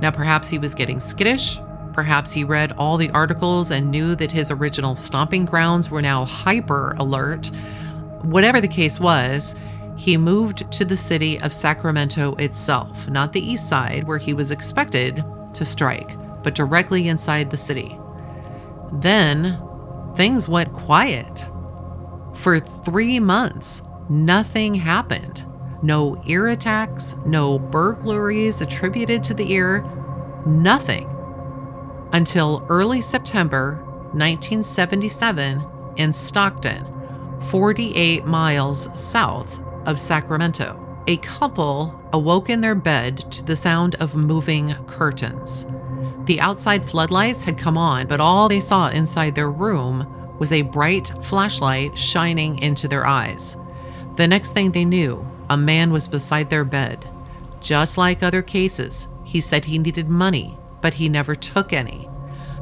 Now, 0.00 0.10
perhaps 0.10 0.48
he 0.48 0.58
was 0.58 0.74
getting 0.74 0.98
skittish. 0.98 1.58
Perhaps 1.92 2.32
he 2.32 2.42
read 2.42 2.72
all 2.72 2.96
the 2.96 3.10
articles 3.10 3.70
and 3.70 3.90
knew 3.90 4.14
that 4.14 4.32
his 4.32 4.50
original 4.50 4.96
stomping 4.96 5.44
grounds 5.44 5.90
were 5.90 6.00
now 6.00 6.24
hyper 6.24 6.94
alert. 6.98 7.48
Whatever 8.22 8.62
the 8.62 8.68
case 8.68 8.98
was, 8.98 9.54
he 9.96 10.16
moved 10.16 10.72
to 10.72 10.86
the 10.86 10.96
city 10.96 11.38
of 11.42 11.52
Sacramento 11.52 12.34
itself, 12.36 13.06
not 13.10 13.34
the 13.34 13.46
east 13.46 13.68
side 13.68 14.06
where 14.06 14.16
he 14.16 14.32
was 14.32 14.50
expected 14.50 15.22
to 15.52 15.64
strike, 15.66 16.16
but 16.42 16.54
directly 16.54 17.08
inside 17.08 17.50
the 17.50 17.56
city. 17.58 17.98
Then 18.94 19.60
things 20.14 20.48
went 20.48 20.72
quiet. 20.72 21.49
For 22.40 22.58
three 22.58 23.20
months, 23.20 23.82
nothing 24.08 24.74
happened. 24.74 25.44
No 25.82 26.22
ear 26.24 26.48
attacks, 26.48 27.14
no 27.26 27.58
burglaries 27.58 28.62
attributed 28.62 29.22
to 29.24 29.34
the 29.34 29.52
ear, 29.52 29.84
nothing. 30.46 31.06
Until 32.14 32.64
early 32.70 33.02
September 33.02 33.74
1977 34.14 35.66
in 35.96 36.14
Stockton, 36.14 36.86
48 37.42 38.24
miles 38.24 38.88
south 38.98 39.60
of 39.84 40.00
Sacramento. 40.00 41.02
A 41.08 41.18
couple 41.18 42.00
awoke 42.14 42.48
in 42.48 42.62
their 42.62 42.74
bed 42.74 43.18
to 43.32 43.44
the 43.44 43.54
sound 43.54 43.96
of 43.96 44.14
moving 44.14 44.72
curtains. 44.86 45.66
The 46.24 46.40
outside 46.40 46.88
floodlights 46.88 47.44
had 47.44 47.58
come 47.58 47.76
on, 47.76 48.06
but 48.06 48.18
all 48.18 48.48
they 48.48 48.60
saw 48.60 48.88
inside 48.88 49.34
their 49.34 49.50
room 49.50 50.19
was 50.40 50.50
a 50.50 50.62
bright 50.62 51.12
flashlight 51.22 51.96
shining 51.96 52.58
into 52.58 52.88
their 52.88 53.06
eyes. 53.06 53.56
The 54.16 54.26
next 54.26 54.52
thing 54.52 54.72
they 54.72 54.84
knew, 54.84 55.24
a 55.48 55.56
man 55.56 55.92
was 55.92 56.08
beside 56.08 56.50
their 56.50 56.64
bed. 56.64 57.08
Just 57.60 57.96
like 57.96 58.22
other 58.22 58.42
cases, 58.42 59.06
he 59.22 59.40
said 59.40 59.66
he 59.66 59.78
needed 59.78 60.08
money, 60.08 60.58
but 60.80 60.94
he 60.94 61.08
never 61.08 61.34
took 61.34 61.72
any. 61.72 62.08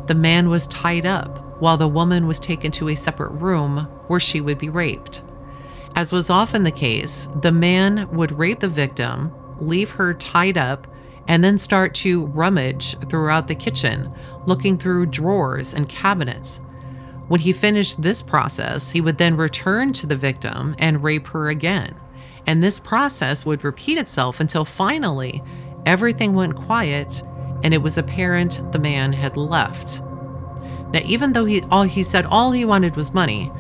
The 0.07 0.15
man 0.15 0.49
was 0.49 0.67
tied 0.67 1.07
up 1.07 1.61
while 1.61 1.77
the 1.77 1.89
woman 1.89 2.27
was 2.27 2.39
taken 2.39 2.71
to 2.73 2.89
a 2.89 2.95
separate 2.97 3.33
room 3.33 3.89
where 4.09 4.21
she 4.21 4.41
would 4.41 4.59
be 4.59 4.69
raped. 4.69 5.23
As 5.95 6.13
was 6.13 6.31
often 6.31 6.65
the 6.65 6.71
case, 6.71 7.29
the 7.41 7.53
man 7.53 8.09
would 8.11 8.39
rape 8.39 8.61
the 8.61 8.69
victim, 8.69 9.33
leave 9.61 9.93
her 9.93 10.15
tied 10.15 10.59
up, 10.59 10.87
and 11.27 11.45
then 11.45 11.59
start 11.59 11.95
to 11.95 12.27
rummage 12.27 12.99
throughout 13.09 13.49
the 13.49 13.55
kitchen, 13.55 14.13
looking 14.47 14.79
through 14.79 15.07
drawers 15.07 15.75
and 15.75 15.89
cabinets. 15.89 16.61
When 17.29 17.41
he 17.41 17.53
finished 17.53 18.03
this 18.03 18.23
process, 18.23 18.91
he 18.91 19.01
would 19.01 19.19
then 19.19 19.37
return 19.37 19.93
to 19.95 20.07
the 20.07 20.17
victim 20.17 20.75
and 20.79 21.03
rape 21.03 21.29
her 21.29 21.49
again. 21.49 21.95
And 22.47 22.65
this 22.65 22.79
process 22.79 23.45
would 23.45 23.65
repeat 23.65 23.99
itself 23.99 24.41
until 24.41 24.65
finally 24.65 25.43
everything 25.85 26.35
went 26.35 26.57
quiet 26.57 27.23
and 27.63 27.75
it 27.75 27.83
was 27.83 27.99
apparent 27.99 28.73
the 28.73 28.79
man 28.79 29.13
had 29.13 29.37
left. 29.37 30.01
Now, 30.93 31.01
even 31.05 31.33
though 31.33 31.45
he 31.45 31.61
all 31.71 31.83
he 31.83 32.03
said 32.03 32.25
all 32.25 32.53
he 32.53 32.65
wanted 32.65 32.97
was 32.97 33.13
money, 33.13 33.53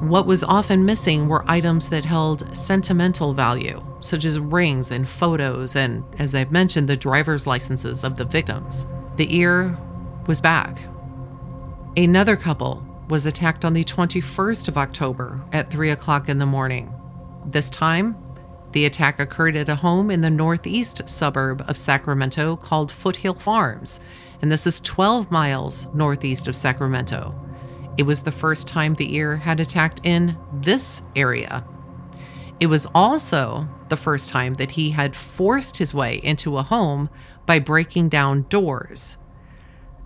what 0.00 0.26
was 0.26 0.42
often 0.42 0.84
missing 0.84 1.28
were 1.28 1.44
items 1.46 1.88
that 1.88 2.04
held 2.04 2.56
sentimental 2.56 3.32
value, 3.32 3.82
such 4.00 4.24
as 4.24 4.38
rings 4.38 4.90
and 4.90 5.08
photos, 5.08 5.76
and, 5.76 6.04
as 6.18 6.34
I've 6.34 6.50
mentioned, 6.50 6.88
the 6.88 6.96
driver's 6.96 7.46
licenses 7.46 8.02
of 8.02 8.16
the 8.16 8.24
victims. 8.24 8.86
The 9.16 9.34
ear 9.34 9.78
was 10.26 10.40
back. 10.40 10.80
Another 11.94 12.36
couple 12.36 12.82
was 13.10 13.26
attacked 13.26 13.66
on 13.66 13.74
the 13.74 13.84
21st 13.84 14.66
of 14.66 14.78
October 14.78 15.44
at 15.52 15.68
3 15.68 15.90
o'clock 15.90 16.30
in 16.30 16.38
the 16.38 16.46
morning. 16.46 16.90
This 17.44 17.68
time, 17.68 18.16
the 18.70 18.86
attack 18.86 19.20
occurred 19.20 19.56
at 19.56 19.68
a 19.68 19.74
home 19.74 20.10
in 20.10 20.22
the 20.22 20.30
northeast 20.30 21.06
suburb 21.06 21.62
of 21.68 21.76
Sacramento 21.76 22.56
called 22.56 22.90
Foothill 22.90 23.34
Farms, 23.34 24.00
and 24.40 24.50
this 24.50 24.66
is 24.66 24.80
12 24.80 25.30
miles 25.30 25.86
northeast 25.92 26.48
of 26.48 26.56
Sacramento. 26.56 27.34
It 27.98 28.04
was 28.04 28.22
the 28.22 28.32
first 28.32 28.66
time 28.66 28.94
the 28.94 29.14
ear 29.14 29.36
had 29.36 29.60
attacked 29.60 30.00
in 30.02 30.38
this 30.50 31.02
area. 31.14 31.62
It 32.58 32.68
was 32.68 32.86
also 32.94 33.68
the 33.90 33.98
first 33.98 34.30
time 34.30 34.54
that 34.54 34.70
he 34.70 34.92
had 34.92 35.14
forced 35.14 35.76
his 35.76 35.92
way 35.92 36.20
into 36.22 36.56
a 36.56 36.62
home 36.62 37.10
by 37.44 37.58
breaking 37.58 38.08
down 38.08 38.46
doors. 38.48 39.18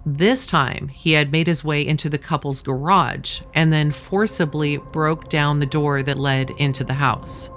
This 0.08 0.46
time, 0.46 0.86
he 0.86 1.12
had 1.14 1.32
made 1.32 1.48
his 1.48 1.64
way 1.64 1.84
into 1.84 2.08
the 2.08 2.16
couple's 2.16 2.60
garage 2.60 3.40
and 3.54 3.72
then 3.72 3.90
forcibly 3.90 4.76
broke 4.76 5.28
down 5.28 5.58
the 5.58 5.66
door 5.66 6.00
that 6.04 6.16
led 6.16 6.50
into 6.50 6.84
the 6.84 6.94
house. 6.94 7.50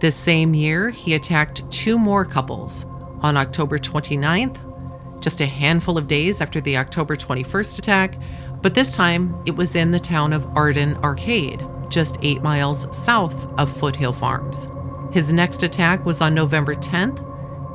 This 0.00 0.14
same 0.14 0.52
year, 0.52 0.90
he 0.90 1.14
attacked 1.14 1.70
two 1.70 1.98
more 1.98 2.26
couples 2.26 2.84
on 3.22 3.38
October 3.38 3.78
29th, 3.78 5.22
just 5.22 5.40
a 5.40 5.46
handful 5.46 5.96
of 5.96 6.06
days 6.06 6.42
after 6.42 6.60
the 6.60 6.76
October 6.76 7.16
21st 7.16 7.78
attack, 7.78 8.18
but 8.60 8.74
this 8.74 8.94
time 8.94 9.34
it 9.46 9.56
was 9.56 9.74
in 9.74 9.90
the 9.90 9.98
town 9.98 10.34
of 10.34 10.44
Arden 10.54 10.96
Arcade, 10.96 11.64
just 11.88 12.18
eight 12.20 12.42
miles 12.42 12.94
south 12.94 13.46
of 13.58 13.74
Foothill 13.74 14.12
Farms. 14.12 14.68
His 15.12 15.32
next 15.32 15.62
attack 15.62 16.04
was 16.04 16.20
on 16.20 16.34
November 16.34 16.74
10th 16.74 17.26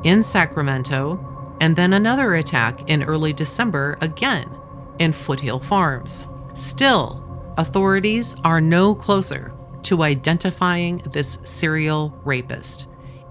in 0.04 0.22
Sacramento, 0.22 1.27
and 1.60 1.76
then 1.76 1.92
another 1.92 2.34
attack 2.34 2.88
in 2.90 3.02
early 3.02 3.32
December 3.32 3.98
again 4.00 4.50
in 4.98 5.12
Foothill 5.12 5.60
Farms. 5.60 6.28
Still, 6.54 7.24
authorities 7.56 8.36
are 8.44 8.60
no 8.60 8.94
closer 8.94 9.52
to 9.82 10.02
identifying 10.02 10.98
this 11.12 11.38
serial 11.44 12.18
rapist, 12.24 12.88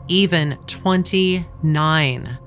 even 0.07 0.57
29 0.67 2.37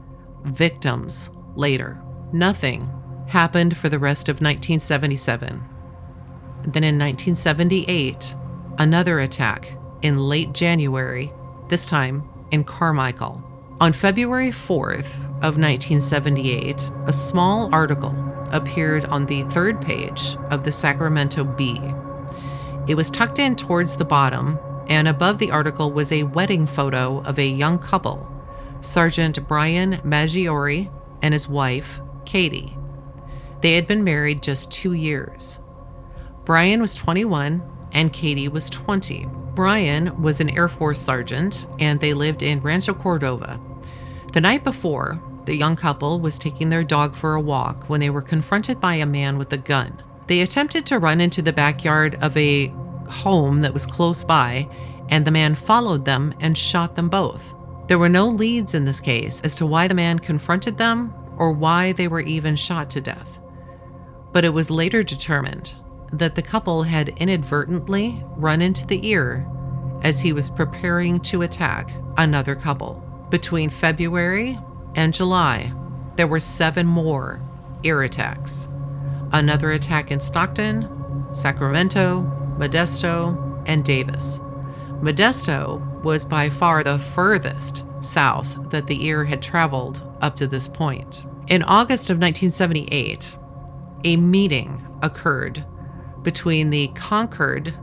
victims 0.45 1.31
later. 1.55 2.03
Nothing 2.33 2.91
happened 3.29 3.77
for 3.77 3.89
the 3.89 3.99
rest 3.99 4.29
of 4.29 4.37
1977. 4.37 5.49
Then 6.63 6.85
in 6.85 6.99
1978, 6.99 8.35
another 8.79 9.21
attack 9.21 9.77
in 10.03 10.19
late 10.19 10.53
January, 10.53 11.33
this 11.69 11.87
time 11.87 12.29
in 12.51 12.65
Carmichael. 12.65 13.43
On 13.81 13.93
February 13.93 14.51
4th 14.51 15.30
of 15.43 15.57
1978, 15.57 16.91
a 17.07 17.13
small 17.13 17.75
article 17.75 18.15
appeared 18.53 19.05
on 19.07 19.27
the 19.27 19.43
third 19.45 19.81
page 19.81 20.37
of 20.51 20.65
the 20.65 20.73
Sacramento 20.73 21.45
Bee. 21.45 21.81
It 22.87 22.95
was 22.95 23.11
tucked 23.11 23.39
in 23.39 23.57
towards 23.57 23.97
the 23.97 24.05
bottom, 24.05 24.59
and 24.89 25.09
above 25.09 25.39
the 25.39 25.51
article 25.51 25.93
was 25.93 26.13
a 26.13 26.25
wedding 26.25 26.67
photo 26.67 27.23
of 27.23 27.39
a 27.39 27.47
young 27.47 27.79
couple, 27.79 28.31
Sergeant 28.81 29.47
Brian 29.47 30.01
Maggiore 30.05 30.91
and 31.23 31.33
his 31.33 31.49
wife, 31.49 32.01
Katie. 32.25 32.77
They 33.61 33.75
had 33.75 33.87
been 33.87 34.05
married 34.05 34.43
just 34.43 34.73
two 34.73 34.93
years. 34.93 35.61
Brian 36.45 36.81
was 36.81 36.95
21 36.95 37.63
and 37.93 38.13
Katie 38.13 38.49
was 38.49 38.71
20. 38.71 39.27
Brian 39.55 40.21
was 40.23 40.41
an 40.41 40.51
Air 40.51 40.69
Force 40.69 41.01
sergeant 41.01 41.67
and 41.79 42.01
they 42.01 42.15
lived 42.15 42.43
in 42.43 42.61
Rancho 42.61 42.95
Cordova. 42.95 43.61
The 44.33 44.41
night 44.41 44.65
before, 44.65 45.21
the 45.47 45.57
young 45.57 45.77
couple 45.77 46.21
was 46.21 46.39
taking 46.39 46.69
their 46.69 46.85
dog 46.85 47.15
for 47.15 47.35
a 47.35 47.41
walk 47.41 47.89
when 47.89 48.01
they 48.01 48.11
were 48.11 48.23
confronted 48.23 48.81
by 48.81 48.95
a 48.95 49.07
man 49.07 49.39
with 49.39 49.53
a 49.53 49.59
gun. 49.59 50.03
They 50.27 50.41
attempted 50.41 50.87
to 50.87 50.99
run 50.99 51.21
into 51.21 51.43
the 51.43 51.53
backyard 51.53 52.17
of 52.23 52.37
a 52.37 52.69
home 53.09 53.63
that 53.63 53.73
was 53.73 53.87
close 53.87 54.23
by, 54.23 54.69
and 55.09 55.27
the 55.27 55.33
man 55.33 55.55
followed 55.55 56.05
them 56.05 56.35
and 56.41 56.57
shot 56.57 56.95
them 56.95 57.09
both. 57.09 57.55
There 57.89 57.99
were 57.99 58.09
no 58.09 58.29
leads 58.29 58.75
in 58.75 58.85
this 58.85 59.01
case 59.01 59.41
as 59.41 59.57
to 59.57 59.67
why 59.67 59.89
the 59.89 59.95
man 59.95 60.19
confronted 60.19 60.79
them 60.79 61.13
or 61.37 61.53
why 61.53 61.93
they 61.93 62.07
were 62.07 62.21
even 62.21 62.55
shot 62.55 62.91
to 62.91 63.01
death 63.01 63.41
but 64.33 64.45
it 64.45 64.53
was 64.53 64.71
later 64.71 65.03
determined 65.03 65.75
that 66.13 66.35
the 66.35 66.43
couple 66.43 66.83
had 66.85 67.09
inadvertently 67.21 68.23
run 68.37 68.61
into 68.61 68.87
the 68.87 69.07
ear 69.07 69.47
as 70.03 70.21
he 70.21 70.33
was 70.33 70.51
preparing 70.51 71.21
to 71.21 71.43
attack 71.43 71.93
another 72.17 72.55
couple. 72.55 73.05
Between 73.29 73.71
February 73.71 74.59
and 74.95 75.15
July, 75.15 75.73
there 76.17 76.27
were 76.27 76.41
seven 76.41 76.87
more 76.87 77.43
ear 77.83 78.03
attacks. 78.03 78.69
Another 79.33 79.71
attack 79.71 80.11
in 80.11 80.21
Stockton, 80.21 80.89
Sacramento, 81.33 82.23
Modesto, 82.59 83.63
and 83.67 83.85
Davis. 83.85 84.41
Modesto 85.01 86.03
was 86.03 86.25
by 86.25 86.51
far 86.51 86.83
the 86.83 86.99
furthest 86.99 87.85
south 88.01 88.71
that 88.71 88.87
the 88.87 89.05
ear 89.07 89.25
had 89.25 89.41
traveled 89.41 90.03
up 90.21 90.37
to 90.37 90.47
this 90.47 90.69
point. 90.69 91.25
In 91.49 91.63
August 91.63 92.11
of 92.11 92.19
1978, 92.19 93.37
a 94.05 94.17
meeting 94.17 94.87
occurred 95.03 95.65
between 96.23 96.71
the 96.71 96.89
Concord 96.89 97.75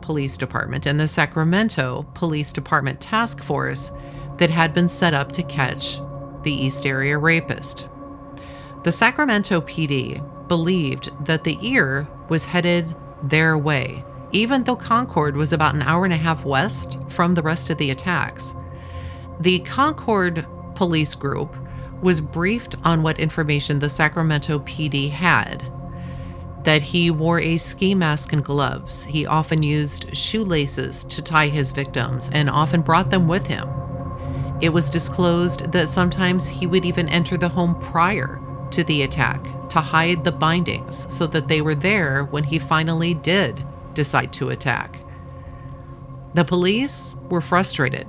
Police 0.00 0.36
Department 0.36 0.86
and 0.86 0.98
the 0.98 1.08
Sacramento 1.08 2.06
Police 2.14 2.52
Department 2.52 3.00
task 3.00 3.42
force 3.42 3.92
that 4.38 4.50
had 4.50 4.74
been 4.74 4.88
set 4.88 5.14
up 5.14 5.32
to 5.32 5.42
catch 5.42 6.00
the 6.44 6.52
East 6.52 6.86
Area 6.86 7.18
rapist. 7.18 7.88
The 8.84 8.92
Sacramento 8.92 9.60
PD 9.62 10.48
believed 10.48 11.10
that 11.26 11.44
the 11.44 11.58
ear 11.60 12.08
was 12.28 12.46
headed 12.46 12.94
their 13.22 13.56
way, 13.56 14.04
even 14.32 14.64
though 14.64 14.76
Concord 14.76 15.36
was 15.36 15.52
about 15.52 15.74
an 15.74 15.82
hour 15.82 16.04
and 16.04 16.14
a 16.14 16.18
half 16.18 16.44
west 16.44 16.98
from 17.08 17.34
the 17.34 17.42
rest 17.42 17.70
of 17.70 17.78
the 17.78 17.90
attacks. 17.90 18.54
The 19.40 19.60
Concord 19.60 20.46
police 20.74 21.14
group 21.14 21.56
was 22.02 22.20
briefed 22.20 22.76
on 22.84 23.02
what 23.02 23.18
information 23.18 23.78
the 23.78 23.88
Sacramento 23.88 24.58
PD 24.60 25.10
had 25.10 25.70
that 26.64 26.82
he 26.82 27.10
wore 27.10 27.40
a 27.40 27.56
ski 27.58 27.94
mask 27.94 28.32
and 28.32 28.44
gloves. 28.44 29.04
He 29.04 29.26
often 29.26 29.62
used 29.62 30.16
shoelaces 30.16 31.04
to 31.04 31.22
tie 31.22 31.48
his 31.48 31.70
victims 31.70 32.30
and 32.32 32.50
often 32.50 32.80
brought 32.80 33.10
them 33.10 33.28
with 33.28 33.46
him. 33.46 33.68
It 34.60 34.72
was 34.72 34.88
disclosed 34.88 35.72
that 35.72 35.88
sometimes 35.88 36.48
he 36.48 36.66
would 36.66 36.84
even 36.84 37.08
enter 37.08 37.36
the 37.36 37.48
home 37.48 37.74
prior 37.80 38.40
to 38.70 38.84
the 38.84 39.02
attack 39.02 39.68
to 39.70 39.80
hide 39.80 40.24
the 40.24 40.32
bindings 40.32 41.12
so 41.14 41.26
that 41.26 41.48
they 41.48 41.60
were 41.60 41.74
there 41.74 42.24
when 42.24 42.44
he 42.44 42.58
finally 42.58 43.14
did 43.14 43.64
decide 43.94 44.32
to 44.34 44.50
attack. 44.50 45.00
The 46.34 46.44
police 46.44 47.16
were 47.28 47.40
frustrated. 47.40 48.06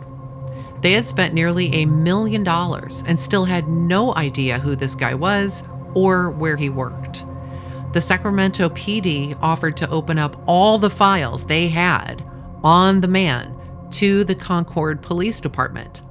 They 0.82 0.93
had 0.93 1.08
spent 1.08 1.34
nearly 1.34 1.74
a 1.74 1.86
million 1.86 2.43
dollars 2.43 3.04
and 3.08 3.20
still 3.20 3.46
had 3.46 3.68
no 3.68 4.16
idea 4.16 4.60
who 4.60 4.76
this 4.76 4.96
guy 4.96 5.14
was 5.16 5.64
or 5.93 6.30
where 6.30 6.58
he 6.58 6.70
worked. 6.70 7.26
The 7.93 8.02
Sacramento 8.02 8.70
PD 8.70 9.38
offered 9.41 9.78
to 9.78 9.89
open 9.89 10.20
up 10.20 10.41
all 10.46 10.78
the 10.78 10.89
files 10.89 11.46
they 11.46 11.70
had 11.70 12.24
on 12.64 13.02
the 13.02 13.08
man 13.08 13.56
to 13.91 14.24
the 14.24 14.36
Concord 14.36 15.02
Police 15.02 15.39
Department 15.39 16.02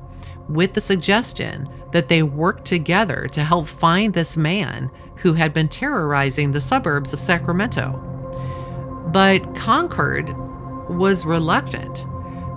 with 0.49 0.75
the 0.75 0.81
suggestion 0.81 1.69
that 1.93 2.09
they 2.09 2.23
work 2.23 2.65
together 2.65 3.27
to 3.33 3.45
help 3.45 3.67
find 3.67 4.13
this 4.13 4.37
man 4.37 4.91
who 5.17 5.35
had 5.35 5.53
been 5.53 5.69
terrorizing 5.69 6.53
the 6.53 6.61
suburbs 6.61 7.13
of 7.13 7.21
Sacramento. 7.21 8.01
But 9.13 9.55
Concord 9.55 10.35
was 10.89 11.25
reluctant. 11.25 12.05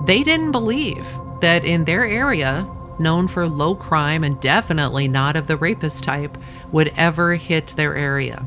They 0.05 0.23
didn't 0.23 0.51
believe 0.51 1.07
that 1.41 1.63
in 1.63 1.85
their 1.85 2.05
area, 2.05 2.67
known 2.99 3.27
for 3.27 3.47
low 3.47 3.75
crime 3.75 4.23
and 4.23 4.39
definitely 4.41 5.07
not 5.07 5.35
of 5.35 5.47
the 5.47 5.57
rapist 5.57 6.03
type, 6.03 6.37
would 6.71 6.91
ever 6.97 7.35
hit 7.35 7.67
their 7.67 7.95
area. 7.95 8.43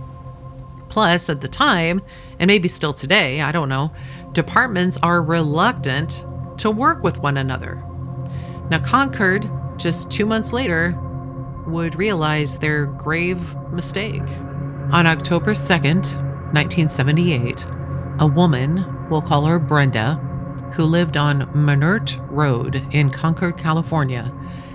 Plus, 0.89 1.29
at 1.31 1.41
the 1.41 1.49
time, 1.49 2.03
and 2.41 2.49
maybe 2.49 2.67
still 2.67 2.93
today, 2.93 3.41
I 3.41 3.53
don't 3.53 3.69
know, 3.69 3.93
departments 4.33 4.99
are 5.03 5.23
reluctant 5.23 6.25
to 6.59 6.71
work 6.71 7.03
with 7.03 7.21
one 7.21 7.37
another. 7.37 7.83
Now, 8.71 8.79
Concord, 8.79 9.51
just 9.77 10.11
two 10.11 10.27
months 10.27 10.53
later, 10.53 10.97
would 11.67 11.99
realize 11.99 12.59
their 12.59 12.87
grave 12.87 13.57
mistake. 13.73 14.23
On 14.93 15.07
October 15.07 15.53
2nd, 15.53 16.15
1978, 16.53 17.67
a 18.21 18.27
woman, 18.27 19.09
we'll 19.11 19.23
call 19.23 19.47
her 19.47 19.59
Brenda, 19.59 20.15
who 20.75 20.85
lived 20.85 21.17
on 21.17 21.53
Minert 21.53 22.17
Road 22.31 22.87
in 22.93 23.11
Concord, 23.11 23.59
California, 23.59 24.33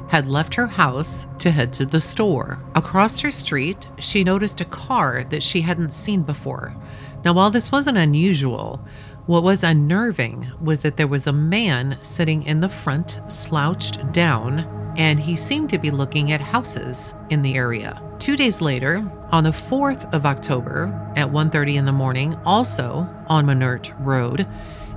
had 0.10 0.28
left 0.28 0.56
her 0.56 0.68
house 0.68 1.28
to 1.40 1.52
head 1.52 1.72
to 1.74 1.86
the 1.86 2.02
store. 2.02 2.62
Across 2.76 3.20
her 3.20 3.32
street, 3.32 3.88
she 3.98 4.24
noticed 4.24 4.62
a 4.62 4.66
car 4.66 5.24
that 5.30 5.42
she 5.42 5.62
hadn't 5.62 5.94
seen 5.94 6.24
before. 6.24 6.76
Now, 7.24 7.34
while 7.34 7.50
this 7.50 7.72
wasn't 7.72 7.98
unusual, 7.98 8.86
what 9.26 9.44
was 9.44 9.64
unnerving 9.64 10.52
was 10.62 10.84
that 10.84 10.98
there 10.98 11.08
was 11.08 11.26
a 11.26 11.34
man 11.34 11.98
sitting 12.02 12.44
in 12.44 12.60
the 12.60 12.70
front, 12.70 13.20
slouched 13.28 14.12
down, 14.12 14.94
and 14.98 15.20
he 15.20 15.36
seemed 15.36 15.70
to 15.72 15.80
be 15.80 15.90
looking 15.90 16.32
at 16.32 16.40
houses 16.40 17.16
in 17.30 17.42
the 17.42 17.56
area. 17.56 18.02
Two 18.20 18.38
days 18.38 18.62
later, 18.62 19.12
on 19.32 19.44
the 19.44 19.50
4th 19.50 20.14
of 20.14 20.26
October 20.26 20.94
at 21.16 21.32
1:30 21.32 21.76
in 21.76 21.86
the 21.86 21.92
morning, 21.92 22.36
also 22.46 23.08
on 23.28 23.46
Minert 23.46 23.94
Road, 24.00 24.48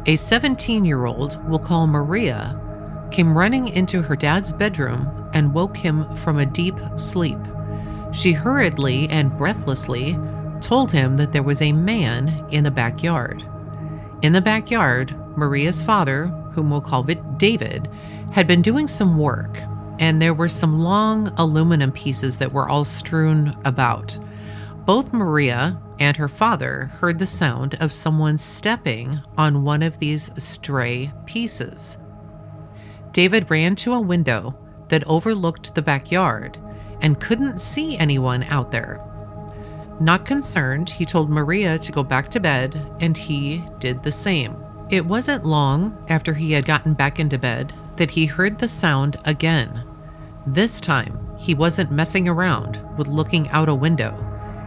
a 0.06 0.14
17-year-old 0.14 1.38
we'll 1.48 1.58
call 1.58 1.86
Maria 1.86 2.60
came 3.10 3.36
running 3.36 3.68
into 3.68 4.02
her 4.02 4.16
dad's 4.16 4.52
bedroom 4.52 5.08
and 5.32 5.54
woke 5.54 5.76
him 5.76 6.04
from 6.16 6.38
a 6.38 6.46
deep 6.46 6.78
sleep. 6.96 7.38
She 8.12 8.32
hurriedly 8.32 9.08
and 9.08 9.36
breathlessly 9.36 10.18
told 10.60 10.92
him 10.92 11.16
that 11.16 11.32
there 11.32 11.42
was 11.42 11.62
a 11.62 11.72
man 11.72 12.46
in 12.50 12.64
the 12.64 12.70
backyard. 12.70 13.44
In 14.20 14.32
the 14.32 14.40
backyard, 14.40 15.14
Maria's 15.36 15.82
father, 15.82 16.26
whom 16.52 16.70
we'll 16.70 16.80
call 16.80 17.04
David, 17.04 17.88
had 18.32 18.48
been 18.48 18.62
doing 18.62 18.88
some 18.88 19.16
work, 19.16 19.58
and 20.00 20.20
there 20.20 20.34
were 20.34 20.48
some 20.48 20.80
long 20.80 21.28
aluminum 21.36 21.92
pieces 21.92 22.36
that 22.38 22.52
were 22.52 22.68
all 22.68 22.84
strewn 22.84 23.56
about. 23.64 24.18
Both 24.84 25.12
Maria 25.12 25.80
and 26.00 26.16
her 26.16 26.28
father 26.28 26.86
heard 27.00 27.18
the 27.18 27.26
sound 27.26 27.76
of 27.76 27.92
someone 27.92 28.38
stepping 28.38 29.20
on 29.36 29.62
one 29.62 29.82
of 29.82 29.98
these 29.98 30.30
stray 30.42 31.12
pieces. 31.26 31.98
David 33.12 33.50
ran 33.50 33.76
to 33.76 33.92
a 33.92 34.00
window 34.00 34.58
that 34.88 35.06
overlooked 35.06 35.74
the 35.74 35.82
backyard 35.82 36.58
and 37.00 37.20
couldn't 37.20 37.60
see 37.60 37.96
anyone 37.98 38.42
out 38.44 38.70
there. 38.72 39.00
Not 40.00 40.24
concerned, 40.24 40.90
he 40.90 41.04
told 41.04 41.28
Maria 41.28 41.78
to 41.78 41.92
go 41.92 42.04
back 42.04 42.28
to 42.30 42.40
bed, 42.40 42.80
and 43.00 43.16
he 43.16 43.64
did 43.80 44.02
the 44.02 44.12
same. 44.12 44.56
It 44.90 45.04
wasn't 45.04 45.44
long 45.44 46.04
after 46.08 46.34
he 46.34 46.52
had 46.52 46.64
gotten 46.64 46.94
back 46.94 47.18
into 47.18 47.38
bed 47.38 47.74
that 47.96 48.12
he 48.12 48.26
heard 48.26 48.58
the 48.58 48.68
sound 48.68 49.16
again. 49.24 49.84
This 50.46 50.80
time, 50.80 51.18
he 51.36 51.54
wasn't 51.54 51.90
messing 51.90 52.28
around 52.28 52.80
with 52.96 53.08
looking 53.08 53.48
out 53.48 53.68
a 53.68 53.74
window. 53.74 54.24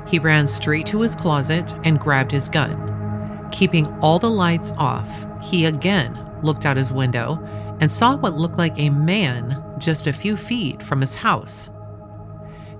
He 0.07 0.19
ran 0.19 0.47
straight 0.47 0.85
to 0.87 1.01
his 1.01 1.15
closet 1.15 1.75
and 1.83 1.99
grabbed 1.99 2.31
his 2.31 2.49
gun. 2.49 3.47
Keeping 3.51 3.87
all 3.99 4.19
the 4.19 4.29
lights 4.29 4.73
off, 4.77 5.25
he 5.41 5.65
again 5.65 6.19
looked 6.43 6.65
out 6.65 6.77
his 6.77 6.91
window 6.91 7.39
and 7.79 7.89
saw 7.89 8.15
what 8.15 8.37
looked 8.37 8.57
like 8.57 8.77
a 8.77 8.89
man 8.89 9.63
just 9.77 10.07
a 10.07 10.13
few 10.13 10.35
feet 10.35 10.83
from 10.83 11.01
his 11.01 11.15
house. 11.15 11.71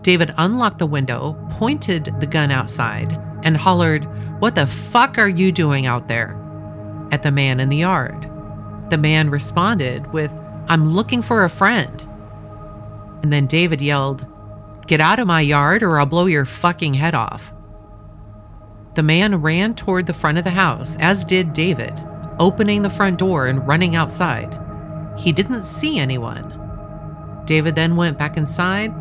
David 0.01 0.33
unlocked 0.37 0.79
the 0.79 0.87
window, 0.87 1.33
pointed 1.51 2.05
the 2.19 2.27
gun 2.27 2.51
outside, 2.51 3.19
and 3.43 3.55
hollered, 3.55 4.05
What 4.39 4.55
the 4.55 4.67
fuck 4.67 5.17
are 5.17 5.29
you 5.29 5.51
doing 5.51 5.85
out 5.85 6.07
there? 6.07 6.37
at 7.11 7.23
the 7.23 7.31
man 7.31 7.59
in 7.59 7.69
the 7.69 7.77
yard. 7.77 8.29
The 8.89 8.97
man 8.97 9.29
responded 9.29 10.11
with, 10.13 10.31
I'm 10.67 10.93
looking 10.93 11.21
for 11.21 11.43
a 11.43 11.49
friend. 11.49 12.01
And 13.21 13.31
then 13.31 13.45
David 13.45 13.81
yelled, 13.81 14.25
Get 14.87 15.01
out 15.01 15.19
of 15.19 15.27
my 15.27 15.41
yard 15.41 15.83
or 15.83 15.99
I'll 15.99 16.05
blow 16.05 16.25
your 16.25 16.45
fucking 16.45 16.95
head 16.95 17.13
off. 17.13 17.53
The 18.95 19.03
man 19.03 19.41
ran 19.41 19.75
toward 19.75 20.07
the 20.07 20.13
front 20.13 20.37
of 20.37 20.43
the 20.43 20.49
house, 20.49 20.97
as 20.99 21.23
did 21.23 21.53
David, 21.53 21.93
opening 22.39 22.81
the 22.81 22.89
front 22.89 23.19
door 23.19 23.47
and 23.47 23.65
running 23.67 23.95
outside. 23.95 24.57
He 25.17 25.31
didn't 25.31 25.63
see 25.63 25.99
anyone. 25.99 26.57
David 27.45 27.75
then 27.75 27.95
went 27.95 28.17
back 28.17 28.37
inside 28.37 28.93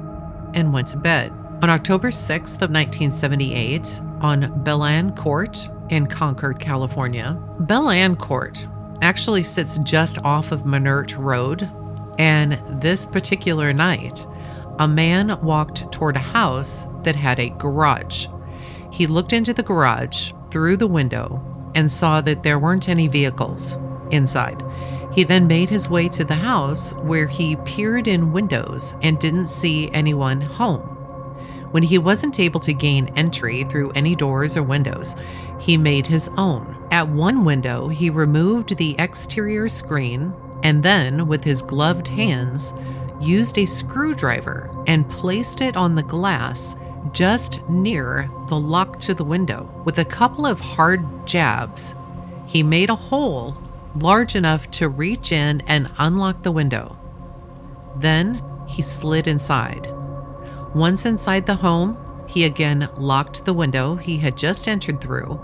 and 0.55 0.73
went 0.73 0.89
to 0.89 0.97
bed. 0.97 1.33
On 1.63 1.71
October 1.71 2.11
6th 2.11 2.63
of 2.63 2.71
1978, 2.71 4.01
on 4.21 4.63
Belann 4.63 5.15
Court 5.15 5.69
in 5.91 6.07
Concord, 6.07 6.59
California, 6.59 7.41
Belann 7.67 8.17
Court 8.17 8.67
actually 9.03 9.43
sits 9.43 9.79
just 9.79 10.19
off 10.25 10.53
of 10.53 10.61
Minert 10.61 11.17
Road, 11.19 11.71
and 12.19 12.61
this 12.81 13.07
particular 13.07 13.73
night, 13.73 14.27
a 14.79 14.89
man 14.89 15.39
walked 15.43 15.91
toward 15.93 16.17
a 16.17 16.21
house 16.21 16.87
that 17.03 17.17
had 17.17 17.39
a 17.39 17.51
garage. 17.51 18.27
He 18.91 19.07
looked 19.07 19.33
into 19.33 19.53
the 19.53 19.63
garage 19.63 20.33
through 20.51 20.77
the 20.79 20.87
window 20.87 21.45
and 21.75 21.91
saw 21.91 22.21
that 22.23 22.43
there 22.43 22.59
weren't 22.59 22.89
any 22.89 23.07
vehicles 23.09 23.77
inside. 24.11 24.63
He 25.13 25.25
then 25.25 25.47
made 25.47 25.71
his 25.71 25.89
way 25.89 26.09
to 26.11 26.25
the 26.25 26.37
house 26.37 26.93
where 26.95 27.27
he 27.27 27.57
peered 27.57 28.07
in 28.07 28.33
windows 28.33 28.95
and 29.03 29.19
didn't 29.19 29.47
see 29.47 29.91
anyone 29.91 30.41
home. 30.41 30.83
When 31.71 31.83
he 31.83 31.99
wasn't 31.99 32.41
able 32.41 32.61
to 32.61 32.73
gain 32.73 33.13
entry 33.17 33.65
through 33.65 33.93
any 33.93 34.15
doors 34.17 34.57
or 34.57 34.63
windows, 34.63 35.17
he 35.59 35.77
made 35.77 36.07
his 36.07 36.29
own. 36.37 36.77
At 36.91 37.09
one 37.09 37.45
window, 37.45 37.89
he 37.89 38.11
removed 38.11 38.77
the 38.77 38.97
exterior 38.99 39.69
screen 39.69 40.33
and 40.63 40.83
then, 40.83 41.27
with 41.27 41.45
his 41.45 41.63
gloved 41.63 42.09
hands, 42.09 42.75
used 43.21 43.59
a 43.59 43.67
screwdriver 43.67 44.71
and 44.87 45.09
placed 45.09 45.61
it 45.61 45.77
on 45.77 45.95
the 45.95 46.03
glass 46.03 46.77
just 47.13 47.67
near 47.69 48.29
the 48.49 48.59
lock 48.59 48.99
to 49.01 49.15
the 49.15 49.25
window. 49.25 49.71
With 49.85 49.99
a 49.99 50.05
couple 50.05 50.47
of 50.47 50.61
hard 50.61 51.27
jabs, 51.27 51.95
he 52.47 52.63
made 52.63 52.91
a 52.91 52.95
hole 52.95 53.57
large 53.95 54.35
enough 54.35 54.71
to 54.73 54.89
reach 54.89 55.33
in 55.33 55.63
and 55.67 55.91
unlock 55.99 56.43
the 56.43 56.53
window. 56.53 56.99
Then 57.97 58.43
he 58.67 58.83
slid 58.83 59.27
inside. 59.27 59.93
Once 60.75 61.05
inside 61.05 61.47
the 61.47 61.57
home, 61.57 61.99
he 62.29 62.45
again 62.45 62.89
locked 62.97 63.45
the 63.45 63.53
window 63.53 63.97
he 63.97 64.19
had 64.19 64.37
just 64.37 64.69
entered 64.69 65.01
through 65.01 65.41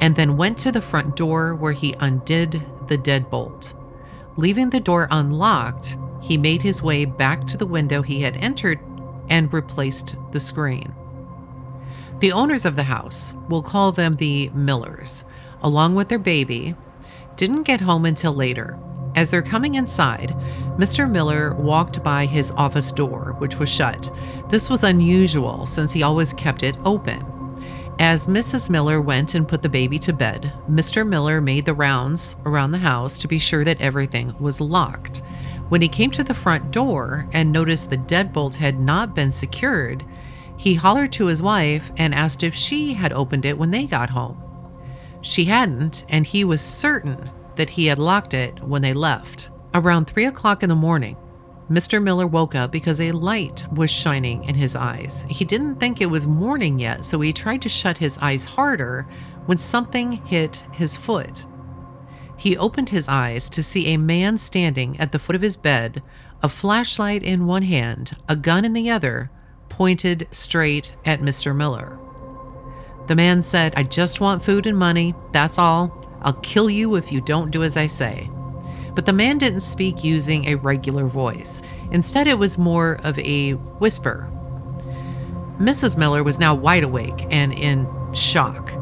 and 0.00 0.16
then 0.16 0.36
went 0.36 0.58
to 0.58 0.72
the 0.72 0.82
front 0.82 1.14
door 1.14 1.54
where 1.54 1.72
he 1.72 1.94
undid 2.00 2.64
the 2.88 2.98
deadbolt. 2.98 3.74
Leaving 4.36 4.70
the 4.70 4.80
door 4.80 5.06
unlocked, 5.10 5.96
he 6.20 6.36
made 6.36 6.62
his 6.62 6.82
way 6.82 7.04
back 7.04 7.46
to 7.46 7.56
the 7.56 7.66
window 7.66 8.02
he 8.02 8.22
had 8.22 8.36
entered 8.36 8.80
and 9.30 9.52
replaced 9.52 10.16
the 10.32 10.40
screen. 10.40 10.92
The 12.18 12.32
owners 12.32 12.64
of 12.64 12.76
the 12.76 12.84
house, 12.84 13.32
we'll 13.48 13.62
call 13.62 13.92
them 13.92 14.16
the 14.16 14.50
Millers, 14.50 15.24
along 15.62 15.94
with 15.94 16.08
their 16.08 16.18
baby, 16.18 16.74
didn't 17.36 17.62
get 17.62 17.80
home 17.80 18.04
until 18.04 18.32
later, 18.32 18.78
As 19.14 19.30
they're 19.30 19.42
coming 19.42 19.76
inside, 19.76 20.34
Mr. 20.76 21.08
Miller 21.08 21.54
walked 21.54 22.02
by 22.02 22.26
his 22.26 22.50
office 22.52 22.90
door, 22.90 23.36
which 23.38 23.58
was 23.58 23.72
shut. 23.72 24.10
This 24.48 24.68
was 24.68 24.82
unusual 24.82 25.66
since 25.66 25.92
he 25.92 26.02
always 26.02 26.32
kept 26.32 26.64
it 26.64 26.76
open. 26.84 27.24
As 28.00 28.26
Mrs. 28.26 28.70
Miller 28.70 29.00
went 29.00 29.36
and 29.36 29.46
put 29.46 29.62
the 29.62 29.68
baby 29.68 30.00
to 30.00 30.12
bed, 30.12 30.52
Mr. 30.68 31.06
Miller 31.06 31.40
made 31.40 31.64
the 31.64 31.74
rounds 31.74 32.34
around 32.44 32.72
the 32.72 32.78
house 32.78 33.16
to 33.18 33.28
be 33.28 33.38
sure 33.38 33.62
that 33.64 33.80
everything 33.80 34.34
was 34.40 34.60
locked. 34.60 35.22
When 35.68 35.80
he 35.80 35.88
came 35.88 36.10
to 36.10 36.24
the 36.24 36.34
front 36.34 36.72
door 36.72 37.28
and 37.32 37.52
noticed 37.52 37.90
the 37.90 37.96
deadbolt 37.96 38.56
had 38.56 38.80
not 38.80 39.14
been 39.14 39.30
secured, 39.30 40.04
he 40.58 40.74
hollered 40.74 41.12
to 41.12 41.26
his 41.26 41.42
wife 41.42 41.92
and 41.96 42.14
asked 42.14 42.42
if 42.42 42.54
she 42.54 42.94
had 42.94 43.12
opened 43.12 43.44
it 43.44 43.58
when 43.58 43.70
they 43.70 43.86
got 43.86 44.10
home. 44.10 44.43
She 45.24 45.46
hadn't, 45.46 46.04
and 46.10 46.26
he 46.26 46.44
was 46.44 46.60
certain 46.60 47.30
that 47.56 47.70
he 47.70 47.86
had 47.86 47.98
locked 47.98 48.34
it 48.34 48.62
when 48.62 48.82
they 48.82 48.92
left. 48.92 49.50
Around 49.72 50.04
three 50.04 50.26
o'clock 50.26 50.62
in 50.62 50.68
the 50.68 50.74
morning, 50.74 51.16
Mr. 51.70 52.00
Miller 52.00 52.26
woke 52.26 52.54
up 52.54 52.70
because 52.70 53.00
a 53.00 53.10
light 53.12 53.64
was 53.72 53.90
shining 53.90 54.44
in 54.44 54.54
his 54.54 54.76
eyes. 54.76 55.24
He 55.30 55.46
didn't 55.46 55.76
think 55.76 56.02
it 56.02 56.10
was 56.10 56.26
morning 56.26 56.78
yet, 56.78 57.06
so 57.06 57.18
he 57.20 57.32
tried 57.32 57.62
to 57.62 57.70
shut 57.70 57.96
his 57.98 58.18
eyes 58.18 58.44
harder 58.44 59.06
when 59.46 59.56
something 59.56 60.12
hit 60.12 60.66
his 60.72 60.94
foot. 60.94 61.46
He 62.36 62.58
opened 62.58 62.90
his 62.90 63.08
eyes 63.08 63.48
to 63.50 63.62
see 63.62 63.94
a 63.94 63.96
man 63.96 64.36
standing 64.36 65.00
at 65.00 65.12
the 65.12 65.18
foot 65.18 65.36
of 65.36 65.42
his 65.42 65.56
bed, 65.56 66.02
a 66.42 66.50
flashlight 66.50 67.22
in 67.22 67.46
one 67.46 67.62
hand, 67.62 68.14
a 68.28 68.36
gun 68.36 68.66
in 68.66 68.74
the 68.74 68.90
other, 68.90 69.30
pointed 69.70 70.28
straight 70.32 70.94
at 71.06 71.22
Mr. 71.22 71.56
Miller. 71.56 71.98
The 73.06 73.16
man 73.16 73.42
said, 73.42 73.74
I 73.76 73.82
just 73.82 74.20
want 74.20 74.44
food 74.44 74.66
and 74.66 74.78
money, 74.78 75.14
that's 75.32 75.58
all. 75.58 76.04
I'll 76.22 76.32
kill 76.34 76.70
you 76.70 76.94
if 76.96 77.12
you 77.12 77.20
don't 77.20 77.50
do 77.50 77.62
as 77.62 77.76
I 77.76 77.86
say. 77.86 78.30
But 78.94 79.06
the 79.06 79.12
man 79.12 79.38
didn't 79.38 79.60
speak 79.60 80.04
using 80.04 80.46
a 80.46 80.54
regular 80.54 81.06
voice. 81.06 81.62
Instead, 81.90 82.26
it 82.26 82.38
was 82.38 82.56
more 82.56 82.98
of 83.02 83.18
a 83.18 83.52
whisper. 83.52 84.30
Mrs. 85.58 85.96
Miller 85.96 86.22
was 86.22 86.38
now 86.38 86.54
wide 86.54 86.82
awake 86.82 87.26
and 87.30 87.52
in 87.52 87.86
shock. 88.12 88.72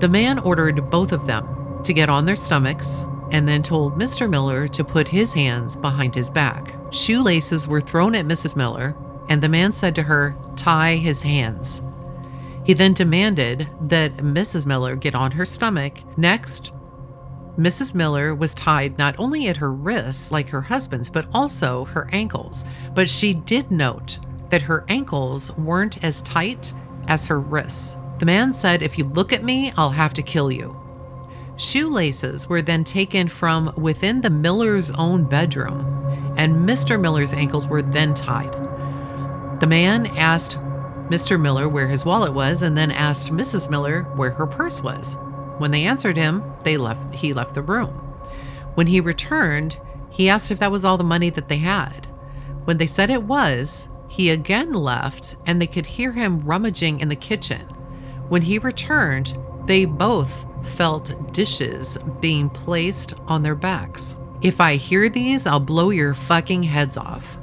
The 0.00 0.08
man 0.08 0.38
ordered 0.38 0.90
both 0.90 1.12
of 1.12 1.26
them 1.26 1.80
to 1.84 1.92
get 1.92 2.08
on 2.08 2.24
their 2.24 2.36
stomachs 2.36 3.06
and 3.30 3.48
then 3.48 3.62
told 3.62 3.98
Mr. 3.98 4.28
Miller 4.28 4.68
to 4.68 4.84
put 4.84 5.08
his 5.08 5.32
hands 5.32 5.76
behind 5.76 6.14
his 6.14 6.28
back. 6.28 6.74
Shoelaces 6.90 7.66
were 7.66 7.80
thrown 7.80 8.14
at 8.14 8.26
Mrs. 8.26 8.56
Miller, 8.56 8.94
and 9.28 9.40
the 9.40 9.48
man 9.48 9.72
said 9.72 9.94
to 9.94 10.02
her, 10.02 10.36
Tie 10.56 10.96
his 10.96 11.22
hands. 11.22 11.82
He 12.64 12.74
then 12.74 12.92
demanded 12.92 13.68
that 13.80 14.18
Mrs. 14.18 14.66
Miller 14.66 14.94
get 14.96 15.14
on 15.14 15.32
her 15.32 15.44
stomach. 15.44 15.98
Next, 16.16 16.72
Mrs. 17.58 17.94
Miller 17.94 18.34
was 18.34 18.54
tied 18.54 18.96
not 18.96 19.14
only 19.18 19.46
at 19.48 19.58
her 19.58 19.72
wrists 19.72 20.30
like 20.30 20.48
her 20.50 20.62
husband's, 20.62 21.10
but 21.10 21.26
also 21.34 21.84
her 21.86 22.08
ankles. 22.12 22.64
But 22.94 23.08
she 23.08 23.34
did 23.34 23.70
note 23.70 24.18
that 24.50 24.62
her 24.62 24.84
ankles 24.88 25.50
weren't 25.56 26.02
as 26.02 26.22
tight 26.22 26.72
as 27.08 27.26
her 27.26 27.40
wrists. 27.40 27.96
The 28.18 28.26
man 28.26 28.54
said, 28.54 28.80
If 28.82 28.96
you 28.96 29.04
look 29.04 29.32
at 29.32 29.42
me, 29.42 29.72
I'll 29.76 29.90
have 29.90 30.14
to 30.14 30.22
kill 30.22 30.52
you. 30.52 30.78
Shoelaces 31.56 32.48
were 32.48 32.62
then 32.62 32.84
taken 32.84 33.28
from 33.28 33.72
within 33.76 34.20
the 34.20 34.30
Miller's 34.30 34.90
own 34.92 35.24
bedroom, 35.24 35.80
and 36.36 36.68
Mr. 36.68 37.00
Miller's 37.00 37.34
ankles 37.34 37.66
were 37.66 37.82
then 37.82 38.14
tied. 38.14 38.52
The 39.60 39.66
man 39.66 40.06
asked 40.16 40.56
Mr. 41.12 41.38
Miller 41.38 41.68
where 41.68 41.88
his 41.88 42.06
wallet 42.06 42.32
was 42.32 42.62
and 42.62 42.74
then 42.74 42.90
asked 42.90 43.30
Mrs. 43.30 43.68
Miller 43.68 44.04
where 44.16 44.30
her 44.30 44.46
purse 44.46 44.82
was. 44.82 45.18
When 45.58 45.70
they 45.70 45.84
answered 45.84 46.16
him, 46.16 46.42
they 46.64 46.78
left 46.78 47.16
he 47.16 47.34
left 47.34 47.54
the 47.54 47.60
room. 47.60 47.90
When 48.76 48.86
he 48.86 48.98
returned, 48.98 49.78
he 50.08 50.30
asked 50.30 50.50
if 50.50 50.58
that 50.60 50.70
was 50.70 50.86
all 50.86 50.96
the 50.96 51.04
money 51.04 51.28
that 51.28 51.50
they 51.50 51.58
had. 51.58 52.06
When 52.64 52.78
they 52.78 52.86
said 52.86 53.10
it 53.10 53.24
was, 53.24 53.88
he 54.08 54.30
again 54.30 54.72
left 54.72 55.36
and 55.46 55.60
they 55.60 55.66
could 55.66 55.84
hear 55.84 56.12
him 56.12 56.40
rummaging 56.46 57.00
in 57.00 57.10
the 57.10 57.16
kitchen. 57.16 57.66
When 58.30 58.40
he 58.40 58.58
returned, 58.58 59.36
they 59.66 59.84
both 59.84 60.46
felt 60.64 61.34
dishes 61.34 61.98
being 62.20 62.48
placed 62.48 63.12
on 63.26 63.42
their 63.42 63.54
backs. 63.54 64.16
If 64.40 64.62
I 64.62 64.76
hear 64.76 65.10
these, 65.10 65.46
I'll 65.46 65.60
blow 65.60 65.90
your 65.90 66.14
fucking 66.14 66.62
heads 66.62 66.96
off. 66.96 67.36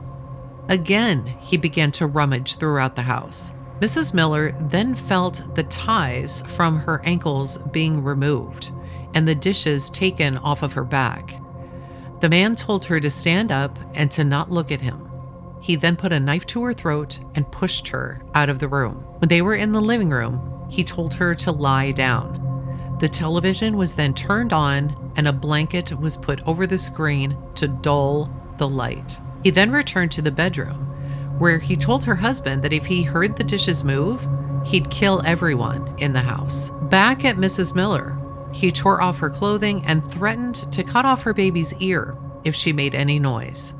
Again, 0.69 1.25
he 1.39 1.57
began 1.57 1.91
to 1.93 2.07
rummage 2.07 2.57
throughout 2.57 2.95
the 2.95 3.03
house. 3.03 3.53
Mrs. 3.79 4.13
Miller 4.13 4.51
then 4.59 4.93
felt 4.93 5.55
the 5.55 5.63
ties 5.63 6.43
from 6.47 6.79
her 6.79 7.01
ankles 7.05 7.57
being 7.71 8.03
removed 8.03 8.71
and 9.13 9.25
the 9.25 9.35
dishes 9.35 9.89
taken 9.89 10.37
off 10.37 10.63
of 10.63 10.73
her 10.73 10.83
back. 10.83 11.39
The 12.19 12.29
man 12.29 12.55
told 12.55 12.85
her 12.85 12.99
to 12.99 13.09
stand 13.09 13.51
up 13.51 13.79
and 13.95 14.11
to 14.11 14.25
not 14.25 14.51
look 14.51 14.71
at 14.71 14.81
him. 14.81 15.09
He 15.61 15.77
then 15.77 15.95
put 15.95 16.11
a 16.11 16.19
knife 16.19 16.45
to 16.47 16.63
her 16.63 16.73
throat 16.73 17.19
and 17.35 17.51
pushed 17.51 17.87
her 17.89 18.21
out 18.35 18.49
of 18.49 18.59
the 18.59 18.67
room. 18.67 18.95
When 19.19 19.29
they 19.29 19.41
were 19.41 19.55
in 19.55 19.71
the 19.71 19.81
living 19.81 20.09
room, 20.09 20.67
he 20.69 20.83
told 20.83 21.13
her 21.15 21.33
to 21.35 21.51
lie 21.51 21.91
down. 21.91 22.97
The 22.99 23.07
television 23.07 23.77
was 23.77 23.93
then 23.93 24.13
turned 24.13 24.51
on 24.51 25.13
and 25.15 25.27
a 25.27 25.33
blanket 25.33 25.97
was 25.97 26.17
put 26.17 26.45
over 26.45 26.67
the 26.67 26.77
screen 26.77 27.37
to 27.55 27.67
dull 27.69 28.29
the 28.57 28.67
light. 28.67 29.21
He 29.43 29.51
then 29.51 29.71
returned 29.71 30.11
to 30.13 30.21
the 30.21 30.31
bedroom 30.31 30.85
where 31.39 31.57
he 31.59 31.75
told 31.75 32.03
her 32.03 32.15
husband 32.15 32.61
that 32.63 32.73
if 32.73 32.85
he 32.85 33.03
heard 33.03 33.35
the 33.35 33.43
dishes 33.43 33.83
move, 33.83 34.27
he'd 34.65 34.89
kill 34.89 35.21
everyone 35.25 35.95
in 35.97 36.13
the 36.13 36.19
house. 36.19 36.69
Back 36.89 37.25
at 37.25 37.37
Mrs. 37.37 37.73
Miller, 37.73 38.17
he 38.53 38.71
tore 38.71 39.01
off 39.01 39.19
her 39.19 39.29
clothing 39.29 39.83
and 39.85 40.05
threatened 40.05 40.71
to 40.71 40.83
cut 40.83 41.05
off 41.05 41.23
her 41.23 41.33
baby's 41.33 41.73
ear 41.75 42.17
if 42.43 42.55
she 42.55 42.73
made 42.73 42.93
any 42.93 43.19
noise. 43.19 43.73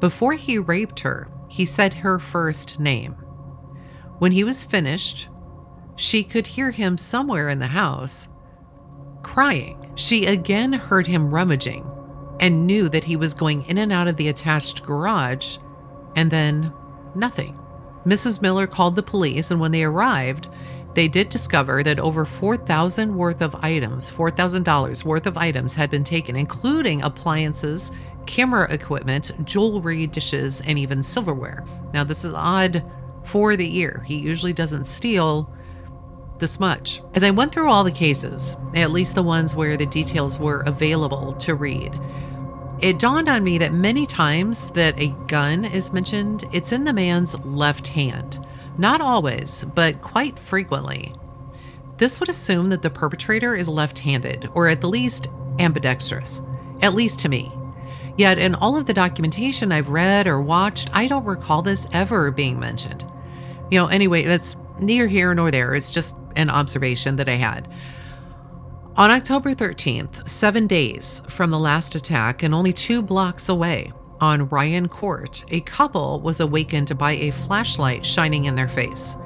Before 0.00 0.34
he 0.34 0.58
raped 0.58 1.00
her, 1.00 1.28
he 1.48 1.64
said 1.64 1.94
her 1.94 2.18
first 2.18 2.78
name. 2.78 3.12
When 4.18 4.32
he 4.32 4.44
was 4.44 4.64
finished, 4.64 5.28
she 5.96 6.22
could 6.22 6.48
hear 6.48 6.70
him 6.70 6.98
somewhere 6.98 7.48
in 7.48 7.58
the 7.58 7.68
house 7.68 8.28
crying. 9.22 9.92
She 9.94 10.26
again 10.26 10.72
heard 10.72 11.06
him 11.06 11.30
rummaging 11.30 11.90
and 12.40 12.66
knew 12.66 12.88
that 12.88 13.04
he 13.04 13.16
was 13.16 13.34
going 13.34 13.64
in 13.64 13.78
and 13.78 13.92
out 13.92 14.08
of 14.08 14.16
the 14.16 14.28
attached 14.28 14.84
garage 14.84 15.58
and 16.18 16.32
then 16.32 16.72
nothing. 17.14 17.56
Mrs. 18.04 18.42
Miller 18.42 18.66
called 18.66 18.96
the 18.96 19.04
police, 19.04 19.52
and 19.52 19.60
when 19.60 19.70
they 19.70 19.84
arrived, 19.84 20.48
they 20.94 21.06
did 21.06 21.28
discover 21.28 21.84
that 21.84 22.00
over 22.00 22.24
4,000 22.24 23.14
worth 23.14 23.40
of 23.40 23.54
items, 23.62 24.10
$4,000 24.10 25.04
worth 25.04 25.26
of 25.28 25.36
items 25.36 25.76
had 25.76 25.90
been 25.90 26.02
taken, 26.02 26.34
including 26.34 27.02
appliances, 27.02 27.92
camera 28.26 28.66
equipment, 28.68 29.30
jewelry, 29.44 30.08
dishes, 30.08 30.60
and 30.62 30.76
even 30.76 31.04
silverware. 31.04 31.64
Now, 31.94 32.02
this 32.02 32.24
is 32.24 32.34
odd 32.34 32.84
for 33.22 33.54
the 33.54 33.68
year. 33.68 34.02
He 34.04 34.16
usually 34.16 34.52
doesn't 34.52 34.86
steal 34.86 35.54
this 36.40 36.58
much. 36.58 37.00
As 37.14 37.22
I 37.22 37.30
went 37.30 37.52
through 37.52 37.70
all 37.70 37.84
the 37.84 37.92
cases, 37.92 38.56
at 38.74 38.90
least 38.90 39.14
the 39.14 39.22
ones 39.22 39.54
where 39.54 39.76
the 39.76 39.86
details 39.86 40.40
were 40.40 40.62
available 40.62 41.34
to 41.34 41.54
read, 41.54 41.96
it 42.80 42.98
dawned 42.98 43.28
on 43.28 43.44
me 43.44 43.58
that 43.58 43.72
many 43.72 44.06
times 44.06 44.70
that 44.72 44.98
a 45.00 45.08
gun 45.26 45.64
is 45.64 45.92
mentioned, 45.92 46.44
it's 46.52 46.72
in 46.72 46.84
the 46.84 46.92
man's 46.92 47.38
left 47.44 47.88
hand. 47.88 48.44
Not 48.76 49.00
always, 49.00 49.64
but 49.64 50.00
quite 50.00 50.38
frequently. 50.38 51.12
This 51.96 52.20
would 52.20 52.28
assume 52.28 52.70
that 52.70 52.82
the 52.82 52.90
perpetrator 52.90 53.56
is 53.56 53.68
left 53.68 53.98
handed, 54.00 54.48
or 54.54 54.68
at 54.68 54.80
the 54.80 54.88
least 54.88 55.26
ambidextrous, 55.58 56.40
at 56.80 56.94
least 56.94 57.18
to 57.20 57.28
me. 57.28 57.52
Yet, 58.16 58.38
in 58.38 58.54
all 58.54 58.76
of 58.76 58.86
the 58.86 58.94
documentation 58.94 59.72
I've 59.72 59.88
read 59.88 60.26
or 60.26 60.40
watched, 60.40 60.90
I 60.92 61.06
don't 61.08 61.24
recall 61.24 61.62
this 61.62 61.86
ever 61.92 62.30
being 62.30 62.60
mentioned. 62.60 63.04
You 63.70 63.80
know, 63.80 63.86
anyway, 63.86 64.22
that's 64.22 64.56
neither 64.78 65.08
here 65.08 65.34
nor 65.34 65.50
there. 65.50 65.74
It's 65.74 65.90
just 65.92 66.16
an 66.36 66.50
observation 66.50 67.16
that 67.16 67.28
I 67.28 67.34
had. 67.34 67.68
On 68.98 69.12
October 69.12 69.54
13th, 69.54 70.28
seven 70.28 70.66
days 70.66 71.22
from 71.28 71.50
the 71.50 71.58
last 71.58 71.94
attack 71.94 72.42
and 72.42 72.52
only 72.52 72.72
two 72.72 73.00
blocks 73.00 73.48
away, 73.48 73.92
on 74.20 74.48
Ryan 74.48 74.88
Court, 74.88 75.44
a 75.52 75.60
couple 75.60 76.20
was 76.20 76.40
awakened 76.40 76.98
by 76.98 77.12
a 77.12 77.30
flashlight 77.30 78.04
shining 78.04 78.46
in 78.46 78.56
their 78.56 78.66
face. 78.66 79.16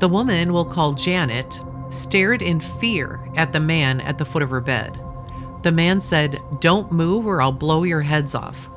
The 0.00 0.08
woman, 0.08 0.52
we'll 0.52 0.64
call 0.64 0.94
Janet, 0.94 1.60
stared 1.90 2.42
in 2.42 2.58
fear 2.58 3.20
at 3.36 3.52
the 3.52 3.60
man 3.60 4.00
at 4.00 4.18
the 4.18 4.24
foot 4.24 4.42
of 4.42 4.50
her 4.50 4.60
bed. 4.60 4.98
The 5.62 5.70
man 5.70 6.00
said, 6.00 6.42
Don't 6.58 6.90
move 6.90 7.24
or 7.24 7.40
I'll 7.40 7.52
blow 7.52 7.84
your 7.84 8.00
heads 8.00 8.34
off. 8.34 8.68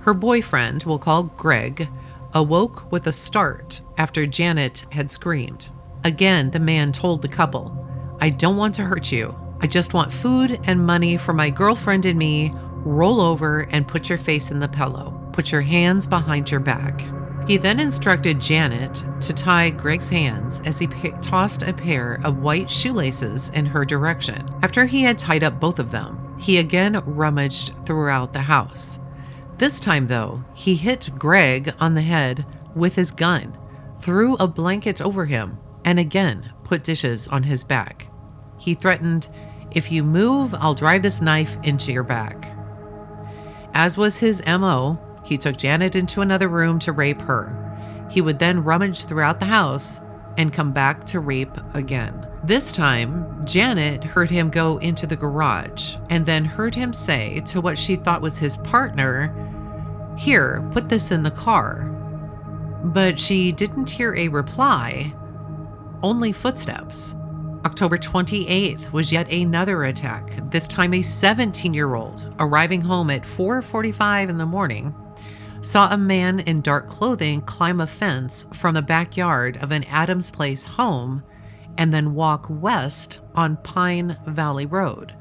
Her 0.00 0.12
boyfriend, 0.12 0.82
we'll 0.82 0.98
call 0.98 1.22
Greg, 1.22 1.88
awoke 2.32 2.90
with 2.90 3.06
a 3.06 3.12
start 3.12 3.80
after 3.96 4.26
Janet 4.26 4.86
had 4.90 5.08
screamed. 5.08 5.68
Again, 6.02 6.50
the 6.50 6.58
man 6.58 6.90
told 6.90 7.22
the 7.22 7.28
couple, 7.28 7.86
I 8.20 8.30
don't 8.30 8.56
want 8.56 8.74
to 8.74 8.82
hurt 8.82 9.12
you. 9.12 9.38
I 9.64 9.66
just 9.66 9.94
want 9.94 10.12
food 10.12 10.60
and 10.66 10.84
money 10.84 11.16
for 11.16 11.32
my 11.32 11.48
girlfriend 11.48 12.04
and 12.04 12.18
me. 12.18 12.52
Roll 12.84 13.18
over 13.18 13.60
and 13.70 13.88
put 13.88 14.10
your 14.10 14.18
face 14.18 14.50
in 14.50 14.58
the 14.58 14.68
pillow. 14.68 15.18
Put 15.32 15.52
your 15.52 15.62
hands 15.62 16.06
behind 16.06 16.50
your 16.50 16.60
back. 16.60 17.02
He 17.48 17.56
then 17.56 17.80
instructed 17.80 18.42
Janet 18.42 19.02
to 19.22 19.32
tie 19.32 19.70
Greg's 19.70 20.10
hands 20.10 20.60
as 20.66 20.78
he 20.78 20.86
p- 20.86 21.12
tossed 21.22 21.62
a 21.62 21.72
pair 21.72 22.20
of 22.24 22.40
white 22.42 22.70
shoelaces 22.70 23.48
in 23.54 23.64
her 23.64 23.86
direction. 23.86 24.44
After 24.62 24.84
he 24.84 25.02
had 25.02 25.18
tied 25.18 25.42
up 25.42 25.60
both 25.60 25.78
of 25.78 25.90
them, 25.90 26.36
he 26.38 26.58
again 26.58 27.02
rummaged 27.06 27.72
throughout 27.86 28.34
the 28.34 28.42
house. 28.42 28.98
This 29.56 29.80
time, 29.80 30.08
though, 30.08 30.44
he 30.52 30.74
hit 30.74 31.08
Greg 31.18 31.72
on 31.80 31.94
the 31.94 32.02
head 32.02 32.44
with 32.76 32.96
his 32.96 33.10
gun, 33.10 33.56
threw 33.96 34.34
a 34.34 34.46
blanket 34.46 35.00
over 35.00 35.24
him, 35.24 35.56
and 35.86 35.98
again 35.98 36.52
put 36.64 36.84
dishes 36.84 37.28
on 37.28 37.44
his 37.44 37.64
back. 37.64 38.08
He 38.58 38.74
threatened, 38.74 39.28
If 39.74 39.90
you 39.90 40.04
move, 40.04 40.54
I'll 40.54 40.74
drive 40.74 41.02
this 41.02 41.20
knife 41.20 41.58
into 41.64 41.92
your 41.92 42.04
back. 42.04 42.52
As 43.74 43.98
was 43.98 44.18
his 44.18 44.42
MO, 44.46 45.00
he 45.24 45.36
took 45.36 45.56
Janet 45.56 45.96
into 45.96 46.20
another 46.20 46.48
room 46.48 46.78
to 46.80 46.92
rape 46.92 47.20
her. 47.22 47.60
He 48.08 48.20
would 48.20 48.38
then 48.38 48.62
rummage 48.62 49.04
throughout 49.04 49.40
the 49.40 49.46
house 49.46 50.00
and 50.36 50.52
come 50.52 50.72
back 50.72 51.04
to 51.06 51.20
rape 51.20 51.56
again. 51.74 52.28
This 52.44 52.70
time, 52.70 53.44
Janet 53.44 54.04
heard 54.04 54.30
him 54.30 54.50
go 54.50 54.78
into 54.78 55.06
the 55.06 55.16
garage 55.16 55.96
and 56.10 56.24
then 56.26 56.44
heard 56.44 56.74
him 56.74 56.92
say 56.92 57.40
to 57.46 57.60
what 57.60 57.78
she 57.78 57.96
thought 57.96 58.22
was 58.22 58.38
his 58.38 58.56
partner, 58.58 59.34
Here, 60.18 60.62
put 60.70 60.88
this 60.88 61.10
in 61.10 61.22
the 61.22 61.30
car. 61.30 61.90
But 62.84 63.18
she 63.18 63.50
didn't 63.50 63.90
hear 63.90 64.14
a 64.14 64.28
reply, 64.28 65.14
only 66.02 66.32
footsteps. 66.32 67.16
October 67.64 67.96
28th 67.96 68.92
was 68.92 69.10
yet 69.10 69.32
another 69.32 69.84
attack, 69.84 70.30
this 70.50 70.68
time 70.68 70.92
a 70.92 71.00
17-year-old 71.00 72.34
arriving 72.38 72.82
home 72.82 73.08
at 73.08 73.22
4:45 73.22 74.28
in 74.28 74.36
the 74.36 74.44
morning 74.44 74.94
saw 75.62 75.90
a 75.90 75.96
man 75.96 76.40
in 76.40 76.60
dark 76.60 76.88
clothing 76.88 77.40
climb 77.40 77.80
a 77.80 77.86
fence 77.86 78.46
from 78.52 78.74
the 78.74 78.82
backyard 78.82 79.56
of 79.62 79.72
an 79.72 79.82
Adams 79.84 80.30
Place 80.30 80.66
home 80.66 81.22
and 81.78 81.92
then 81.92 82.12
walk 82.12 82.46
west 82.50 83.20
on 83.34 83.56
Pine 83.56 84.18
Valley 84.26 84.66
Road. 84.66 85.14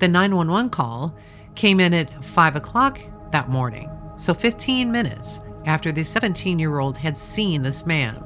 The 0.00 0.08
911 0.08 0.70
call 0.70 1.16
came 1.54 1.78
in 1.78 1.94
at 1.94 2.24
5 2.24 2.56
o'clock 2.56 2.98
that 3.30 3.48
morning, 3.48 3.88
so 4.16 4.34
15 4.34 4.90
minutes 4.90 5.38
after 5.66 5.92
the 5.92 6.02
17 6.02 6.58
year 6.58 6.80
old 6.80 6.98
had 6.98 7.16
seen 7.16 7.62
this 7.62 7.86
man. 7.86 8.25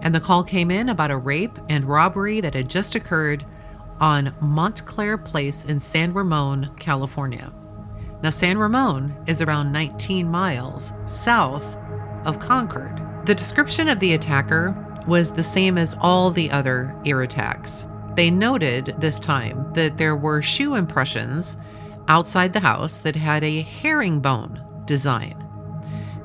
And 0.00 0.14
the 0.14 0.20
call 0.20 0.44
came 0.44 0.70
in 0.70 0.88
about 0.88 1.10
a 1.10 1.16
rape 1.16 1.58
and 1.68 1.84
robbery 1.84 2.40
that 2.40 2.54
had 2.54 2.70
just 2.70 2.94
occurred 2.94 3.44
on 4.00 4.34
Montclair 4.40 5.18
Place 5.18 5.64
in 5.64 5.80
San 5.80 6.12
Ramon, 6.12 6.74
California. 6.78 7.52
Now, 8.22 8.30
San 8.30 8.58
Ramon 8.58 9.14
is 9.26 9.42
around 9.42 9.72
19 9.72 10.28
miles 10.28 10.92
south 11.06 11.76
of 12.24 12.38
Concord. 12.38 13.02
The 13.26 13.34
description 13.34 13.88
of 13.88 14.00
the 14.00 14.14
attacker 14.14 14.74
was 15.06 15.30
the 15.30 15.42
same 15.42 15.78
as 15.78 15.96
all 16.00 16.30
the 16.30 16.50
other 16.50 16.94
ear 17.04 17.22
attacks. 17.22 17.86
They 18.14 18.30
noted 18.30 18.94
this 18.98 19.20
time 19.20 19.72
that 19.74 19.98
there 19.98 20.16
were 20.16 20.42
shoe 20.42 20.74
impressions 20.74 21.56
outside 22.08 22.52
the 22.52 22.60
house 22.60 22.98
that 22.98 23.16
had 23.16 23.44
a 23.44 23.62
herringbone 23.62 24.62
design. 24.86 25.45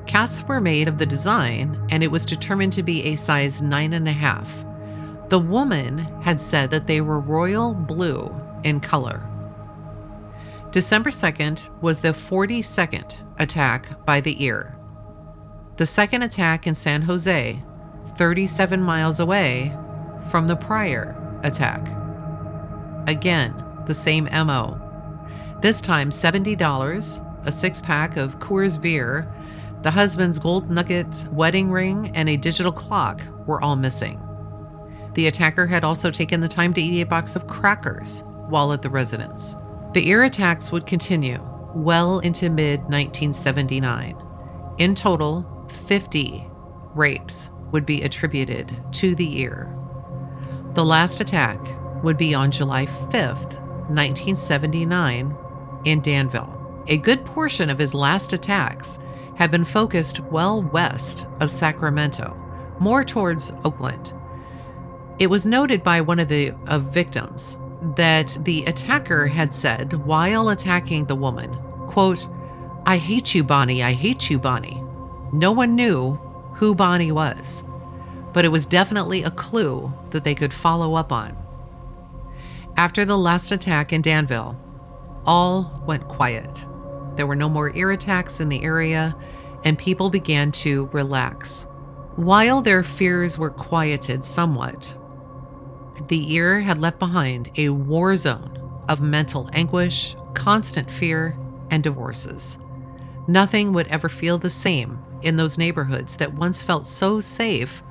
Casts 0.06 0.42
were 0.42 0.60
made 0.60 0.88
of 0.88 0.98
the 0.98 1.06
design, 1.06 1.80
and 1.90 2.02
it 2.02 2.10
was 2.10 2.26
determined 2.26 2.72
to 2.74 2.82
be 2.82 3.04
a 3.04 3.16
size 3.16 3.62
nine 3.62 3.92
and 3.92 4.08
a 4.08 4.12
half. 4.12 4.64
The 5.28 5.38
woman 5.38 5.98
had 6.22 6.40
said 6.40 6.70
that 6.70 6.86
they 6.86 7.00
were 7.00 7.20
royal 7.20 7.74
blue 7.74 8.34
in 8.64 8.80
color. 8.80 9.22
December 10.70 11.10
2nd 11.10 11.68
was 11.80 12.00
the 12.00 12.08
42nd 12.08 13.22
attack 13.38 14.04
by 14.04 14.20
the 14.20 14.42
ear. 14.44 14.76
The 15.76 15.86
second 15.86 16.22
attack 16.22 16.66
in 16.66 16.74
San 16.74 17.02
Jose, 17.02 17.62
37 18.14 18.82
miles 18.82 19.20
away 19.20 19.76
from 20.30 20.46
the 20.46 20.56
prior 20.56 21.16
attack. 21.42 21.86
Again, 23.06 23.64
the 23.86 23.94
same 23.94 24.24
MO. 24.24 24.80
This 25.60 25.80
time 25.80 26.10
$70, 26.10 27.46
a 27.46 27.52
six 27.52 27.82
pack 27.82 28.16
of 28.16 28.38
Coors 28.38 28.80
beer, 28.80 29.32
the 29.82 29.90
husband's 29.90 30.38
gold 30.38 30.70
nugget 30.70 31.26
wedding 31.30 31.70
ring, 31.70 32.12
and 32.14 32.28
a 32.28 32.36
digital 32.36 32.72
clock 32.72 33.22
were 33.46 33.60
all 33.60 33.76
missing. 33.76 34.20
The 35.14 35.26
attacker 35.26 35.66
had 35.66 35.84
also 35.84 36.10
taken 36.10 36.40
the 36.40 36.48
time 36.48 36.72
to 36.74 36.80
eat 36.80 37.02
a 37.02 37.06
box 37.06 37.36
of 37.36 37.46
crackers 37.46 38.24
while 38.48 38.72
at 38.72 38.82
the 38.82 38.90
residence. 38.90 39.54
The 39.92 40.08
ear 40.08 40.24
attacks 40.24 40.72
would 40.72 40.86
continue 40.86 41.38
well 41.74 42.20
into 42.20 42.48
mid 42.48 42.80
1979. 42.80 44.16
In 44.78 44.94
total, 44.94 45.68
50 45.86 46.46
rapes 46.94 47.50
would 47.72 47.84
be 47.84 48.02
attributed 48.02 48.76
to 48.92 49.14
the 49.14 49.40
ear. 49.40 49.74
The 50.74 50.84
last 50.84 51.20
attack 51.20 51.60
would 52.02 52.16
be 52.16 52.34
on 52.34 52.50
July 52.50 52.86
5th, 52.86 53.58
1979, 53.88 55.36
in 55.84 56.00
Danville. 56.00 56.84
A 56.88 56.96
good 56.98 57.24
portion 57.24 57.70
of 57.70 57.78
his 57.78 57.94
last 57.94 58.32
attacks 58.32 58.98
had 59.36 59.50
been 59.50 59.64
focused 59.64 60.20
well 60.20 60.62
west 60.62 61.26
of 61.40 61.50
Sacramento, 61.50 62.36
more 62.78 63.04
towards 63.04 63.52
Oakland. 63.64 64.14
It 65.18 65.28
was 65.28 65.46
noted 65.46 65.82
by 65.82 66.00
one 66.00 66.18
of 66.18 66.28
the 66.28 66.54
victims 66.90 67.58
that 67.96 68.38
the 68.42 68.64
attacker 68.64 69.26
had 69.26 69.52
said 69.52 69.92
while 69.92 70.48
attacking 70.48 71.06
the 71.06 71.16
woman, 71.16 71.56
quote, 71.86 72.28
I 72.86 72.96
hate 72.96 73.34
you, 73.34 73.44
Bonnie, 73.44 73.82
I 73.82 73.92
hate 73.92 74.30
you, 74.30 74.38
Bonnie. 74.38 74.82
No 75.32 75.52
one 75.52 75.74
knew 75.76 76.14
who 76.54 76.74
Bonnie 76.74 77.12
was, 77.12 77.64
but 78.32 78.44
it 78.44 78.48
was 78.48 78.66
definitely 78.66 79.22
a 79.22 79.30
clue 79.30 79.92
that 80.10 80.24
they 80.24 80.34
could 80.34 80.52
follow 80.52 80.94
up 80.94 81.12
on. 81.12 81.36
After 82.76 83.04
the 83.04 83.18
last 83.18 83.52
attack 83.52 83.92
in 83.92 84.02
Danville, 84.02 84.58
all 85.26 85.82
went 85.86 86.08
quiet. 86.08 86.66
There 87.16 87.26
were 87.26 87.36
no 87.36 87.48
more 87.48 87.74
ear 87.74 87.90
attacks 87.90 88.40
in 88.40 88.48
the 88.48 88.62
area, 88.62 89.16
and 89.64 89.78
people 89.78 90.10
began 90.10 90.52
to 90.52 90.88
relax. 90.92 91.66
While 92.16 92.62
their 92.62 92.82
fears 92.82 93.38
were 93.38 93.50
quieted 93.50 94.24
somewhat, 94.24 94.96
the 96.08 96.34
ear 96.34 96.60
had 96.60 96.80
left 96.80 96.98
behind 96.98 97.50
a 97.56 97.70
war 97.70 98.16
zone 98.16 98.58
of 98.88 99.00
mental 99.00 99.48
anguish, 99.52 100.16
constant 100.34 100.90
fear, 100.90 101.38
and 101.70 101.82
divorces. 101.82 102.58
Nothing 103.26 103.72
would 103.72 103.86
ever 103.86 104.08
feel 104.08 104.38
the 104.38 104.50
same 104.50 104.98
in 105.22 105.36
those 105.36 105.58
neighborhoods 105.58 106.16
that 106.16 106.34
once 106.34 106.60
felt 106.60 106.84
so 106.84 107.20
safe 107.20 107.82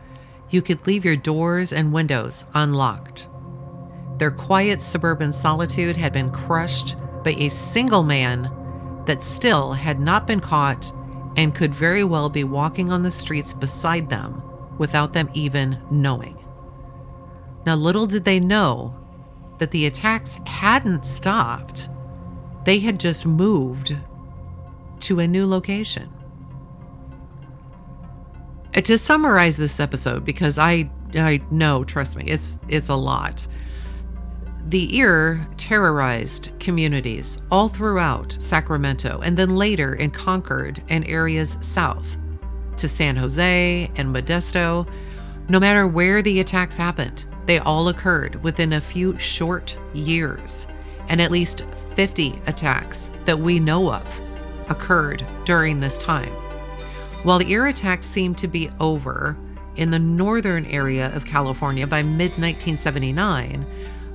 you 0.49 0.61
could 0.61 0.85
leave 0.85 1.05
your 1.05 1.15
doors 1.15 1.71
and 1.71 1.93
windows 1.93 2.45
unlocked. 2.53 3.29
Their 4.17 4.31
quiet 4.31 4.83
suburban 4.83 5.31
solitude 5.31 5.95
had 5.97 6.13
been 6.13 6.29
crushed 6.29 6.95
by 7.23 7.31
a 7.31 7.49
single 7.49 8.03
man 8.03 8.51
that 9.05 9.23
still 9.23 9.73
had 9.73 9.99
not 9.99 10.27
been 10.27 10.39
caught 10.39 10.91
and 11.37 11.55
could 11.55 11.73
very 11.73 12.03
well 12.03 12.29
be 12.29 12.43
walking 12.43 12.91
on 12.91 13.03
the 13.03 13.11
streets 13.11 13.53
beside 13.53 14.09
them 14.09 14.41
without 14.77 15.13
them 15.13 15.29
even 15.33 15.79
knowing. 15.89 16.37
Now, 17.65 17.75
little 17.75 18.07
did 18.07 18.23
they 18.23 18.39
know 18.39 18.95
that 19.59 19.71
the 19.71 19.85
attacks 19.85 20.39
hadn't 20.47 21.05
stopped, 21.05 21.87
they 22.65 22.79
had 22.79 22.99
just 22.99 23.25
moved 23.25 23.95
to 25.01 25.19
a 25.19 25.27
new 25.27 25.45
location. 25.45 26.09
Uh, 28.75 28.81
to 28.81 28.97
summarize 28.97 29.57
this 29.57 29.79
episode, 29.79 30.25
because 30.25 30.57
I 30.57 30.89
I 31.13 31.41
know, 31.51 31.83
trust 31.83 32.15
me, 32.15 32.25
it's 32.25 32.57
it's 32.69 32.89
a 32.89 32.95
lot. 32.95 33.47
The 34.65 34.97
ear 34.97 35.47
terrorized 35.71 36.51
communities 36.59 37.41
all 37.49 37.69
throughout 37.69 38.35
Sacramento 38.39 39.21
and 39.23 39.37
then 39.37 39.55
later 39.55 39.93
in 39.93 40.11
Concord 40.11 40.83
and 40.89 41.07
areas 41.07 41.57
south 41.61 42.17
to 42.75 42.89
San 42.89 43.15
Jose 43.15 43.89
and 43.95 44.13
Modesto. 44.13 44.85
No 45.47 45.61
matter 45.61 45.87
where 45.87 46.21
the 46.21 46.41
attacks 46.41 46.75
happened, 46.75 47.23
they 47.45 47.59
all 47.59 47.87
occurred 47.87 48.43
within 48.43 48.73
a 48.73 48.81
few 48.81 49.17
short 49.17 49.77
years, 49.93 50.67
and 51.07 51.21
at 51.21 51.31
least 51.31 51.63
50 51.95 52.41
attacks 52.47 53.09
that 53.23 53.39
we 53.39 53.57
know 53.57 53.93
of 53.93 54.21
occurred 54.67 55.25
during 55.45 55.79
this 55.79 55.97
time. 55.97 56.33
While 57.23 57.39
the 57.39 57.49
ear 57.49 57.67
attacks 57.67 58.07
seemed 58.07 58.37
to 58.39 58.49
be 58.49 58.69
over 58.81 59.37
in 59.77 59.89
the 59.89 59.99
northern 59.99 60.65
area 60.65 61.15
of 61.15 61.23
California 61.23 61.87
by 61.87 62.03
mid 62.03 62.31
1979, 62.31 63.65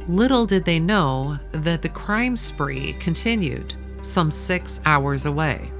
little 0.09 0.47
did 0.47 0.65
they 0.65 0.79
know 0.79 1.39
that 1.53 1.83
the 1.83 1.89
crime 1.89 2.37
spree 2.37 2.95
continued 2.95 3.75
some 4.03 4.31
six 4.31 4.81
hours 4.85 5.27
away. 5.27 5.71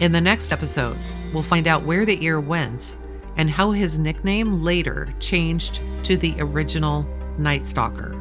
In 0.00 0.12
the 0.12 0.20
next 0.20 0.52
episode, 0.52 0.98
we'll 1.34 1.42
find 1.42 1.66
out 1.66 1.82
where 1.82 2.06
the 2.06 2.22
ear 2.24 2.40
went 2.40 2.96
and 3.36 3.50
how 3.50 3.70
his 3.70 3.98
nickname 3.98 4.62
later 4.62 5.12
changed 5.18 5.82
to 6.04 6.16
the 6.16 6.34
original 6.38 7.06
Night 7.38 7.66
Stalker. 7.66 8.14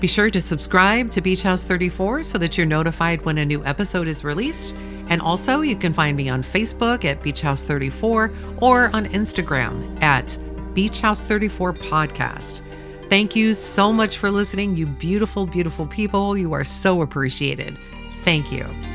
Be 0.00 0.06
sure 0.06 0.28
to 0.28 0.40
subscribe 0.40 1.10
to 1.10 1.22
Beach 1.22 1.42
House 1.42 1.64
34 1.64 2.22
so 2.22 2.38
that 2.38 2.56
you're 2.56 2.66
notified 2.66 3.24
when 3.24 3.38
a 3.38 3.44
new 3.44 3.64
episode 3.64 4.06
is 4.06 4.24
released. 4.24 4.74
And 5.08 5.22
also, 5.22 5.60
you 5.62 5.76
can 5.76 5.94
find 5.94 6.16
me 6.16 6.28
on 6.28 6.42
Facebook 6.42 7.04
at 7.04 7.22
Beach 7.22 7.40
House 7.40 7.64
34 7.64 8.32
or 8.60 8.94
on 8.94 9.06
Instagram 9.06 10.02
at 10.02 10.36
Beach 10.76 11.00
House 11.00 11.24
34 11.24 11.72
Podcast. 11.72 12.60
Thank 13.08 13.34
you 13.34 13.54
so 13.54 13.90
much 13.90 14.18
for 14.18 14.30
listening, 14.30 14.76
you 14.76 14.84
beautiful, 14.84 15.46
beautiful 15.46 15.86
people. 15.86 16.36
You 16.36 16.52
are 16.52 16.64
so 16.64 17.00
appreciated. 17.00 17.78
Thank 18.10 18.52
you. 18.52 18.85